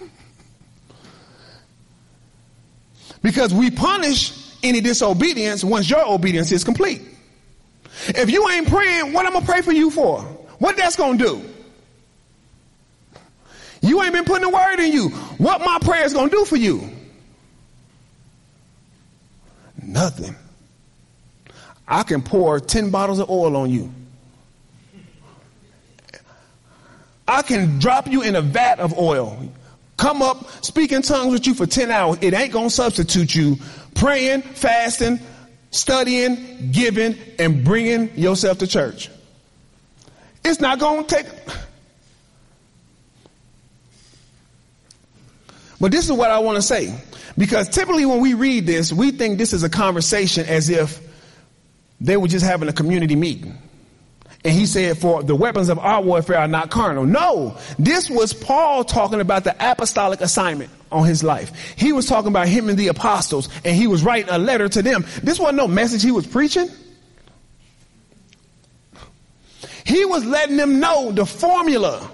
Because 3.22 3.54
we 3.54 3.70
punish 3.70 4.32
any 4.64 4.80
disobedience 4.80 5.62
once 5.62 5.88
your 5.88 6.04
obedience 6.04 6.50
is 6.50 6.64
complete. 6.64 7.11
If 8.08 8.30
you 8.30 8.48
ain't 8.48 8.68
praying, 8.68 9.12
what 9.12 9.26
I'm 9.26 9.32
gonna 9.32 9.44
pray 9.44 9.62
for 9.62 9.72
you 9.72 9.90
for? 9.90 10.20
What 10.58 10.76
that's 10.76 10.96
gonna 10.96 11.18
do? 11.18 11.42
You 13.80 14.02
ain't 14.02 14.12
been 14.12 14.24
putting 14.24 14.48
the 14.48 14.54
word 14.54 14.78
in 14.78 14.92
you. 14.92 15.08
What 15.38 15.60
my 15.60 15.78
prayer 15.80 16.04
is 16.04 16.12
gonna 16.12 16.30
do 16.30 16.44
for 16.44 16.56
you? 16.56 16.88
Nothing. 19.82 20.36
I 21.86 22.04
can 22.04 22.22
pour 22.22 22.60
10 22.60 22.90
bottles 22.90 23.18
of 23.18 23.28
oil 23.28 23.56
on 23.56 23.70
you. 23.70 23.92
I 27.26 27.42
can 27.42 27.78
drop 27.78 28.06
you 28.06 28.22
in 28.22 28.36
a 28.36 28.42
vat 28.42 28.78
of 28.78 28.96
oil. 28.98 29.38
Come 29.96 30.22
up, 30.22 30.50
speak 30.64 30.92
in 30.92 31.02
tongues 31.02 31.32
with 31.32 31.46
you 31.46 31.54
for 31.54 31.66
10 31.66 31.90
hours. 31.90 32.18
It 32.20 32.34
ain't 32.34 32.52
going 32.52 32.68
to 32.68 32.74
substitute 32.74 33.34
you 33.34 33.56
praying, 33.94 34.42
fasting, 34.42 35.20
studying, 35.72 36.70
giving, 36.70 37.18
and 37.38 37.64
bringing 37.64 38.16
yourself 38.16 38.58
to 38.58 38.66
church. 38.66 39.10
It's 40.44 40.60
not 40.60 40.78
going 40.78 41.04
to 41.04 41.14
take. 41.14 41.26
But 45.80 45.90
this 45.90 46.04
is 46.04 46.12
what 46.12 46.30
I 46.30 46.38
want 46.38 46.56
to 46.56 46.62
say. 46.62 46.96
Because 47.36 47.68
typically 47.68 48.06
when 48.06 48.20
we 48.20 48.34
read 48.34 48.66
this, 48.66 48.92
we 48.92 49.10
think 49.10 49.38
this 49.38 49.52
is 49.52 49.64
a 49.64 49.68
conversation 49.68 50.46
as 50.46 50.70
if 50.70 51.00
they 52.00 52.16
were 52.16 52.28
just 52.28 52.44
having 52.44 52.68
a 52.68 52.72
community 52.72 53.16
meeting. 53.16 53.56
And 54.44 54.52
he 54.52 54.66
said, 54.66 54.98
for 54.98 55.22
the 55.22 55.36
weapons 55.36 55.68
of 55.68 55.78
our 55.78 56.02
warfare 56.02 56.38
are 56.38 56.48
not 56.48 56.70
carnal. 56.70 57.06
No, 57.06 57.56
this 57.78 58.10
was 58.10 58.32
Paul 58.32 58.82
talking 58.82 59.20
about 59.20 59.44
the 59.44 59.54
apostolic 59.58 60.20
assignment 60.20 60.70
on 60.90 61.06
his 61.06 61.22
life. 61.22 61.52
He 61.76 61.92
was 61.92 62.06
talking 62.06 62.28
about 62.28 62.48
him 62.48 62.68
and 62.68 62.76
the 62.76 62.88
apostles 62.88 63.48
and 63.64 63.76
he 63.76 63.86
was 63.86 64.02
writing 64.02 64.30
a 64.30 64.38
letter 64.38 64.68
to 64.68 64.82
them. 64.82 65.04
This 65.22 65.38
wasn't 65.38 65.58
no 65.58 65.68
message 65.68 66.02
he 66.02 66.10
was 66.10 66.26
preaching. 66.26 66.68
He 69.84 70.04
was 70.04 70.24
letting 70.24 70.56
them 70.56 70.80
know 70.80 71.12
the 71.12 71.26
formula. 71.26 72.08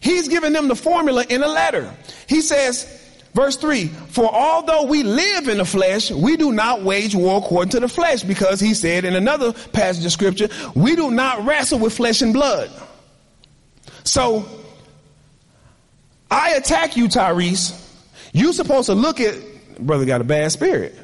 He's 0.00 0.28
giving 0.28 0.52
them 0.52 0.68
the 0.68 0.76
formula 0.76 1.24
in 1.28 1.42
a 1.42 1.48
letter. 1.48 1.92
He 2.26 2.40
says, 2.40 3.05
Verse 3.36 3.58
3 3.58 3.88
For 3.88 4.24
although 4.24 4.84
we 4.84 5.02
live 5.02 5.48
in 5.48 5.58
the 5.58 5.64
flesh, 5.66 6.10
we 6.10 6.38
do 6.38 6.52
not 6.52 6.82
wage 6.82 7.14
war 7.14 7.36
according 7.36 7.68
to 7.72 7.80
the 7.80 7.88
flesh, 7.88 8.22
because 8.22 8.60
he 8.60 8.72
said 8.72 9.04
in 9.04 9.14
another 9.14 9.52
passage 9.52 10.06
of 10.06 10.12
scripture, 10.12 10.48
we 10.74 10.96
do 10.96 11.10
not 11.10 11.44
wrestle 11.44 11.78
with 11.78 11.94
flesh 11.94 12.22
and 12.22 12.32
blood. 12.32 12.70
So, 14.04 14.48
I 16.30 16.52
attack 16.52 16.96
you, 16.96 17.08
Tyrese. 17.08 17.78
You 18.32 18.54
supposed 18.54 18.86
to 18.86 18.94
look 18.94 19.20
at, 19.20 19.36
brother 19.78 20.06
got 20.06 20.22
a 20.22 20.24
bad 20.24 20.50
spirit. 20.50 20.94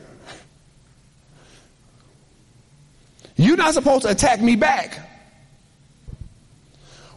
You're 3.37 3.59
not 3.59 3.75
supposed 3.75 4.05
to 4.05 4.11
attack 4.11 4.41
me 4.41 4.57
back. 4.57 4.99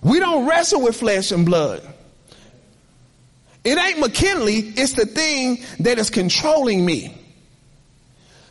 We 0.01 0.19
don't 0.19 0.45
wrestle 0.45 0.81
with 0.81 0.97
flesh 0.97 1.31
and 1.31 1.45
blood. 1.45 1.94
It 3.65 3.77
ain't 3.79 3.99
McKinley, 3.99 4.59
it's 4.77 4.93
the 4.93 5.05
thing 5.07 5.63
that 5.79 5.97
is 5.97 6.09
controlling 6.09 6.85
me. 6.85 7.17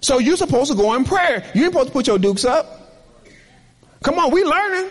So 0.00 0.18
you're 0.18 0.36
supposed 0.36 0.70
to 0.70 0.76
go 0.76 0.94
in 0.94 1.04
prayer. 1.04 1.48
You 1.54 1.64
ain't 1.64 1.72
supposed 1.72 1.88
to 1.88 1.92
put 1.92 2.06
your 2.06 2.18
dukes 2.18 2.44
up. 2.44 2.66
Come 4.02 4.18
on, 4.18 4.32
we 4.32 4.44
learning. 4.44 4.90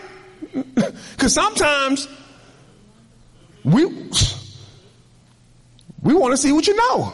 Cause 1.18 1.34
sometimes 1.34 2.08
we 3.64 3.86
we 6.02 6.14
want 6.14 6.32
to 6.32 6.38
see 6.38 6.52
what 6.52 6.68
you 6.68 6.76
know. 6.76 7.14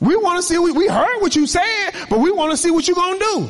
We 0.00 0.16
want 0.16 0.38
to 0.38 0.42
see, 0.42 0.58
we, 0.58 0.72
we 0.72 0.88
heard 0.88 1.20
what 1.20 1.36
you 1.36 1.46
said, 1.46 1.90
but 2.08 2.20
we 2.20 2.30
want 2.30 2.52
to 2.52 2.56
see 2.56 2.70
what 2.70 2.88
you're 2.88 2.94
going 2.94 3.18
to 3.18 3.24
do. 3.24 3.48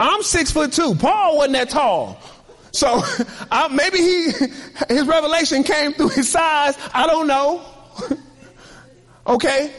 I'm 0.00 0.22
six 0.22 0.50
foot 0.50 0.72
two. 0.72 0.94
Paul 0.94 1.36
wasn't 1.36 1.52
that 1.52 1.68
tall. 1.68 2.18
So 2.72 3.02
maybe 3.70 3.98
he, 3.98 4.32
his 4.88 5.06
revelation 5.06 5.62
came 5.62 5.92
through 5.92 6.08
his 6.08 6.30
size. 6.30 6.76
I 6.94 7.06
don't 7.06 7.26
know. 7.26 7.62
okay. 9.26 9.70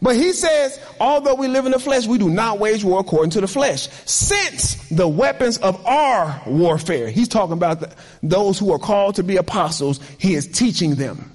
But 0.00 0.16
he 0.16 0.32
says, 0.32 0.80
although 1.00 1.34
we 1.34 1.48
live 1.48 1.66
in 1.66 1.72
the 1.72 1.78
flesh, 1.78 2.06
we 2.06 2.16
do 2.16 2.30
not 2.30 2.58
wage 2.58 2.82
war 2.82 3.00
according 3.00 3.30
to 3.32 3.42
the 3.42 3.48
flesh. 3.48 3.88
Since 4.06 4.88
the 4.88 5.08
weapons 5.08 5.58
of 5.58 5.84
our 5.84 6.40
warfare, 6.46 7.10
he's 7.10 7.28
talking 7.28 7.52
about 7.52 7.80
the, 7.80 7.92
those 8.22 8.58
who 8.58 8.72
are 8.72 8.78
called 8.78 9.16
to 9.16 9.22
be 9.22 9.36
apostles, 9.36 10.00
he 10.18 10.34
is 10.34 10.46
teaching 10.46 10.94
them. 10.94 11.30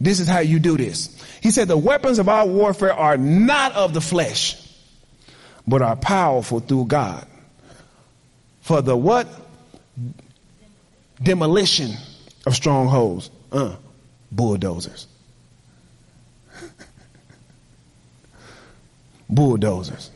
This 0.00 0.18
is 0.18 0.26
how 0.26 0.40
you 0.40 0.58
do 0.58 0.76
this. 0.76 1.14
He 1.42 1.50
said, 1.50 1.68
the 1.68 1.76
weapons 1.76 2.18
of 2.18 2.28
our 2.28 2.46
warfare 2.46 2.94
are 2.94 3.18
not 3.18 3.72
of 3.72 3.92
the 3.92 4.00
flesh, 4.00 4.56
but 5.68 5.82
are 5.82 5.94
powerful 5.94 6.58
through 6.58 6.86
God 6.86 7.26
for 8.60 8.82
the 8.82 8.96
what? 8.96 9.28
Demolition 11.22 11.92
of 12.46 12.54
strongholds. 12.54 13.30
Uh, 13.52 13.76
bulldozers. 14.30 15.06
bulldozers. 19.28 20.10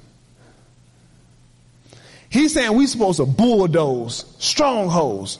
He's 2.30 2.52
saying 2.52 2.76
we're 2.76 2.86
supposed 2.86 3.18
to 3.18 3.26
bulldoze 3.26 4.24
strongholds. 4.38 5.38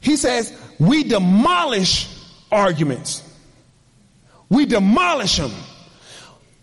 He 0.00 0.16
says 0.16 0.56
we 0.78 1.04
demolish 1.04 2.08
arguments. 2.50 3.22
We 4.48 4.66
demolish 4.66 5.36
them. 5.36 5.52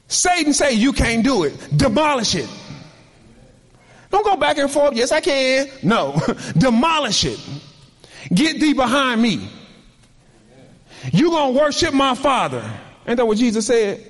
Satan 0.08 0.54
say 0.54 0.74
you 0.74 0.94
can't 0.94 1.24
do 1.24 1.44
it. 1.44 1.54
Demolish 1.76 2.36
it. 2.36 2.50
Don't 4.14 4.24
go 4.24 4.38
back 4.38 4.60
and 4.60 4.70
forth. 4.70 4.96
Yes, 4.96 5.12
I 5.12 5.22
can. 5.22 5.68
No. 5.82 6.22
Demolish 6.58 7.26
it. 7.26 7.40
Get 8.32 8.60
thee 8.60 8.74
behind 8.74 9.20
me. 9.20 9.50
You're 11.12 11.32
gonna 11.32 11.60
worship 11.60 11.96
my 11.96 12.14
father. 12.14 12.64
Ain't 13.08 13.18
that 13.18 13.26
what 13.26 13.40
Jesus 13.40 13.66
said? 13.66 14.06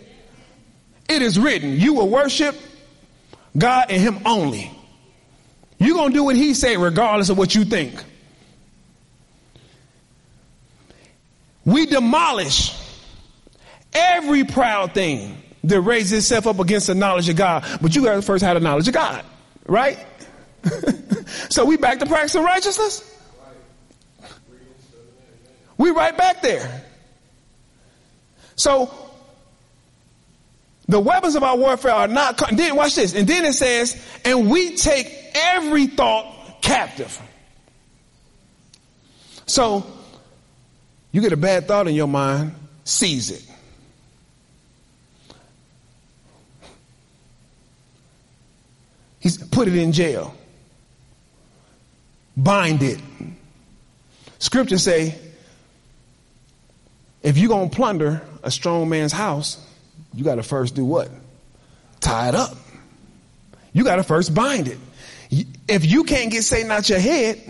It 1.07 1.21
is 1.21 1.39
written, 1.39 1.79
you 1.79 1.93
will 1.93 2.09
worship 2.09 2.53
God 3.57 3.85
and 3.89 4.01
him 4.01 4.19
only. 4.25 4.69
You're 5.79 5.95
gonna 5.95 6.13
do 6.13 6.25
what 6.25 6.35
he 6.35 6.53
say 6.53 6.75
regardless 6.75 7.29
of 7.29 7.37
what 7.37 7.55
you 7.55 7.63
think. 7.63 8.03
We 11.63 11.85
demolish 11.85 12.77
every 13.93 14.43
proud 14.43 14.93
thing 14.93 15.41
that 15.63 15.79
raises 15.79 16.11
itself 16.11 16.45
up 16.45 16.59
against 16.59 16.87
the 16.87 16.95
knowledge 16.95 17.29
of 17.29 17.37
God. 17.37 17.63
But 17.81 17.95
you 17.95 18.03
gotta 18.03 18.21
first 18.21 18.43
have 18.43 18.55
the 18.55 18.59
knowledge 18.59 18.89
of 18.89 18.93
God. 18.93 19.23
Right? 19.65 19.99
so 21.49 21.65
we 21.65 21.77
back 21.77 21.99
to 21.99 22.05
practicing 22.05 22.43
righteousness? 22.43 23.09
We 25.77 25.89
right 25.91 26.15
back 26.15 26.41
there. 26.41 26.83
So 28.55 28.93
the 30.87 30.99
weapons 30.99 31.35
of 31.35 31.43
our 31.43 31.57
warfare 31.57 31.93
are 31.93 32.07
not. 32.07 32.41
Then 32.51 32.75
watch 32.75 32.95
this, 32.95 33.15
and 33.15 33.27
then 33.27 33.45
it 33.45 33.53
says, 33.53 34.01
and 34.23 34.49
we 34.49 34.75
take 34.75 35.07
every 35.33 35.87
thought 35.87 36.61
captive. 36.61 37.19
So 39.45 39.85
you 41.11 41.21
get 41.21 41.33
a 41.33 41.37
bad 41.37 41.67
thought 41.67 41.87
in 41.87 41.95
your 41.95 42.07
mind, 42.07 42.55
seize 42.83 43.31
it. 43.31 43.52
He's 49.23 49.37
put 49.37 49.69
it 49.69 49.75
in 49.75 49.93
jail. 49.93 50.35
Bind 52.35 52.83
it. 52.83 52.99
Scriptures 54.37 54.83
say, 54.83 55.17
if 57.21 57.37
you're 57.37 57.47
going 57.47 57.69
to 57.69 57.75
plunder 57.75 58.21
a 58.43 58.51
strong 58.51 58.89
man's 58.89 59.13
house, 59.13 59.65
you 60.13 60.25
got 60.25 60.35
to 60.35 60.43
first 60.43 60.75
do 60.75 60.83
what? 60.83 61.09
Tie 62.01 62.27
it 62.27 62.35
up. 62.35 62.57
You 63.71 63.85
got 63.85 63.95
to 63.95 64.03
first 64.03 64.35
bind 64.35 64.67
it. 64.67 64.77
If 65.69 65.85
you 65.85 66.03
can't 66.03 66.29
get 66.29 66.43
Satan 66.43 66.69
out 66.69 66.89
your 66.89 66.99
head, 66.99 67.41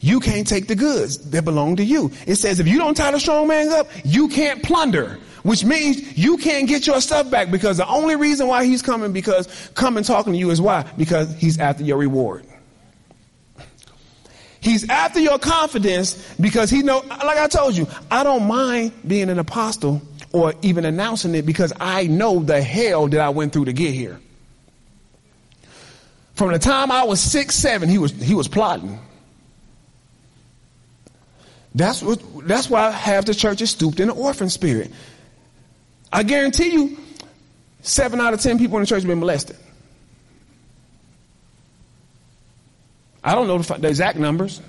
you 0.00 0.20
can't 0.20 0.46
take 0.46 0.68
the 0.68 0.74
goods 0.74 1.18
that 1.32 1.44
belong 1.44 1.76
to 1.76 1.84
you. 1.84 2.12
It 2.26 2.36
says 2.36 2.60
if 2.60 2.66
you 2.66 2.78
don't 2.78 2.96
tie 2.96 3.10
the 3.10 3.20
strong 3.20 3.46
man 3.46 3.68
up, 3.68 3.88
you 4.06 4.28
can't 4.28 4.62
plunder 4.62 5.18
which 5.42 5.64
means 5.64 6.18
you 6.18 6.36
can't 6.36 6.68
get 6.68 6.86
your 6.86 7.00
stuff 7.00 7.30
back 7.30 7.50
because 7.50 7.78
the 7.78 7.88
only 7.88 8.16
reason 8.16 8.46
why 8.46 8.64
he's 8.64 8.82
coming 8.82 9.12
because 9.12 9.70
coming 9.74 10.04
talking 10.04 10.32
to 10.32 10.38
you 10.38 10.50
is 10.50 10.60
why? 10.60 10.82
Because 10.96 11.34
he's 11.36 11.58
after 11.58 11.84
your 11.84 11.98
reward. 11.98 12.46
He's 14.60 14.88
after 14.90 15.20
your 15.20 15.38
confidence 15.38 16.34
because 16.38 16.68
he 16.68 16.82
know, 16.82 17.00
like 17.08 17.38
I 17.38 17.48
told 17.48 17.76
you, 17.76 17.86
I 18.10 18.22
don't 18.22 18.46
mind 18.46 18.92
being 19.06 19.30
an 19.30 19.38
apostle 19.38 20.02
or 20.32 20.54
even 20.62 20.84
announcing 20.84 21.34
it 21.34 21.46
because 21.46 21.72
I 21.80 22.06
know 22.06 22.40
the 22.40 22.60
hell 22.60 23.08
that 23.08 23.20
I 23.20 23.30
went 23.30 23.52
through 23.52 23.66
to 23.66 23.72
get 23.72 23.94
here. 23.94 24.20
From 26.34 26.52
the 26.52 26.58
time 26.58 26.90
I 26.90 27.04
was 27.04 27.20
six, 27.20 27.54
seven, 27.54 27.88
he 27.88 27.98
was, 27.98 28.12
he 28.12 28.34
was 28.34 28.48
plotting. 28.48 28.98
That's 31.74 32.02
what, 32.02 32.20
that's 32.46 32.68
why 32.68 32.90
half 32.90 33.26
the 33.26 33.34
church 33.34 33.62
is 33.62 33.70
stooped 33.70 34.00
in 34.00 34.08
the 34.08 34.14
orphan 34.14 34.50
spirit. 34.50 34.90
I 36.12 36.22
guarantee 36.22 36.72
you, 36.72 36.98
seven 37.82 38.20
out 38.20 38.34
of 38.34 38.40
ten 38.40 38.58
people 38.58 38.76
in 38.78 38.82
the 38.82 38.86
church 38.86 39.02
have 39.02 39.08
been 39.08 39.20
molested. 39.20 39.56
I 43.22 43.34
don't 43.34 43.46
know 43.46 43.58
the, 43.58 43.88
exact 43.88 44.18
numbers. 44.18 44.62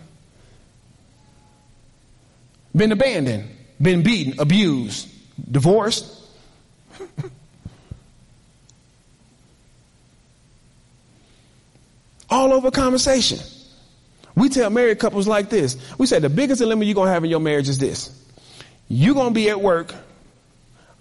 Been 2.76 2.92
abandoned, 2.92 3.50
been 3.82 4.04
beaten, 4.04 4.40
abused, 4.40 5.08
divorced. 5.52 6.18
All 12.30 12.54
over 12.54 12.72
conversation. 12.72 13.40
We 14.36 14.48
tell 14.50 14.70
married 14.70 15.00
couples 15.00 15.28
like 15.28 15.50
this. 15.50 15.78
We 15.98 16.06
say 16.08 16.20
the 16.20 16.30
biggest 16.30 16.60
dilemma 16.60 16.86
you're 16.86 16.96
going 16.96 17.08
to 17.08 17.14
have 17.14 17.24
in 17.24 17.30
your 17.30 17.42
marriage 17.42 17.68
is 17.68 17.78
this. 17.78 18.18
You're 18.88 19.16
going 19.16 19.30
to 19.30 19.34
be 19.34 19.50
at 19.50 19.60
work 19.60 19.94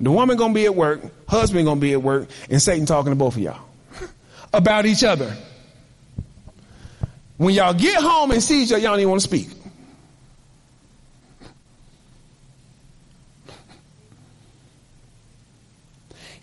the 0.00 0.10
woman 0.10 0.36
gonna 0.36 0.54
be 0.54 0.64
at 0.64 0.74
work, 0.74 1.00
husband 1.28 1.66
gonna 1.66 1.80
be 1.80 1.92
at 1.92 2.02
work, 2.02 2.28
and 2.48 2.60
Satan 2.60 2.86
talking 2.86 3.12
to 3.12 3.16
both 3.16 3.36
of 3.36 3.42
y'all 3.42 3.60
about 4.52 4.86
each 4.86 5.04
other. 5.04 5.36
When 7.36 7.54
y'all 7.54 7.74
get 7.74 8.02
home 8.02 8.30
and 8.30 8.42
see 8.42 8.62
each 8.62 8.72
other, 8.72 8.80
y'all 8.80 8.92
don't 8.92 9.00
even 9.00 9.10
want 9.10 9.22
to 9.22 9.28
speak. 9.28 9.48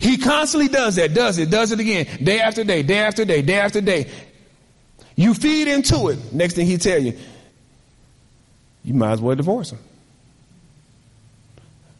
He 0.00 0.16
constantly 0.16 0.68
does 0.68 0.96
that, 0.96 1.12
does 1.12 1.38
it, 1.38 1.50
does 1.50 1.72
it 1.72 1.80
again, 1.80 2.06
day 2.22 2.40
after 2.40 2.62
day, 2.62 2.82
day 2.82 2.98
after 2.98 3.24
day, 3.24 3.42
day 3.42 3.58
after 3.58 3.80
day. 3.80 4.08
You 5.16 5.34
feed 5.34 5.66
into 5.66 6.08
it. 6.08 6.32
Next 6.32 6.54
thing 6.54 6.66
he 6.66 6.78
tell 6.78 7.00
you, 7.00 7.18
you 8.84 8.94
might 8.94 9.12
as 9.12 9.20
well 9.20 9.34
divorce 9.34 9.72
him. 9.72 9.80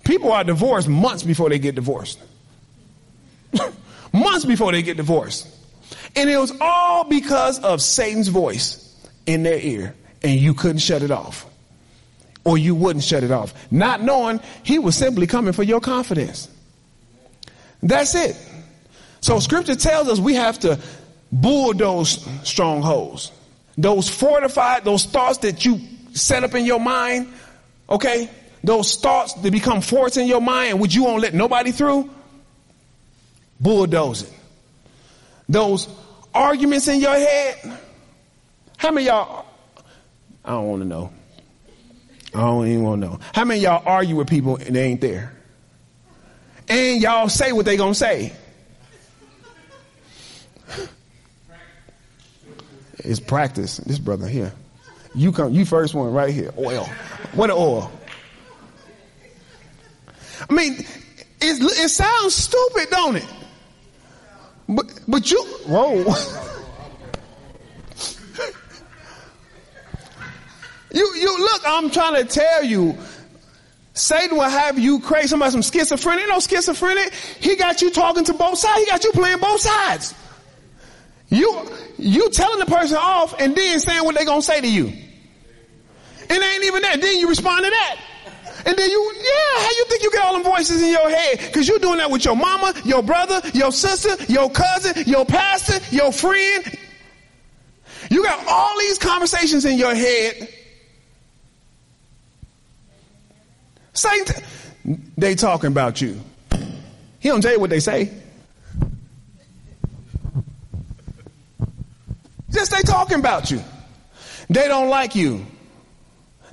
People 0.08 0.32
are 0.32 0.42
divorced 0.42 0.88
months 0.88 1.22
before 1.22 1.50
they 1.50 1.58
get 1.58 1.74
divorced. 1.74 2.18
months 4.14 4.46
before 4.46 4.72
they 4.72 4.80
get 4.80 4.96
divorced. 4.96 5.46
And 6.16 6.30
it 6.30 6.38
was 6.38 6.50
all 6.62 7.04
because 7.04 7.58
of 7.58 7.82
Satan's 7.82 8.28
voice 8.28 8.96
in 9.26 9.42
their 9.42 9.58
ear, 9.58 9.94
and 10.22 10.40
you 10.40 10.54
couldn't 10.54 10.78
shut 10.78 11.02
it 11.02 11.10
off. 11.10 11.44
Or 12.42 12.56
you 12.56 12.74
wouldn't 12.74 13.04
shut 13.04 13.22
it 13.22 13.30
off. 13.30 13.52
Not 13.70 14.00
knowing 14.00 14.40
he 14.62 14.78
was 14.78 14.96
simply 14.96 15.26
coming 15.26 15.52
for 15.52 15.62
your 15.62 15.78
confidence. 15.78 16.48
That's 17.82 18.14
it. 18.14 18.34
So 19.20 19.40
scripture 19.40 19.76
tells 19.76 20.08
us 20.08 20.18
we 20.18 20.36
have 20.36 20.58
to 20.60 20.80
bulldoze 21.32 22.26
strongholds. 22.44 23.30
Those 23.76 24.08
fortified, 24.08 24.86
those 24.86 25.04
thoughts 25.04 25.36
that 25.38 25.66
you 25.66 25.78
set 26.14 26.44
up 26.44 26.54
in 26.54 26.64
your 26.64 26.80
mind, 26.80 27.30
okay? 27.90 28.30
Those 28.62 28.96
thoughts 28.96 29.34
that 29.34 29.50
become 29.50 29.80
forts 29.80 30.16
in 30.16 30.26
your 30.26 30.40
mind 30.40 30.80
which 30.80 30.94
you 30.94 31.04
won't 31.04 31.22
let 31.22 31.34
nobody 31.34 31.72
through, 31.72 32.10
bulldoze 33.60 34.22
it. 34.22 34.32
Those 35.48 35.88
arguments 36.34 36.88
in 36.88 37.00
your 37.00 37.14
head, 37.14 37.78
how 38.76 38.90
many 38.90 39.06
y'all, 39.06 39.46
I 40.44 40.50
don't 40.50 40.66
want 40.68 40.82
to 40.82 40.88
know. 40.88 41.12
I 42.34 42.40
don't 42.40 42.66
even 42.66 42.82
want 42.82 43.02
to 43.02 43.08
know. 43.08 43.20
How 43.32 43.44
many 43.44 43.60
y'all 43.60 43.82
argue 43.86 44.16
with 44.16 44.28
people 44.28 44.56
and 44.56 44.76
they 44.76 44.84
ain't 44.84 45.00
there? 45.00 45.32
And 46.68 47.00
y'all 47.00 47.28
say 47.28 47.52
what 47.52 47.64
they 47.64 47.76
gonna 47.76 47.94
say. 47.94 48.32
It's 52.98 53.20
practice. 53.20 53.78
This 53.78 53.98
brother 53.98 54.28
here. 54.28 54.52
You 55.14 55.32
come, 55.32 55.52
you 55.52 55.64
first 55.64 55.94
one 55.94 56.12
right 56.12 56.32
here. 56.32 56.52
Oil. 56.58 56.84
What 57.32 57.50
oil? 57.50 57.90
I 60.48 60.52
mean, 60.52 60.74
it, 60.74 60.86
it 61.40 61.88
sounds 61.88 62.34
stupid, 62.34 62.90
don't 62.90 63.16
it? 63.16 63.26
But, 64.68 64.86
but 65.08 65.30
you, 65.30 65.42
whoa. 65.66 65.98
you, 70.92 71.14
you, 71.16 71.38
look, 71.38 71.62
I'm 71.66 71.90
trying 71.90 72.16
to 72.16 72.24
tell 72.24 72.64
you, 72.64 72.96
Satan 73.94 74.36
will 74.36 74.44
have 74.44 74.78
you 74.78 75.00
crazy. 75.00 75.28
Somebody 75.28 75.52
some 75.52 75.62
schizophrenic. 75.62 76.28
No 76.28 76.38
schizophrenic. 76.40 77.12
He 77.40 77.56
got 77.56 77.82
you 77.82 77.90
talking 77.90 78.24
to 78.24 78.34
both 78.34 78.58
sides. 78.58 78.80
He 78.80 78.86
got 78.86 79.02
you 79.04 79.12
playing 79.12 79.38
both 79.38 79.60
sides. 79.60 80.14
You, 81.30 81.68
you 81.98 82.30
telling 82.30 82.58
the 82.58 82.66
person 82.66 82.96
off 82.96 83.34
and 83.38 83.54
then 83.54 83.80
saying 83.80 84.04
what 84.04 84.14
they're 84.14 84.24
gonna 84.24 84.40
say 84.40 84.60
to 84.60 84.70
you. 84.70 84.92
It 86.30 86.42
ain't 86.42 86.64
even 86.64 86.82
that. 86.82 87.00
Then 87.00 87.18
you 87.18 87.28
respond 87.28 87.64
to 87.64 87.70
that. 87.70 87.96
And 88.66 88.76
then 88.76 88.90
you, 88.90 89.12
yeah, 89.16 89.62
how 89.62 89.70
you 89.70 89.84
think 89.88 90.02
you 90.02 90.10
get 90.10 90.24
all 90.24 90.32
them 90.34 90.42
voices 90.42 90.82
in 90.82 90.90
your 90.90 91.08
head? 91.08 91.52
Cause 91.52 91.68
you're 91.68 91.78
doing 91.78 91.98
that 91.98 92.10
with 92.10 92.24
your 92.24 92.36
mama, 92.36 92.74
your 92.84 93.02
brother, 93.02 93.40
your 93.54 93.72
sister, 93.72 94.16
your 94.30 94.50
cousin, 94.50 95.04
your 95.06 95.24
pastor, 95.24 95.78
your 95.94 96.12
friend. 96.12 96.78
You 98.10 98.22
got 98.22 98.46
all 98.48 98.78
these 98.78 98.98
conversations 98.98 99.64
in 99.64 99.78
your 99.78 99.94
head. 99.94 100.48
T- 104.26 104.42
they 105.16 105.34
talking 105.34 105.68
about 105.68 106.00
you. 106.00 106.20
He 107.18 107.28
don't 107.28 107.40
tell 107.40 107.52
you 107.52 107.60
what 107.60 107.70
they 107.70 107.80
say. 107.80 108.10
Just 112.50 112.70
they 112.70 112.82
talking 112.82 113.18
about 113.18 113.50
you. 113.50 113.62
They 114.48 114.68
don't 114.68 114.88
like 114.88 115.14
you. 115.14 115.44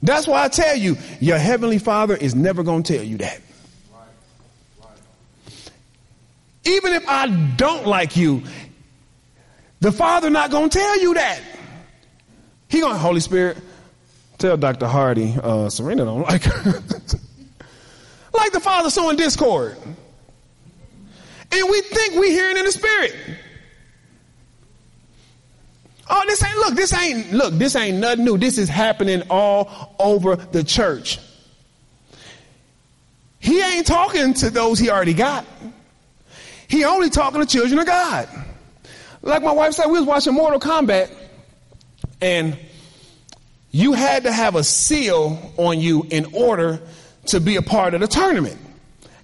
That's 0.05 0.27
why 0.27 0.43
I 0.43 0.47
tell 0.49 0.75
you, 0.75 0.97
your 1.19 1.37
heavenly 1.37 1.79
father 1.79 2.15
is 2.15 2.35
never 2.35 2.63
going 2.63 2.83
to 2.83 2.97
tell 2.97 3.03
you 3.03 3.17
that. 3.17 3.41
Even 6.63 6.93
if 6.93 7.07
I 7.07 7.27
don't 7.27 7.85
like 7.85 8.15
you, 8.15 8.43
the 9.79 9.91
father 9.91 10.29
not 10.29 10.51
going 10.51 10.69
to 10.69 10.77
tell 10.77 10.99
you 10.99 11.13
that. 11.15 11.41
He 12.69 12.81
going, 12.81 12.97
Holy 12.97 13.19
Spirit, 13.19 13.57
tell 14.37 14.57
Dr. 14.57 14.87
Hardy, 14.87 15.35
uh, 15.41 15.69
Serena 15.69 16.05
don't 16.05 16.21
like 16.21 16.43
her. 16.43 16.71
like 18.33 18.51
the 18.51 18.59
father 18.59 18.89
sowing 18.89 19.17
discord. 19.17 19.77
And 21.51 21.69
we 21.69 21.81
think 21.81 22.15
we 22.15 22.31
hearing 22.31 22.57
in 22.57 22.65
the 22.65 22.71
spirit. 22.71 23.15
Oh, 26.07 26.23
this 26.27 26.43
ain't, 26.43 26.57
look, 26.57 26.75
this 26.75 26.93
ain't, 26.93 27.33
look, 27.33 27.53
this 27.55 27.75
ain't 27.75 27.97
nothing 27.97 28.25
new. 28.25 28.37
This 28.37 28.57
is 28.57 28.69
happening 28.69 29.23
all 29.29 29.95
over 29.99 30.35
the 30.35 30.63
church. 30.63 31.19
He 33.39 33.61
ain't 33.61 33.87
talking 33.87 34.33
to 34.35 34.49
those 34.49 34.77
he 34.77 34.89
already 34.89 35.13
got. 35.13 35.45
He 36.67 36.83
only 36.83 37.09
talking 37.09 37.41
to 37.41 37.47
children 37.47 37.79
of 37.79 37.85
God. 37.85 38.27
Like 39.21 39.41
my 39.41 39.51
wife 39.51 39.73
said, 39.73 39.87
we 39.87 39.99
was 39.99 40.07
watching 40.07 40.33
Mortal 40.33 40.59
Kombat 40.59 41.11
and 42.21 42.57
you 43.71 43.93
had 43.93 44.23
to 44.23 44.31
have 44.31 44.55
a 44.55 44.63
seal 44.63 45.53
on 45.57 45.79
you 45.79 46.05
in 46.09 46.27
order 46.33 46.79
to 47.27 47.39
be 47.39 47.55
a 47.55 47.61
part 47.61 47.93
of 47.93 48.01
the 48.01 48.07
tournament. 48.07 48.57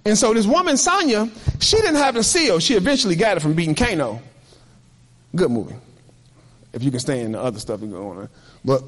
And 0.04 0.18
so 0.18 0.34
this 0.34 0.46
woman, 0.46 0.76
Sonya, 0.76 1.30
she 1.60 1.76
didn't 1.76 1.94
have 1.94 2.14
the 2.14 2.24
seal. 2.24 2.58
She 2.58 2.74
eventually 2.74 3.14
got 3.14 3.36
it 3.36 3.40
from 3.40 3.54
beating 3.54 3.76
Kano. 3.76 4.20
Good 5.34 5.50
movie 5.50 5.76
if 6.72 6.82
you 6.82 6.90
can 6.90 7.00
stand 7.00 7.34
the 7.34 7.40
other 7.40 7.58
stuff 7.58 7.80
going 7.80 7.94
on. 7.94 8.28
But 8.64 8.82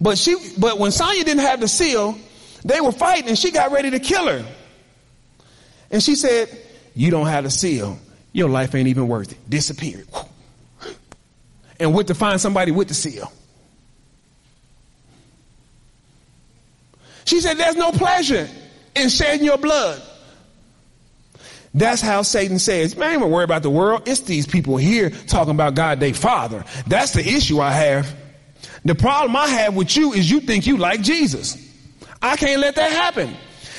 But 0.00 0.18
she, 0.18 0.36
but 0.58 0.78
when 0.78 0.90
Sonya 0.92 1.24
didn't 1.24 1.42
have 1.42 1.60
the 1.60 1.68
seal, 1.68 2.18
they 2.64 2.80
were 2.80 2.92
fighting 2.92 3.28
and 3.28 3.38
she 3.38 3.50
got 3.50 3.72
ready 3.72 3.90
to 3.90 4.00
kill 4.00 4.26
her. 4.26 4.44
And 5.90 6.02
she 6.02 6.16
said, 6.16 6.48
you 6.94 7.10
don't 7.10 7.26
have 7.26 7.44
the 7.44 7.50
seal. 7.50 7.98
Your 8.32 8.48
life 8.48 8.74
ain't 8.74 8.88
even 8.88 9.08
worth 9.08 9.32
it. 9.32 9.38
Disappeared. 9.48 10.06
And 11.78 11.92
went 11.92 12.08
to 12.08 12.14
find 12.14 12.40
somebody 12.40 12.72
with 12.72 12.88
the 12.88 12.94
seal. 12.94 13.30
She 17.26 17.42
said, 17.42 17.58
there's 17.58 17.76
no 17.76 17.92
pleasure 17.92 18.48
in 18.94 19.10
shedding 19.10 19.44
your 19.44 19.58
blood. 19.58 20.00
That's 21.76 22.00
how 22.00 22.22
Satan 22.22 22.58
says, 22.58 22.96
man, 22.96 23.20
ain't 23.20 23.30
worry 23.30 23.44
about 23.44 23.62
the 23.62 23.70
world. 23.70 24.08
It's 24.08 24.20
these 24.20 24.46
people 24.46 24.78
here 24.78 25.10
talking 25.10 25.50
about 25.50 25.74
God, 25.74 26.00
they 26.00 26.14
father. 26.14 26.64
That's 26.86 27.12
the 27.12 27.20
issue 27.20 27.60
I 27.60 27.70
have. 27.70 28.16
The 28.86 28.94
problem 28.94 29.36
I 29.36 29.46
have 29.46 29.76
with 29.76 29.94
you 29.94 30.14
is 30.14 30.30
you 30.30 30.40
think 30.40 30.66
you 30.66 30.78
like 30.78 31.02
Jesus. 31.02 31.62
I 32.22 32.36
can't 32.36 32.62
let 32.62 32.76
that 32.76 32.90
happen. 32.90 33.36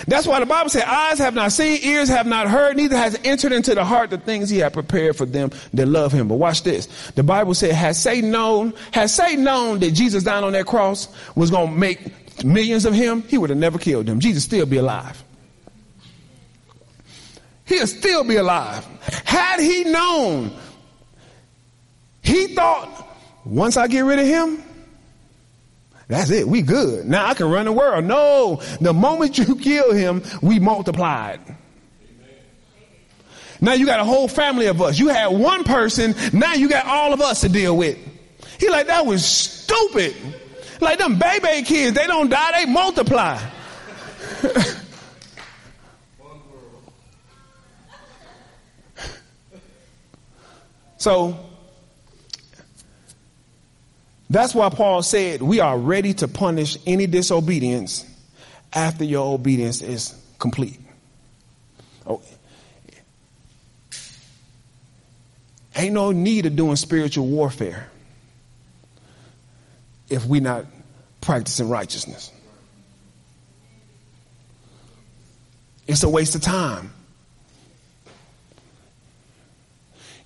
That's 0.08 0.28
why 0.28 0.40
the 0.40 0.46
Bible 0.46 0.70
said, 0.70 0.84
eyes 0.84 1.18
have 1.18 1.34
not 1.34 1.52
seen, 1.52 1.80
ears 1.82 2.08
have 2.10 2.28
not 2.28 2.48
heard, 2.48 2.78
neither 2.78 2.96
has 2.96 3.20
entered 3.24 3.52
into 3.52 3.74
the 3.74 3.84
heart 3.84 4.12
the 4.12 4.20
things 4.20 4.48
he 4.48 4.60
had 4.60 4.74
prepared 4.74 5.16
for 5.16 5.26
them 5.26 5.50
that 5.74 5.88
love 5.88 6.12
him. 6.12 6.28
But 6.28 6.36
watch 6.36 6.62
this. 6.62 6.86
The 7.16 7.24
Bible 7.24 7.56
said, 7.56 7.72
has 7.72 8.00
Satan 8.00 8.30
known, 8.30 8.76
has 8.92 9.12
Satan 9.12 9.44
known 9.44 9.80
that 9.80 9.96
Jesus 9.96 10.24
down 10.24 10.44
on 10.44 10.54
that 10.54 10.68
cross 10.68 11.08
was 11.36 11.50
going 11.50 11.70
to 11.72 11.76
make 11.76 12.46
millions 12.46 12.86
of 12.86 12.94
him, 12.94 13.24
he 13.24 13.40
would 13.40 13.50
have 13.50 13.58
never 13.58 13.80
killed 13.80 14.08
him. 14.08 14.20
Jesus 14.20 14.44
still 14.44 14.68
be 14.68 14.78
alive 14.78 15.24
he'll 17.68 17.88
still 17.88 18.24
be 18.24 18.38
alive. 18.38 18.86
Had 19.26 19.60
he 19.60 19.84
known, 19.86 20.52
he 22.22 22.56
thought, 22.56 23.08
once 23.46 23.78
I 23.78 23.88
get 23.88 24.02
rid 24.02 24.20
of 24.20 24.26
him, 24.26 24.64
that's 26.08 26.30
it. 26.30 26.48
We 26.48 26.62
good. 26.62 27.06
Now 27.06 27.28
I 27.28 27.34
can 27.34 27.50
run 27.50 27.66
the 27.66 27.72
world. 27.72 28.06
No, 28.06 28.62
the 28.80 28.94
moment 28.94 29.38
you 29.38 29.56
kill 29.62 29.94
him, 29.94 30.24
we 30.42 30.60
multiplied. 30.60 31.42
Now 33.60 33.74
you 33.74 33.86
got 33.86 34.00
a 34.00 34.06
whole 34.06 34.28
family 34.28 34.68
of 34.68 34.82
us. 34.82 35.00
You 35.00 35.08
had 35.10 35.28
one 35.28 35.64
person. 35.64 36.16
Now 36.32 36.54
you 36.54 36.70
got 36.70 36.86
all 36.86 37.12
of 37.14 37.22
us 37.22 37.42
to 37.42 37.50
deal 37.50 37.76
with. 37.76 37.98
He 38.60 38.70
like, 38.70 38.88
that 38.88 39.06
was 39.06 39.26
stupid. 39.26 40.16
Like 40.80 41.00
them 41.00 41.18
baby 41.18 41.64
kids, 41.64 41.96
they 41.98 42.06
don't 42.06 42.30
die, 42.30 42.64
they 42.64 42.72
multiply. 42.72 43.40
So 50.98 51.38
that's 54.30 54.54
why 54.54 54.70
Paul 54.70 55.04
said 55.04 55.42
we 55.42 55.60
are 55.60 55.78
ready 55.78 56.14
to 56.16 56.28
punish 56.28 56.78
any 56.86 57.08
disobedience 57.08 58.06
after 58.74 59.04
your 59.04 59.34
obedience 59.34 59.82
is 59.82 60.16
complete. 60.40 60.80
Oh, 62.06 62.22
ain't 65.76 65.94
no 65.94 66.12
need 66.12 66.46
of 66.46 66.56
doing 66.56 66.76
spiritual 66.76 67.28
warfare 67.28 67.90
if 70.10 70.26
we're 70.26 70.42
not 70.42 70.66
practicing 71.22 71.70
righteousness. 71.70 72.32
It's 75.88 76.04
a 76.04 76.10
waste 76.10 76.36
of 76.36 76.42
time. 76.42 76.92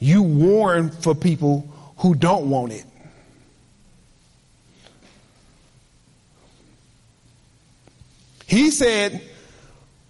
You 0.02 0.24
warn 0.24 0.89
for 0.89 1.14
people 1.14 1.72
who 1.97 2.16
don't 2.16 2.49
want 2.49 2.74
it. 2.74 2.84
He 8.47 8.72
said, 8.72 9.22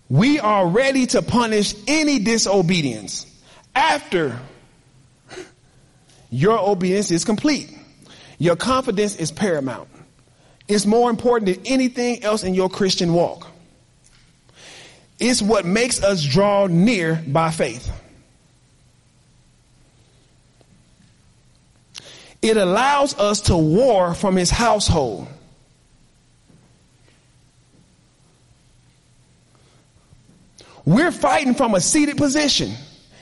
we 0.10 0.40
are 0.40 0.66
ready 0.66 1.08
to 1.08 1.22
punish 1.22 1.76
any 1.88 2.20
disobedience 2.20 3.28
after 3.76 4.40
your 6.30 6.58
obedience 6.58 7.12
is 7.12 7.26
complete. 7.26 7.78
Your 8.40 8.56
confidence 8.56 9.18
is 9.18 9.30
paramount. 9.30 9.90
It's 10.70 10.86
more 10.86 11.10
important 11.10 11.54
than 11.54 11.68
anything 11.68 12.24
else 12.24 12.44
in 12.44 12.54
your 12.54 12.70
Christian 12.70 13.14
walk. 13.14 13.46
It's 15.20 15.42
what 15.42 15.66
makes 15.66 16.02
us 16.02 16.24
draw 16.24 16.68
near 16.68 17.22
by 17.28 17.52
faith. 17.52 17.92
It 22.42 22.58
allows 22.58 23.18
us 23.18 23.42
to 23.42 23.58
war 23.58 24.14
from 24.14 24.36
his 24.36 24.50
household. 24.50 25.28
We're 30.86 31.12
fighting 31.12 31.54
from 31.54 31.76
a 31.76 31.82
seated 31.82 32.18
position. 32.18 32.72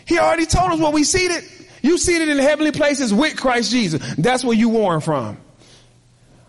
He 0.06 0.18
already 0.18 0.46
told 0.46 0.72
us 0.72 0.80
what 0.80 0.94
we 0.94 1.04
seated. 1.04 1.44
You 1.82 1.98
seated 1.98 2.30
in 2.30 2.38
heavenly 2.38 2.72
places 2.72 3.14
with 3.14 3.36
Christ 3.38 3.72
Jesus. 3.72 4.16
That's 4.16 4.44
where 4.44 4.56
you 4.56 4.70
warring 4.70 5.02
from. 5.02 5.38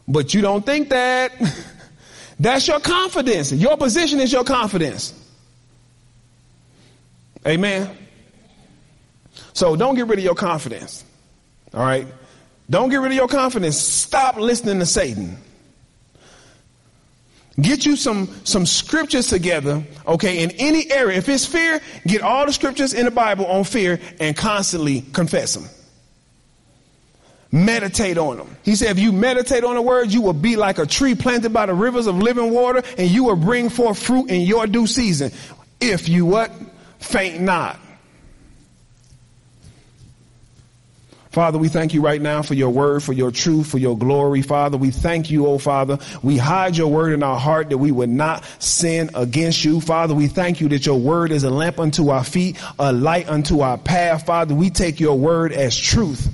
But 0.06 0.34
you 0.34 0.40
don't 0.40 0.64
think 0.64 0.90
that. 0.90 1.32
That's 2.40 2.66
your 2.66 2.80
confidence. 2.80 3.52
Your 3.52 3.76
position 3.76 4.18
is 4.18 4.32
your 4.32 4.44
confidence. 4.44 5.12
Amen. 7.46 7.90
So 9.52 9.76
don't 9.76 9.94
get 9.94 10.06
rid 10.06 10.18
of 10.18 10.24
your 10.24 10.34
confidence. 10.34 11.04
All 11.74 11.84
right. 11.84 12.06
Don't 12.70 12.88
get 12.88 12.98
rid 12.98 13.10
of 13.10 13.16
your 13.16 13.28
confidence. 13.28 13.76
Stop 13.76 14.36
listening 14.36 14.78
to 14.78 14.86
Satan. 14.86 15.36
Get 17.60 17.84
you 17.84 17.96
some, 17.96 18.28
some 18.44 18.64
scriptures 18.64 19.26
together, 19.26 19.82
okay, 20.06 20.42
in 20.42 20.52
any 20.52 20.90
area. 20.90 21.18
If 21.18 21.28
it's 21.28 21.44
fear, 21.44 21.80
get 22.06 22.22
all 22.22 22.46
the 22.46 22.52
scriptures 22.52 22.94
in 22.94 23.04
the 23.04 23.10
Bible 23.10 23.44
on 23.46 23.64
fear 23.64 24.00
and 24.20 24.36
constantly 24.36 25.02
confess 25.02 25.54
them. 25.54 25.68
Meditate 27.52 28.16
on 28.16 28.38
them. 28.38 28.56
He 28.62 28.76
said, 28.76 28.92
if 28.92 29.00
you 29.00 29.10
meditate 29.10 29.64
on 29.64 29.74
the 29.74 29.82
word, 29.82 30.12
you 30.12 30.22
will 30.22 30.32
be 30.32 30.54
like 30.54 30.78
a 30.78 30.86
tree 30.86 31.16
planted 31.16 31.52
by 31.52 31.66
the 31.66 31.74
rivers 31.74 32.06
of 32.06 32.16
living 32.16 32.52
water 32.52 32.82
and 32.96 33.10
you 33.10 33.24
will 33.24 33.36
bring 33.36 33.68
forth 33.68 34.00
fruit 34.00 34.30
in 34.30 34.42
your 34.42 34.68
due 34.68 34.86
season. 34.86 35.32
If 35.80 36.08
you 36.08 36.24
what? 36.24 36.52
Faint 37.00 37.40
not. 37.40 37.80
Father, 41.30 41.58
we 41.58 41.68
thank 41.68 41.94
you 41.94 42.02
right 42.02 42.20
now 42.20 42.42
for 42.42 42.54
your 42.54 42.70
word, 42.70 43.04
for 43.04 43.12
your 43.12 43.30
truth, 43.30 43.68
for 43.68 43.78
your 43.78 43.96
glory. 43.96 44.42
Father, 44.42 44.76
we 44.76 44.90
thank 44.90 45.30
you, 45.30 45.46
oh 45.46 45.58
Father. 45.58 45.98
We 46.22 46.36
hide 46.36 46.76
your 46.76 46.88
word 46.88 47.12
in 47.12 47.22
our 47.22 47.38
heart 47.38 47.70
that 47.70 47.78
we 47.78 47.92
would 47.92 48.08
not 48.08 48.44
sin 48.58 49.10
against 49.14 49.64
you. 49.64 49.80
Father, 49.80 50.12
we 50.12 50.26
thank 50.26 50.60
you 50.60 50.68
that 50.70 50.86
your 50.86 50.98
word 50.98 51.30
is 51.30 51.44
a 51.44 51.50
lamp 51.50 51.78
unto 51.78 52.08
our 52.08 52.24
feet, 52.24 52.58
a 52.80 52.92
light 52.92 53.28
unto 53.28 53.60
our 53.60 53.78
path. 53.78 54.26
Father, 54.26 54.56
we 54.56 54.70
take 54.70 54.98
your 54.98 55.16
word 55.16 55.52
as 55.52 55.78
truth, 55.78 56.28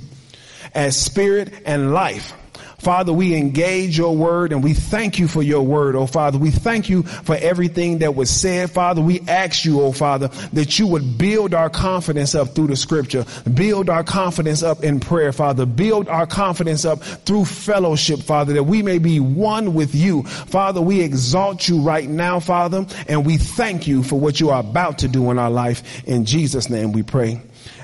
as 0.73 0.97
spirit 0.97 1.53
and 1.65 1.93
life. 1.93 2.33
Father, 2.79 3.11
we 3.11 3.35
engage 3.35 3.97
your 3.97 4.15
word 4.15 4.51
and 4.53 4.63
we 4.63 4.73
thank 4.73 5.17
you 5.17 5.27
for 5.27 5.41
your 5.41 5.63
word, 5.63 5.95
oh 5.95 6.05
Father. 6.05 6.37
We 6.37 6.51
thank 6.51 6.89
you 6.89 7.03
for 7.03 7.35
everything 7.35 7.99
that 7.99 8.15
was 8.15 8.29
said. 8.29 8.69
Father, 8.69 9.01
we 9.01 9.21
ask 9.27 9.65
you, 9.65 9.81
oh 9.81 9.91
Father, 9.91 10.27
that 10.53 10.77
you 10.77 10.85
would 10.87 11.17
build 11.17 11.55
our 11.55 11.71
confidence 11.71 12.35
up 12.35 12.53
through 12.53 12.67
the 12.67 12.75
scripture, 12.75 13.25
build 13.51 13.89
our 13.89 14.03
confidence 14.03 14.61
up 14.61 14.83
in 14.83 14.99
prayer, 14.99 15.33
Father, 15.33 15.65
build 15.65 16.07
our 16.07 16.27
confidence 16.27 16.85
up 16.85 17.01
through 17.01 17.45
fellowship, 17.45 18.19
Father, 18.19 18.53
that 18.53 18.63
we 18.63 18.83
may 18.83 18.99
be 18.99 19.19
one 19.19 19.73
with 19.73 19.95
you. 19.95 20.23
Father, 20.23 20.79
we 20.79 21.01
exalt 21.01 21.67
you 21.67 21.81
right 21.81 22.07
now, 22.07 22.39
Father, 22.39 22.85
and 23.07 23.25
we 23.25 23.37
thank 23.37 23.87
you 23.87 24.03
for 24.03 24.19
what 24.19 24.39
you 24.39 24.51
are 24.51 24.59
about 24.59 24.99
to 24.99 25.07
do 25.07 25.31
in 25.31 25.39
our 25.39 25.51
life. 25.51 26.07
In 26.07 26.25
Jesus' 26.25 26.69
name 26.69 26.91
we 26.91 27.01
pray. 27.01 27.41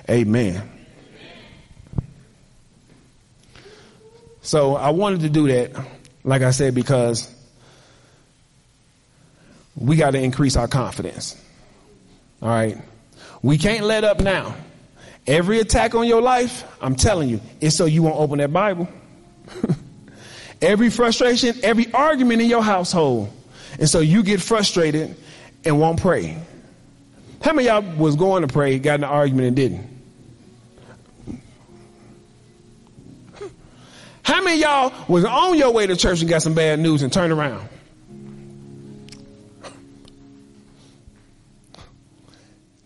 Amen. 0.08 0.73
So 4.44 4.76
I 4.76 4.90
wanted 4.90 5.22
to 5.22 5.30
do 5.30 5.48
that, 5.48 5.72
like 6.26 6.42
I 6.42 6.52
said, 6.52 6.76
because 6.76 7.34
we 9.76 9.96
got 9.96 10.12
to 10.12 10.20
increase 10.20 10.58
our 10.58 10.68
confidence. 10.68 11.42
All 12.42 12.50
right. 12.50 12.78
We 13.42 13.58
can't 13.58 13.86
let 13.86 14.04
up 14.04 14.20
now. 14.20 14.56
Every 15.26 15.60
attack 15.62 15.96
on 15.96 16.06
your 16.06 16.22
life, 16.22 16.66
I'm 16.82 16.96
telling 16.96 17.30
you, 17.30 17.40
is 17.62 17.76
so 17.76 17.86
you 17.86 18.04
won't 18.04 18.18
open 18.18 18.40
that 18.40 18.52
Bible. 18.52 18.90
every 20.62 20.90
frustration, 20.90 21.56
every 21.64 21.92
argument 21.94 22.42
in 22.42 22.50
your 22.50 22.64
household. 22.64 23.32
And 23.80 23.90
so 23.90 24.02
you 24.02 24.24
get 24.24 24.42
frustrated 24.42 25.16
and 25.64 25.80
won't 25.80 26.02
pray. 26.02 26.38
How 27.42 27.54
many 27.54 27.70
of 27.70 27.86
y'all 27.86 27.96
was 27.96 28.18
going 28.18 28.46
to 28.46 28.52
pray, 28.52 28.78
got 28.78 28.96
in 28.96 29.06
an 29.06 29.10
argument 29.10 29.48
and 29.48 29.56
didn't? 29.56 29.93
How 34.24 34.42
many 34.42 34.62
y'all 34.62 34.92
was 35.08 35.26
on 35.26 35.58
your 35.58 35.72
way 35.72 35.86
to 35.86 35.96
church 35.96 36.22
and 36.22 36.30
got 36.30 36.42
some 36.42 36.54
bad 36.54 36.80
news 36.80 37.04
and 37.04 37.14
turned 37.14 37.32
around? 37.32 37.70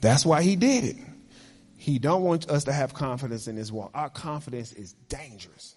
That's 0.01 0.25
why 0.25 0.43
he 0.43 0.55
did 0.55 0.83
it. 0.83 0.97
He 1.77 1.99
don't 1.99 2.21
want 2.21 2.49
us 2.49 2.65
to 2.65 2.73
have 2.73 2.93
confidence 2.93 3.47
in 3.47 3.55
his 3.55 3.71
walk. 3.71 3.91
Our 3.93 4.09
confidence 4.09 4.73
is 4.73 4.91
dangerous. 5.07 5.76